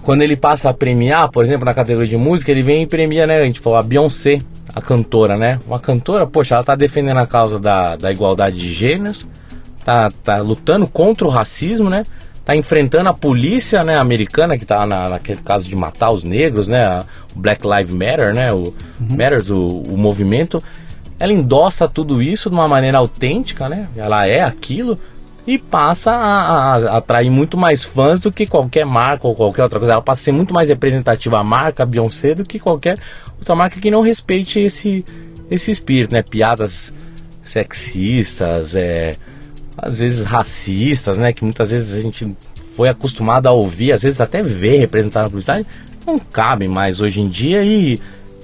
[0.01, 3.27] Quando ele passa a premiar, por exemplo, na categoria de música, ele vem e premia,
[3.27, 3.41] né?
[3.41, 4.39] A gente falou a Beyoncé,
[4.73, 5.59] a cantora, né?
[5.67, 9.27] Uma cantora, poxa, ela tá defendendo a causa da, da igualdade de gêneros,
[9.83, 12.05] tá, tá lutando contra o racismo, né?
[12.45, 16.67] Tá enfrentando a polícia, né, americana, que tá na, naquele caso de matar os negros,
[16.67, 17.03] né?
[17.35, 18.51] O Black Lives Matter, né?
[18.53, 20.63] O Matters, o, o movimento.
[21.19, 23.87] Ela endossa tudo isso de uma maneira autêntica, né?
[23.95, 24.97] Ela é aquilo
[25.47, 29.79] e passa a, a- atrair muito mais fãs do que qualquer marca ou qualquer outra
[29.79, 29.93] coisa.
[29.93, 32.97] Ela passa a ser muito mais representativa a marca, a Beyoncé, do que qualquer
[33.37, 35.03] outra marca que não respeite esse,
[35.49, 36.21] esse espírito, né?
[36.21, 36.93] Piadas
[37.41, 39.15] sexistas, é,
[39.77, 41.33] às vezes racistas, né?
[41.33, 42.35] Que muitas vezes a gente
[42.75, 45.65] foi acostumado a ouvir, às vezes até ver representar na publicidade,
[46.05, 47.99] não cabe mais hoje em dia e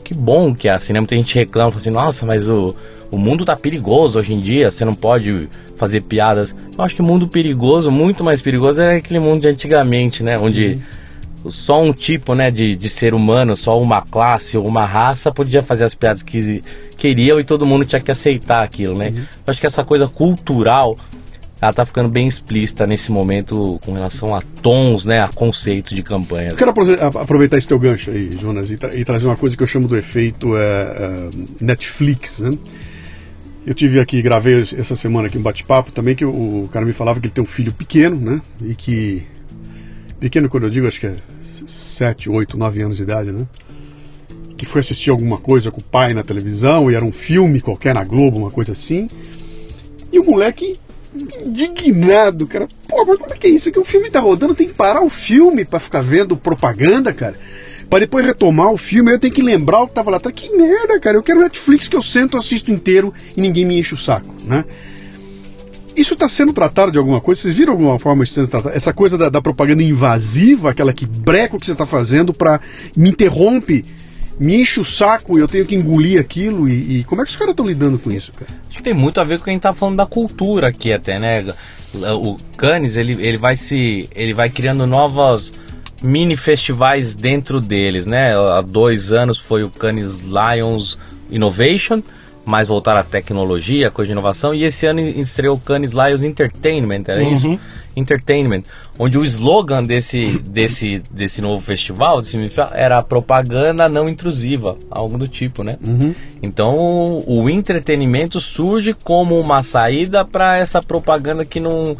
[0.06, 0.99] que bom que é assim, né?
[0.99, 2.76] Muita gente reclama, fala assim, nossa, mas o,
[3.11, 6.56] o mundo tá perigoso hoje em dia, você não pode fazer piadas.
[6.77, 10.38] Eu acho que o mundo perigoso, muito mais perigoso, era aquele mundo de antigamente, né?
[10.38, 10.77] Onde
[11.49, 15.64] só um tipo né, de, de ser humano, só uma classe ou uma raça podia
[15.64, 16.64] fazer as piadas que
[16.98, 19.11] queriam e todo mundo tinha que aceitar aquilo, né?
[19.15, 20.98] Eu acho que essa coisa cultural
[21.66, 26.04] ela tá ficando bem explícita nesse momento com relação a tons, né, a conceitos de
[26.04, 26.52] campanhas.
[26.54, 26.72] Eu quero
[27.20, 29.88] aproveitar esse teu gancho aí, Jonas, e, tra- e trazer uma coisa que eu chamo
[29.88, 31.30] do efeito é, é,
[31.62, 32.52] Netflix, né?
[33.66, 36.94] Eu tive aqui, gravei essa semana aqui um bate-papo também, que o, o cara me
[36.94, 38.40] falava que ele tem um filho pequeno, né?
[38.64, 39.24] E que.
[40.20, 41.16] Pequeno, quando eu digo, acho que é
[41.66, 43.48] 7, 8, 9 anos de idade, né?
[44.56, 47.96] Que foi assistir alguma coisa com o pai na televisão, e era um filme qualquer
[47.96, 49.08] na Globo, uma coisa assim.
[50.12, 50.78] E o moleque
[51.44, 52.68] indignado, cara.
[52.88, 53.70] Pô, mas como é que é isso?
[53.70, 57.14] É que o filme tá rodando, tem que parar o filme pra ficar vendo propaganda,
[57.14, 57.36] cara.
[57.90, 60.36] Pra depois retomar o filme, aí eu tenho que lembrar o que tava lá atrás.
[60.36, 61.18] Que merda, cara.
[61.18, 64.66] Eu quero Netflix que eu sento, assisto inteiro e ninguém me enche o saco, né?
[65.96, 67.42] Isso está sendo tratado de alguma coisa?
[67.42, 68.76] Vocês viram alguma forma de sendo tratado?
[68.76, 72.60] Essa coisa da, da propaganda invasiva, aquela que breca o que você está fazendo para
[72.98, 73.86] me interrompe,
[74.40, 76.68] me enche o saco e eu tenho que engolir aquilo.
[76.68, 78.52] E, e como é que os caras estão lidando com isso, cara?
[78.68, 80.68] Acho que tem muito a ver com o que a gente tá falando da cultura
[80.68, 81.45] aqui até, né?
[81.94, 84.10] O Cannes, ele, ele vai se.
[84.14, 85.53] ele vai criando novos
[86.03, 88.36] mini festivais dentro deles, né?
[88.36, 90.98] Há dois anos foi o Cannes Lions
[91.32, 92.03] Innovation,
[92.46, 97.04] mais voltar à tecnologia, coisa de inovação, e esse ano estreou o Cannes Lions Entertainment,
[97.08, 97.48] era isso?
[97.96, 98.64] Entertainment,
[99.00, 102.38] onde o slogan desse, desse, desse novo festival desse
[102.74, 105.78] era propaganda não intrusiva, algo do tipo, né?
[106.44, 111.96] Então o, o entretenimento surge como uma saída para essa propaganda que não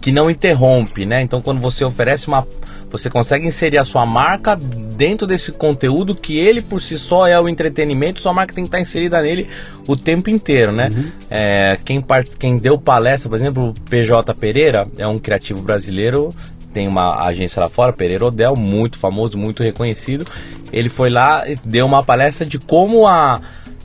[0.00, 1.22] que não interrompe, né?
[1.22, 2.46] Então quando você oferece uma
[2.90, 7.38] você consegue inserir a sua marca dentro desse conteúdo que ele por si só é
[7.38, 9.48] o entretenimento, sua marca tem que estar inserida nele
[9.86, 10.90] o tempo inteiro, né?
[10.94, 11.04] Uhum.
[11.30, 12.36] É, quem, part...
[12.36, 16.34] quem deu palestra, por exemplo, o PJ Pereira, é um criativo brasileiro,
[16.72, 20.26] tem uma agência lá fora, Pereira Odel, muito famoso, muito reconhecido.
[20.72, 23.40] Ele foi lá e deu uma palestra de como a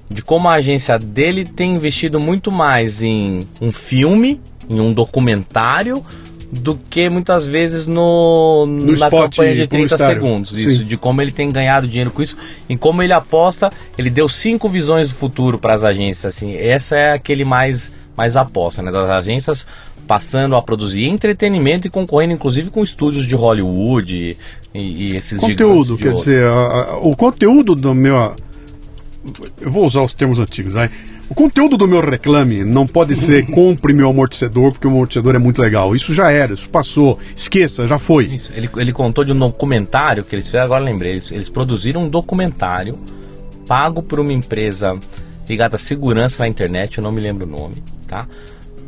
[0.10, 6.04] de como a agência dele tem investido muito mais em um filme, em um documentário,
[6.52, 10.52] do que muitas vezes no, no na spot campanha de 30 segundos.
[10.52, 10.86] Isso, Sim.
[10.86, 12.38] de como ele tem ganhado dinheiro com isso,
[12.70, 16.36] em como ele aposta, ele deu cinco visões do futuro para as agências.
[16.36, 18.92] Assim, essa é aquele mais, mais aposta, né?
[18.92, 19.66] Das agências
[20.06, 24.36] passando a produzir entretenimento e concorrendo inclusive com estúdios de Hollywood
[24.74, 28.36] e, e esses conteúdo, quer dizer, a, a, o conteúdo do meu
[29.62, 30.90] eu vou usar os termos antigos, vai.
[31.32, 35.40] O conteúdo do meu reclame não pode ser compre meu amortecedor, porque o amortecedor é
[35.40, 35.96] muito legal.
[35.96, 37.18] Isso já era, isso passou.
[37.34, 38.26] Esqueça, já foi.
[38.26, 38.52] Isso.
[38.54, 41.14] Ele, ele contou de um documentário que eles fizeram, agora lembrei.
[41.14, 43.00] Eles, eles produziram um documentário
[43.66, 45.00] pago por uma empresa
[45.48, 48.28] ligada à segurança na internet, eu não me lembro o nome, tá?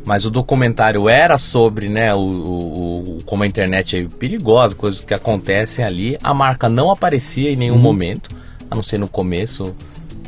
[0.04, 5.00] Mas o documentário era sobre né, o, o, o como a internet é perigosa, coisas
[5.00, 6.18] que acontecem ali.
[6.22, 7.80] A marca não aparecia em nenhum uhum.
[7.80, 8.28] momento,
[8.70, 9.74] a não ser no começo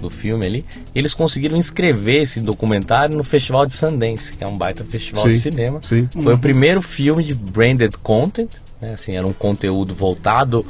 [0.00, 0.64] do filme ali,
[0.94, 5.30] eles conseguiram inscrever esse documentário no Festival de Sundance, que é um baita festival sim,
[5.30, 5.80] de cinema.
[5.82, 6.08] Sim.
[6.12, 6.34] Foi uhum.
[6.34, 8.50] o primeiro filme de branded content,
[8.80, 8.94] né?
[8.94, 10.64] assim, era um conteúdo voltado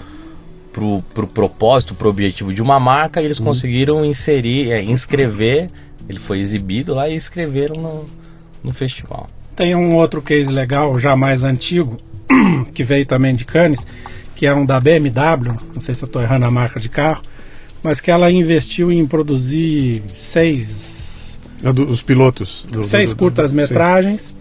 [0.73, 3.47] pro, pro propósito, pro objetivo de uma marca, e eles uhum.
[3.47, 5.71] conseguiram inserir, é, inscrever,
[6.09, 8.05] ele foi exibido lá e escreveram no,
[8.63, 9.27] no festival.
[9.55, 11.97] Tem um outro case legal, já mais antigo,
[12.75, 13.87] que veio também de Cannes,
[14.35, 17.23] que é um da BMW, não sei se eu estou errando a marca de carro,
[17.83, 21.39] mas que ela investiu em produzir seis.
[21.63, 22.67] É os pilotos.
[22.71, 24.35] Do, seis curtas-metragens.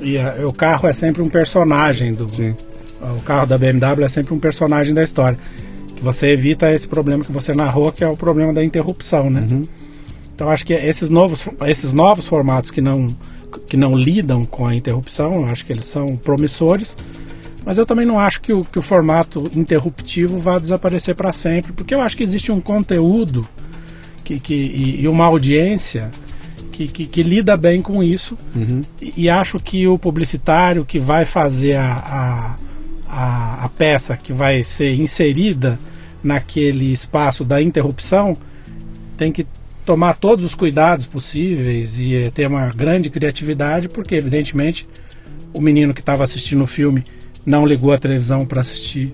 [0.00, 2.28] E a, o carro é sempre um personagem do.
[2.34, 2.54] Sim.
[3.00, 5.38] O carro da BMW é sempre um personagem da história.
[5.94, 9.46] Que você evita esse problema que você narrou, que é o problema da interrupção, né?
[9.50, 9.64] Uhum.
[10.34, 13.06] Então acho que esses novos, esses novos formatos que não,
[13.66, 16.96] que não lidam com a interrupção, acho que eles são promissores
[17.66, 21.72] mas eu também não acho que o, que o formato interruptivo vá desaparecer para sempre,
[21.72, 23.46] porque eu acho que existe um conteúdo
[24.22, 26.08] que, que, e, e uma audiência
[26.70, 28.38] que, que, que, lida bem com isso.
[28.54, 28.82] Uhum.
[29.02, 32.56] E, e, acho que o publicitário que vai fazer a, a,
[33.08, 35.76] a, a, peça que vai ser inserida
[36.22, 38.36] naquele espaço da interrupção
[39.16, 39.44] tem que
[39.84, 44.86] tomar todos os cuidados possíveis e ter uma grande criatividade, porque evidentemente
[45.52, 47.02] o menino que estava assistindo o filme
[47.46, 49.12] não ligou a televisão para assistir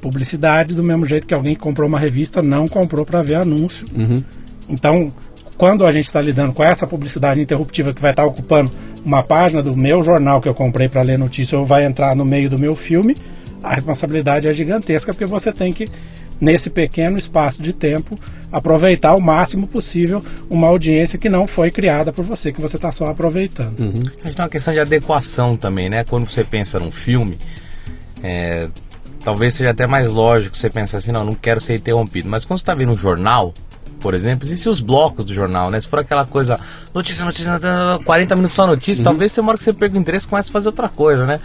[0.00, 3.86] publicidade, do mesmo jeito que alguém que comprou uma revista não comprou para ver anúncio.
[3.94, 4.22] Uhum.
[4.68, 5.12] Então,
[5.56, 8.72] quando a gente está lidando com essa publicidade interruptiva que vai estar tá ocupando
[9.04, 12.24] uma página do meu jornal que eu comprei para ler notícia ou vai entrar no
[12.24, 13.16] meio do meu filme,
[13.62, 15.88] a responsabilidade é gigantesca porque você tem que
[16.40, 18.18] nesse pequeno espaço de tempo
[18.50, 22.90] aproveitar o máximo possível uma audiência que não foi criada por você, que você está
[22.90, 23.78] só aproveitando.
[23.78, 24.02] Uhum.
[24.22, 26.04] A gente tem uma questão de adequação também, né?
[26.04, 27.38] Quando você pensa num filme,
[28.22, 28.68] é,
[29.22, 32.28] talvez seja até mais lógico você pensar assim, não, não quero ser interrompido.
[32.28, 33.52] Mas quando você está vendo um jornal,
[34.00, 35.80] por exemplo, existem os blocos do jornal, né?
[35.80, 36.58] Se for aquela coisa,
[36.94, 37.58] notícia, notícia,
[38.04, 39.04] 40 minutos só notícia, uhum.
[39.04, 41.26] talvez tem uma hora que você perca o interesse e comece a fazer outra coisa,
[41.26, 41.40] né?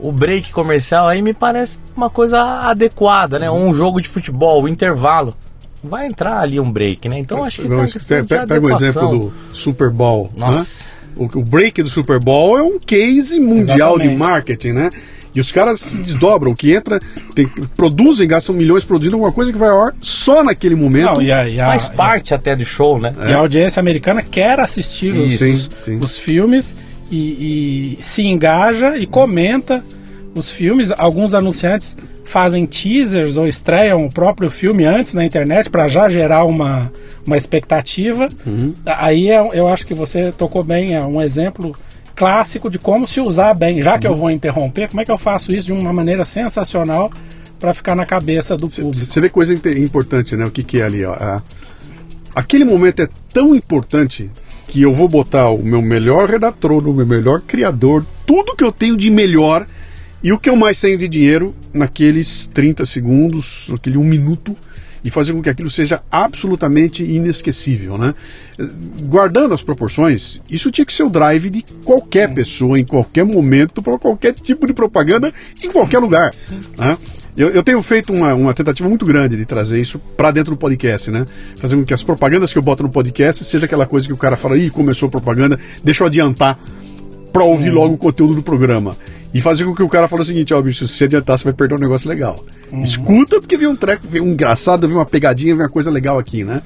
[0.00, 3.50] O break comercial aí me parece uma coisa adequada, né?
[3.50, 3.68] Uhum.
[3.68, 5.34] Um jogo de futebol, o intervalo.
[5.82, 7.18] Vai entrar ali um break, né?
[7.18, 10.30] Então acho que Não, tem pega, pega o exemplo do Super Bowl.
[10.34, 10.46] Né?
[10.46, 10.84] Nossa.
[10.84, 10.96] Né?
[11.16, 14.08] O, o break do Super Bowl é um case mundial Exatamente.
[14.10, 14.90] de marketing, né?
[15.36, 16.98] E os caras se desdobram, que entra,
[17.34, 17.46] tem,
[17.76, 21.12] produzem, gastam milhões produzindo alguma coisa que vai ao ar só naquele momento.
[21.12, 23.14] Não, e a, e a, Faz parte até do show, né?
[23.20, 23.30] É.
[23.30, 25.98] E a audiência americana quer assistir os, sim, sim.
[26.02, 26.74] os filmes
[27.10, 29.84] e, e, se engaja e comenta
[30.34, 30.90] os filmes.
[30.96, 36.44] Alguns anunciantes fazem teasers ou estreiam o próprio filme antes na internet para já gerar
[36.44, 36.92] uma,
[37.26, 38.28] uma expectativa.
[38.46, 38.74] Uhum.
[38.84, 41.74] Aí é, eu acho que você tocou bem, é um exemplo
[42.14, 43.82] clássico de como se usar bem.
[43.82, 47.10] Já que eu vou interromper, como é que eu faço isso de uma maneira sensacional
[47.60, 48.94] para ficar na cabeça do público?
[48.94, 50.44] Você vê coisa importante, né?
[50.44, 51.04] O que, que é ali?
[51.04, 51.14] Ó,
[52.34, 54.30] aquele momento é tão importante
[54.66, 58.72] que eu vou botar o meu melhor redator, o meu melhor criador, tudo que eu
[58.72, 59.66] tenho de melhor
[60.22, 64.56] e o que eu mais tenho de dinheiro naqueles 30 segundos, aquele um minuto
[65.04, 68.12] e fazer com que aquilo seja absolutamente inesquecível, né?
[69.04, 73.80] Guardando as proporções, isso tinha que ser o drive de qualquer pessoa, em qualquer momento,
[73.80, 75.32] para qualquer tipo de propaganda,
[75.62, 76.34] em qualquer lugar.
[76.76, 76.98] Né?
[77.36, 80.56] Eu, eu, tenho feito uma, uma, tentativa muito grande de trazer isso para dentro do
[80.56, 81.26] podcast, né?
[81.56, 84.16] Fazer com que as propagandas que eu boto no podcast seja aquela coisa que o
[84.16, 86.58] cara fala, ih, começou a propaganda, deixa eu adiantar
[87.36, 88.96] para ouvir logo o conteúdo do programa.
[89.34, 91.44] e fazer com que o cara fale o seguinte, ó, bicho, se você adiantar, você
[91.44, 92.42] vai perder um negócio legal.
[92.72, 92.82] Uhum.
[92.82, 96.18] Escuta, porque vem um treco, vem um engraçado, vem uma pegadinha, vem uma coisa legal
[96.18, 96.62] aqui, né?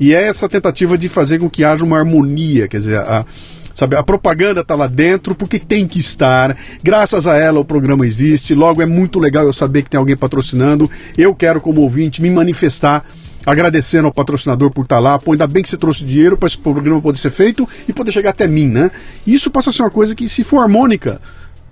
[0.00, 3.26] E é essa tentativa de fazer com que haja uma harmonia, quer dizer, a,
[3.74, 6.56] sabe, a propaganda está lá dentro porque tem que estar.
[6.82, 8.54] Graças a ela o programa existe.
[8.54, 10.90] Logo é muito legal eu saber que tem alguém patrocinando.
[11.18, 13.04] Eu quero como ouvinte me manifestar
[13.44, 15.18] agradecendo ao patrocinador por estar tá lá.
[15.18, 18.12] Pô, ainda bem que você trouxe dinheiro para esse programa poder ser feito e poder
[18.12, 18.90] chegar até mim, né?
[19.26, 21.20] Isso passa a ser uma coisa que, se for harmônica,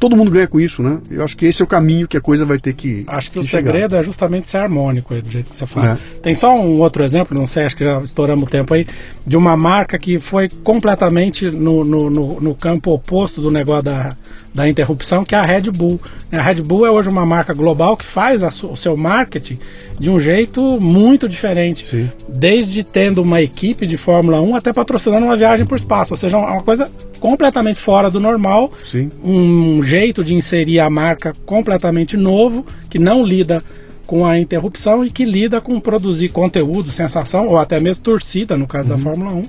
[0.03, 0.99] todo mundo ganha com isso, né?
[1.09, 3.05] Eu acho que esse é o caminho que a coisa vai ter que.
[3.07, 3.71] Acho que, que o chegar.
[3.71, 5.93] segredo é justamente ser harmônico, aí, do jeito que você fala.
[5.93, 6.19] É.
[6.19, 8.85] Tem só um outro exemplo, não sei, acho que já estouramos o tempo aí,
[9.25, 14.17] de uma marca que foi completamente no, no, no, no campo oposto do negócio da
[14.55, 16.01] da interrupção, que é a Red Bull.
[16.31, 19.59] A Red Bull é hoje uma marca global que faz o seu marketing
[19.99, 21.87] de um jeito muito diferente.
[21.87, 22.11] Sim.
[22.29, 26.13] Desde tendo uma equipe de Fórmula 1 até patrocinando uma viagem por espaço.
[26.13, 28.73] Ou seja, uma coisa completamente fora do normal.
[28.85, 29.11] Sim.
[29.23, 33.63] Um jeito de inserir a marca completamente novo, que não lida
[34.07, 38.67] com a interrupção e que lida com produzir conteúdo, sensação ou até mesmo torcida, no
[38.67, 38.97] caso uhum.
[38.97, 39.45] da Fórmula 1,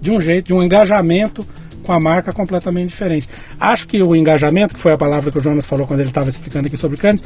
[0.00, 1.44] de um jeito, de um engajamento
[1.84, 3.28] com a marca completamente diferente.
[3.60, 6.28] Acho que o engajamento, que foi a palavra que o Jonas falou quando ele estava
[6.28, 7.22] explicando aqui sobre Cannes,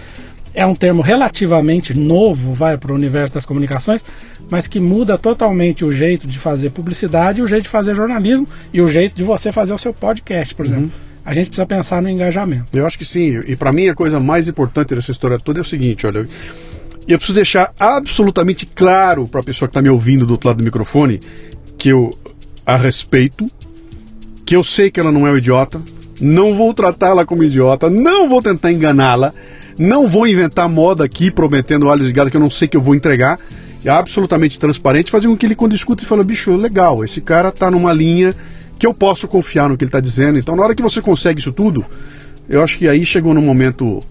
[0.54, 4.04] é um termo relativamente novo, vai para o universo das comunicações,
[4.50, 8.80] mas que muda totalmente o jeito de fazer publicidade, o jeito de fazer jornalismo e
[8.80, 10.84] o jeito de você fazer o seu podcast, por exemplo.
[10.84, 11.08] Uhum.
[11.24, 12.64] A gente precisa pensar no engajamento.
[12.72, 13.40] Eu acho que sim.
[13.46, 16.26] E para mim a coisa mais importante dessa história toda é o seguinte, olha,
[17.06, 20.58] eu preciso deixar absolutamente claro para a pessoa que está me ouvindo do outro lado
[20.58, 21.20] do microfone
[21.76, 22.10] que eu
[22.66, 23.46] a respeito,
[24.48, 25.78] que eu sei que ela não é um idiota,
[26.18, 29.30] não vou tratá-la como idiota, não vou tentar enganá-la,
[29.78, 32.80] não vou inventar moda aqui prometendo olhos de gado que eu não sei que eu
[32.80, 33.38] vou entregar.
[33.84, 37.52] É absolutamente transparente, fazer com que ele, quando escuta, e fala: bicho, legal, esse cara
[37.52, 38.34] tá numa linha
[38.78, 40.38] que eu posso confiar no que ele está dizendo.
[40.38, 41.84] Então, na hora que você consegue isso tudo,
[42.48, 44.02] eu acho que aí chegou no momento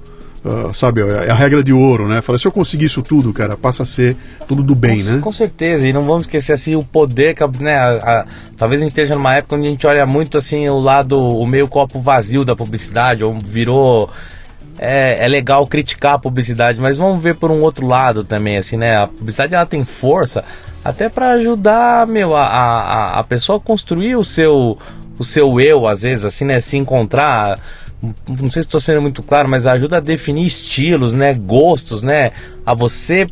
[0.45, 2.21] Uh, sabe, é a regra de ouro, né?
[2.21, 4.15] Fala, se eu conseguir isso tudo, cara, passa a ser
[4.47, 5.19] tudo do bem, com, né?
[5.19, 8.83] Com certeza, e não vamos esquecer assim o poder que, né, a, a, talvez a
[8.83, 11.99] gente esteja numa época onde a gente olha muito assim o lado, o meio copo
[11.99, 14.09] vazio da publicidade, ou virou
[14.77, 18.77] é, é legal criticar a publicidade, mas vamos ver por um outro lado também, assim,
[18.77, 18.97] né?
[18.97, 20.45] A publicidade ela tem força
[20.85, 24.77] até para ajudar, meu, a, a, a pessoa a construir o seu
[25.19, 26.59] o seu eu, às vezes, assim, né?
[26.59, 27.59] Se encontrar
[28.01, 32.31] não sei se estou sendo muito claro, mas ajuda a definir estilos, né, gostos, né,
[32.65, 33.27] a você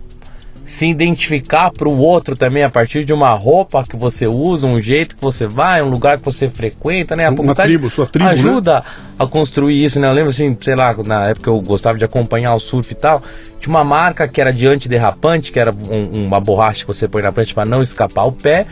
[0.65, 4.81] se identificar para o outro também a partir de uma roupa que você usa, um
[4.81, 7.25] jeito que você vai, um lugar que você frequenta, né?
[7.25, 8.31] A uma tribo, sua tribo, né?
[8.31, 8.83] ajuda né?
[9.19, 10.07] a construir isso, né?
[10.07, 13.21] Eu lembro assim, sei lá, na época eu gostava de acompanhar o surf e tal,
[13.59, 17.21] tinha uma marca que era de antiderrapante, que era um, uma borracha que você põe
[17.21, 18.65] na frente para não escapar o pé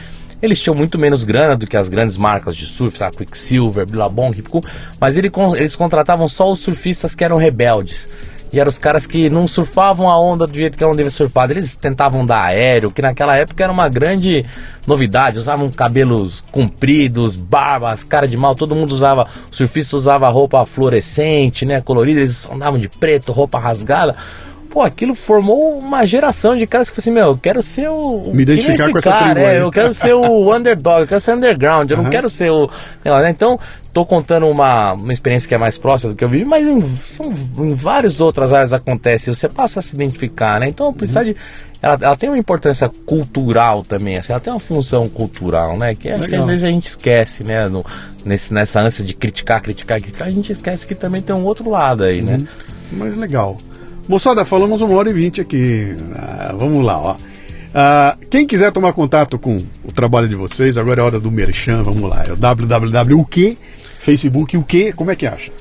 [0.43, 3.09] eles tinham muito menos grana do que as grandes marcas de surf, tá?
[3.09, 4.63] Quicksilver, Billabong, Hipcool,
[4.99, 8.09] mas ele, eles contratavam só os surfistas que eram rebeldes.
[8.51, 11.49] E eram os caras que não surfavam a onda do jeito que ela devia surfar.
[11.49, 14.45] Eles tentavam dar aéreo, que naquela época era uma grande
[14.85, 15.39] novidade.
[15.39, 18.53] Usavam cabelos compridos, barbas, cara de mal.
[18.53, 19.27] Todo mundo usava.
[19.51, 21.81] O surfista usava roupa fluorescente, né?
[21.81, 22.19] Colorida.
[22.19, 24.15] Eles andavam de preto, roupa rasgada
[24.73, 28.31] pô, aquilo formou uma geração de caras que falaram assim, meu, eu quero ser o.
[28.33, 31.33] Me identificar é com essa cara, é, eu quero ser o underdog, eu quero ser
[31.33, 32.03] underground, eu uhum.
[32.03, 32.67] não quero ser o.
[33.05, 33.59] Né, então,
[33.93, 36.83] tô contando uma, uma experiência que é mais próxima do que eu vivi, mas em,
[36.87, 40.69] são, em várias outras áreas acontece, você passa a se identificar, né?
[40.69, 41.25] Então, precisa uhum.
[41.25, 41.35] de.
[41.79, 45.93] Ela, ela, tem uma importância cultural também, assim, ela tem uma função cultural, né?
[45.93, 47.67] Que, que às vezes a gente esquece, né?
[47.67, 47.85] No,
[48.25, 51.69] nesse, nessa ânsia de criticar, criticar, criticar, a gente esquece que também tem um outro
[51.69, 52.37] lado aí, né?
[52.37, 52.39] uhum.
[52.39, 52.47] né?
[52.93, 53.55] Mas legal.
[54.07, 55.95] Moçada, falamos uma hora e vinte aqui.
[56.15, 57.15] Ah, vamos lá, ó.
[57.73, 61.81] Ah, quem quiser tomar contato com o trabalho de vocês, agora é hora do Merchan,
[61.83, 62.23] vamos lá.
[62.27, 63.57] É o www o que?
[63.99, 64.93] Facebook o que?
[64.93, 65.51] Como é que acha?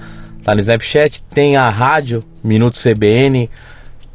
[0.44, 1.22] tá no Snapchat.
[1.34, 3.50] Tem a rádio, Minuto CBN,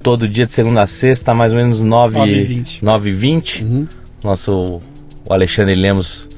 [0.02, 2.82] todo dia de segunda a sexta, mais ou menos 9h20.
[2.82, 3.62] 9h20.
[3.62, 3.88] Uhum.
[4.22, 4.80] Nosso,
[5.24, 6.28] o Alexandre Lemos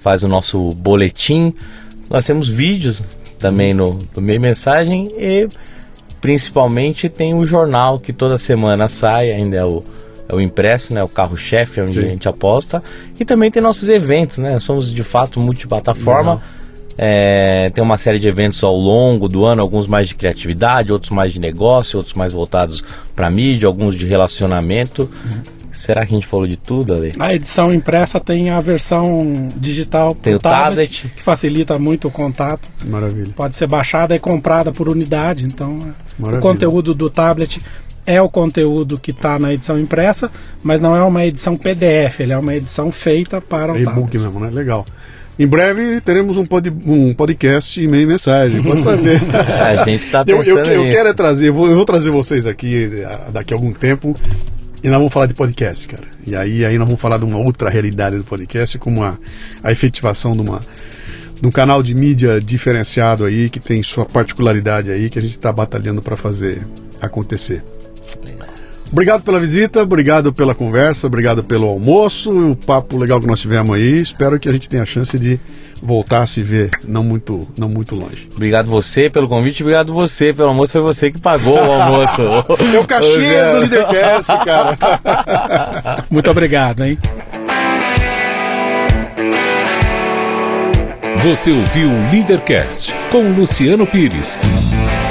[0.00, 1.54] faz o nosso boletim.
[2.08, 3.02] Nós temos vídeos
[3.38, 5.48] também no, no meio mensagem e
[6.20, 9.82] principalmente tem o jornal que toda semana sai, ainda é o
[10.28, 11.02] é o impresso, né?
[11.02, 12.06] O carro-chefe, é onde Sim.
[12.06, 12.82] a gente aposta.
[13.18, 14.60] E também tem nossos eventos, né?
[14.60, 16.42] Somos de fato multiplataforma.
[17.00, 21.12] É, tem uma série de eventos ao longo do ano, alguns mais de criatividade, outros
[21.12, 22.82] mais de negócio, outros mais voltados
[23.14, 25.02] para mídia, alguns de relacionamento.
[25.24, 25.58] Uhum.
[25.70, 27.14] Será que a gente falou de tudo, Ale?
[27.18, 32.10] A edição impressa tem a versão digital tem o tablet, tablet, que facilita muito o
[32.10, 32.68] contato.
[32.84, 33.32] Maravilha.
[33.36, 35.44] Pode ser baixada e comprada por unidade.
[35.44, 36.38] Então, Maravilha.
[36.40, 37.60] o conteúdo do tablet
[38.08, 40.30] é o conteúdo que está na edição impressa,
[40.62, 44.16] mas não é uma edição PDF, ele é uma edição feita para o é e-book
[44.16, 44.48] mesmo, né?
[44.48, 44.86] Legal.
[45.38, 49.20] Em breve teremos um, pod, um podcast e meio mensagem, pode saber.
[49.30, 52.08] a gente está pensando Eu, eu, eu quero é trazer, eu vou, eu vou, trazer
[52.08, 54.16] vocês aqui eh, daqui a algum tempo
[54.82, 56.04] e nós vamos falar de podcast, cara.
[56.26, 59.18] E aí, aí nós vamos falar de uma outra realidade do podcast, como a,
[59.62, 60.62] a efetivação de uma
[61.40, 65.32] de um canal de mídia diferenciado aí, que tem sua particularidade aí, que a gente
[65.32, 66.66] está batalhando para fazer
[67.00, 67.62] acontecer.
[68.90, 73.38] Obrigado pela visita, obrigado pela conversa, obrigado pelo almoço e o papo legal que nós
[73.38, 74.00] tivemos aí.
[74.00, 75.38] Espero que a gente tenha a chance de
[75.82, 78.28] voltar a se ver não muito, não muito longe.
[78.34, 80.72] Obrigado você pelo convite, obrigado você pelo almoço.
[80.72, 82.22] Foi você que pagou o almoço.
[82.74, 86.04] é o cachê do Lidercast, cara.
[86.10, 86.98] muito obrigado, hein?
[91.22, 94.38] Você ouviu o Leadercast com Luciano Pires.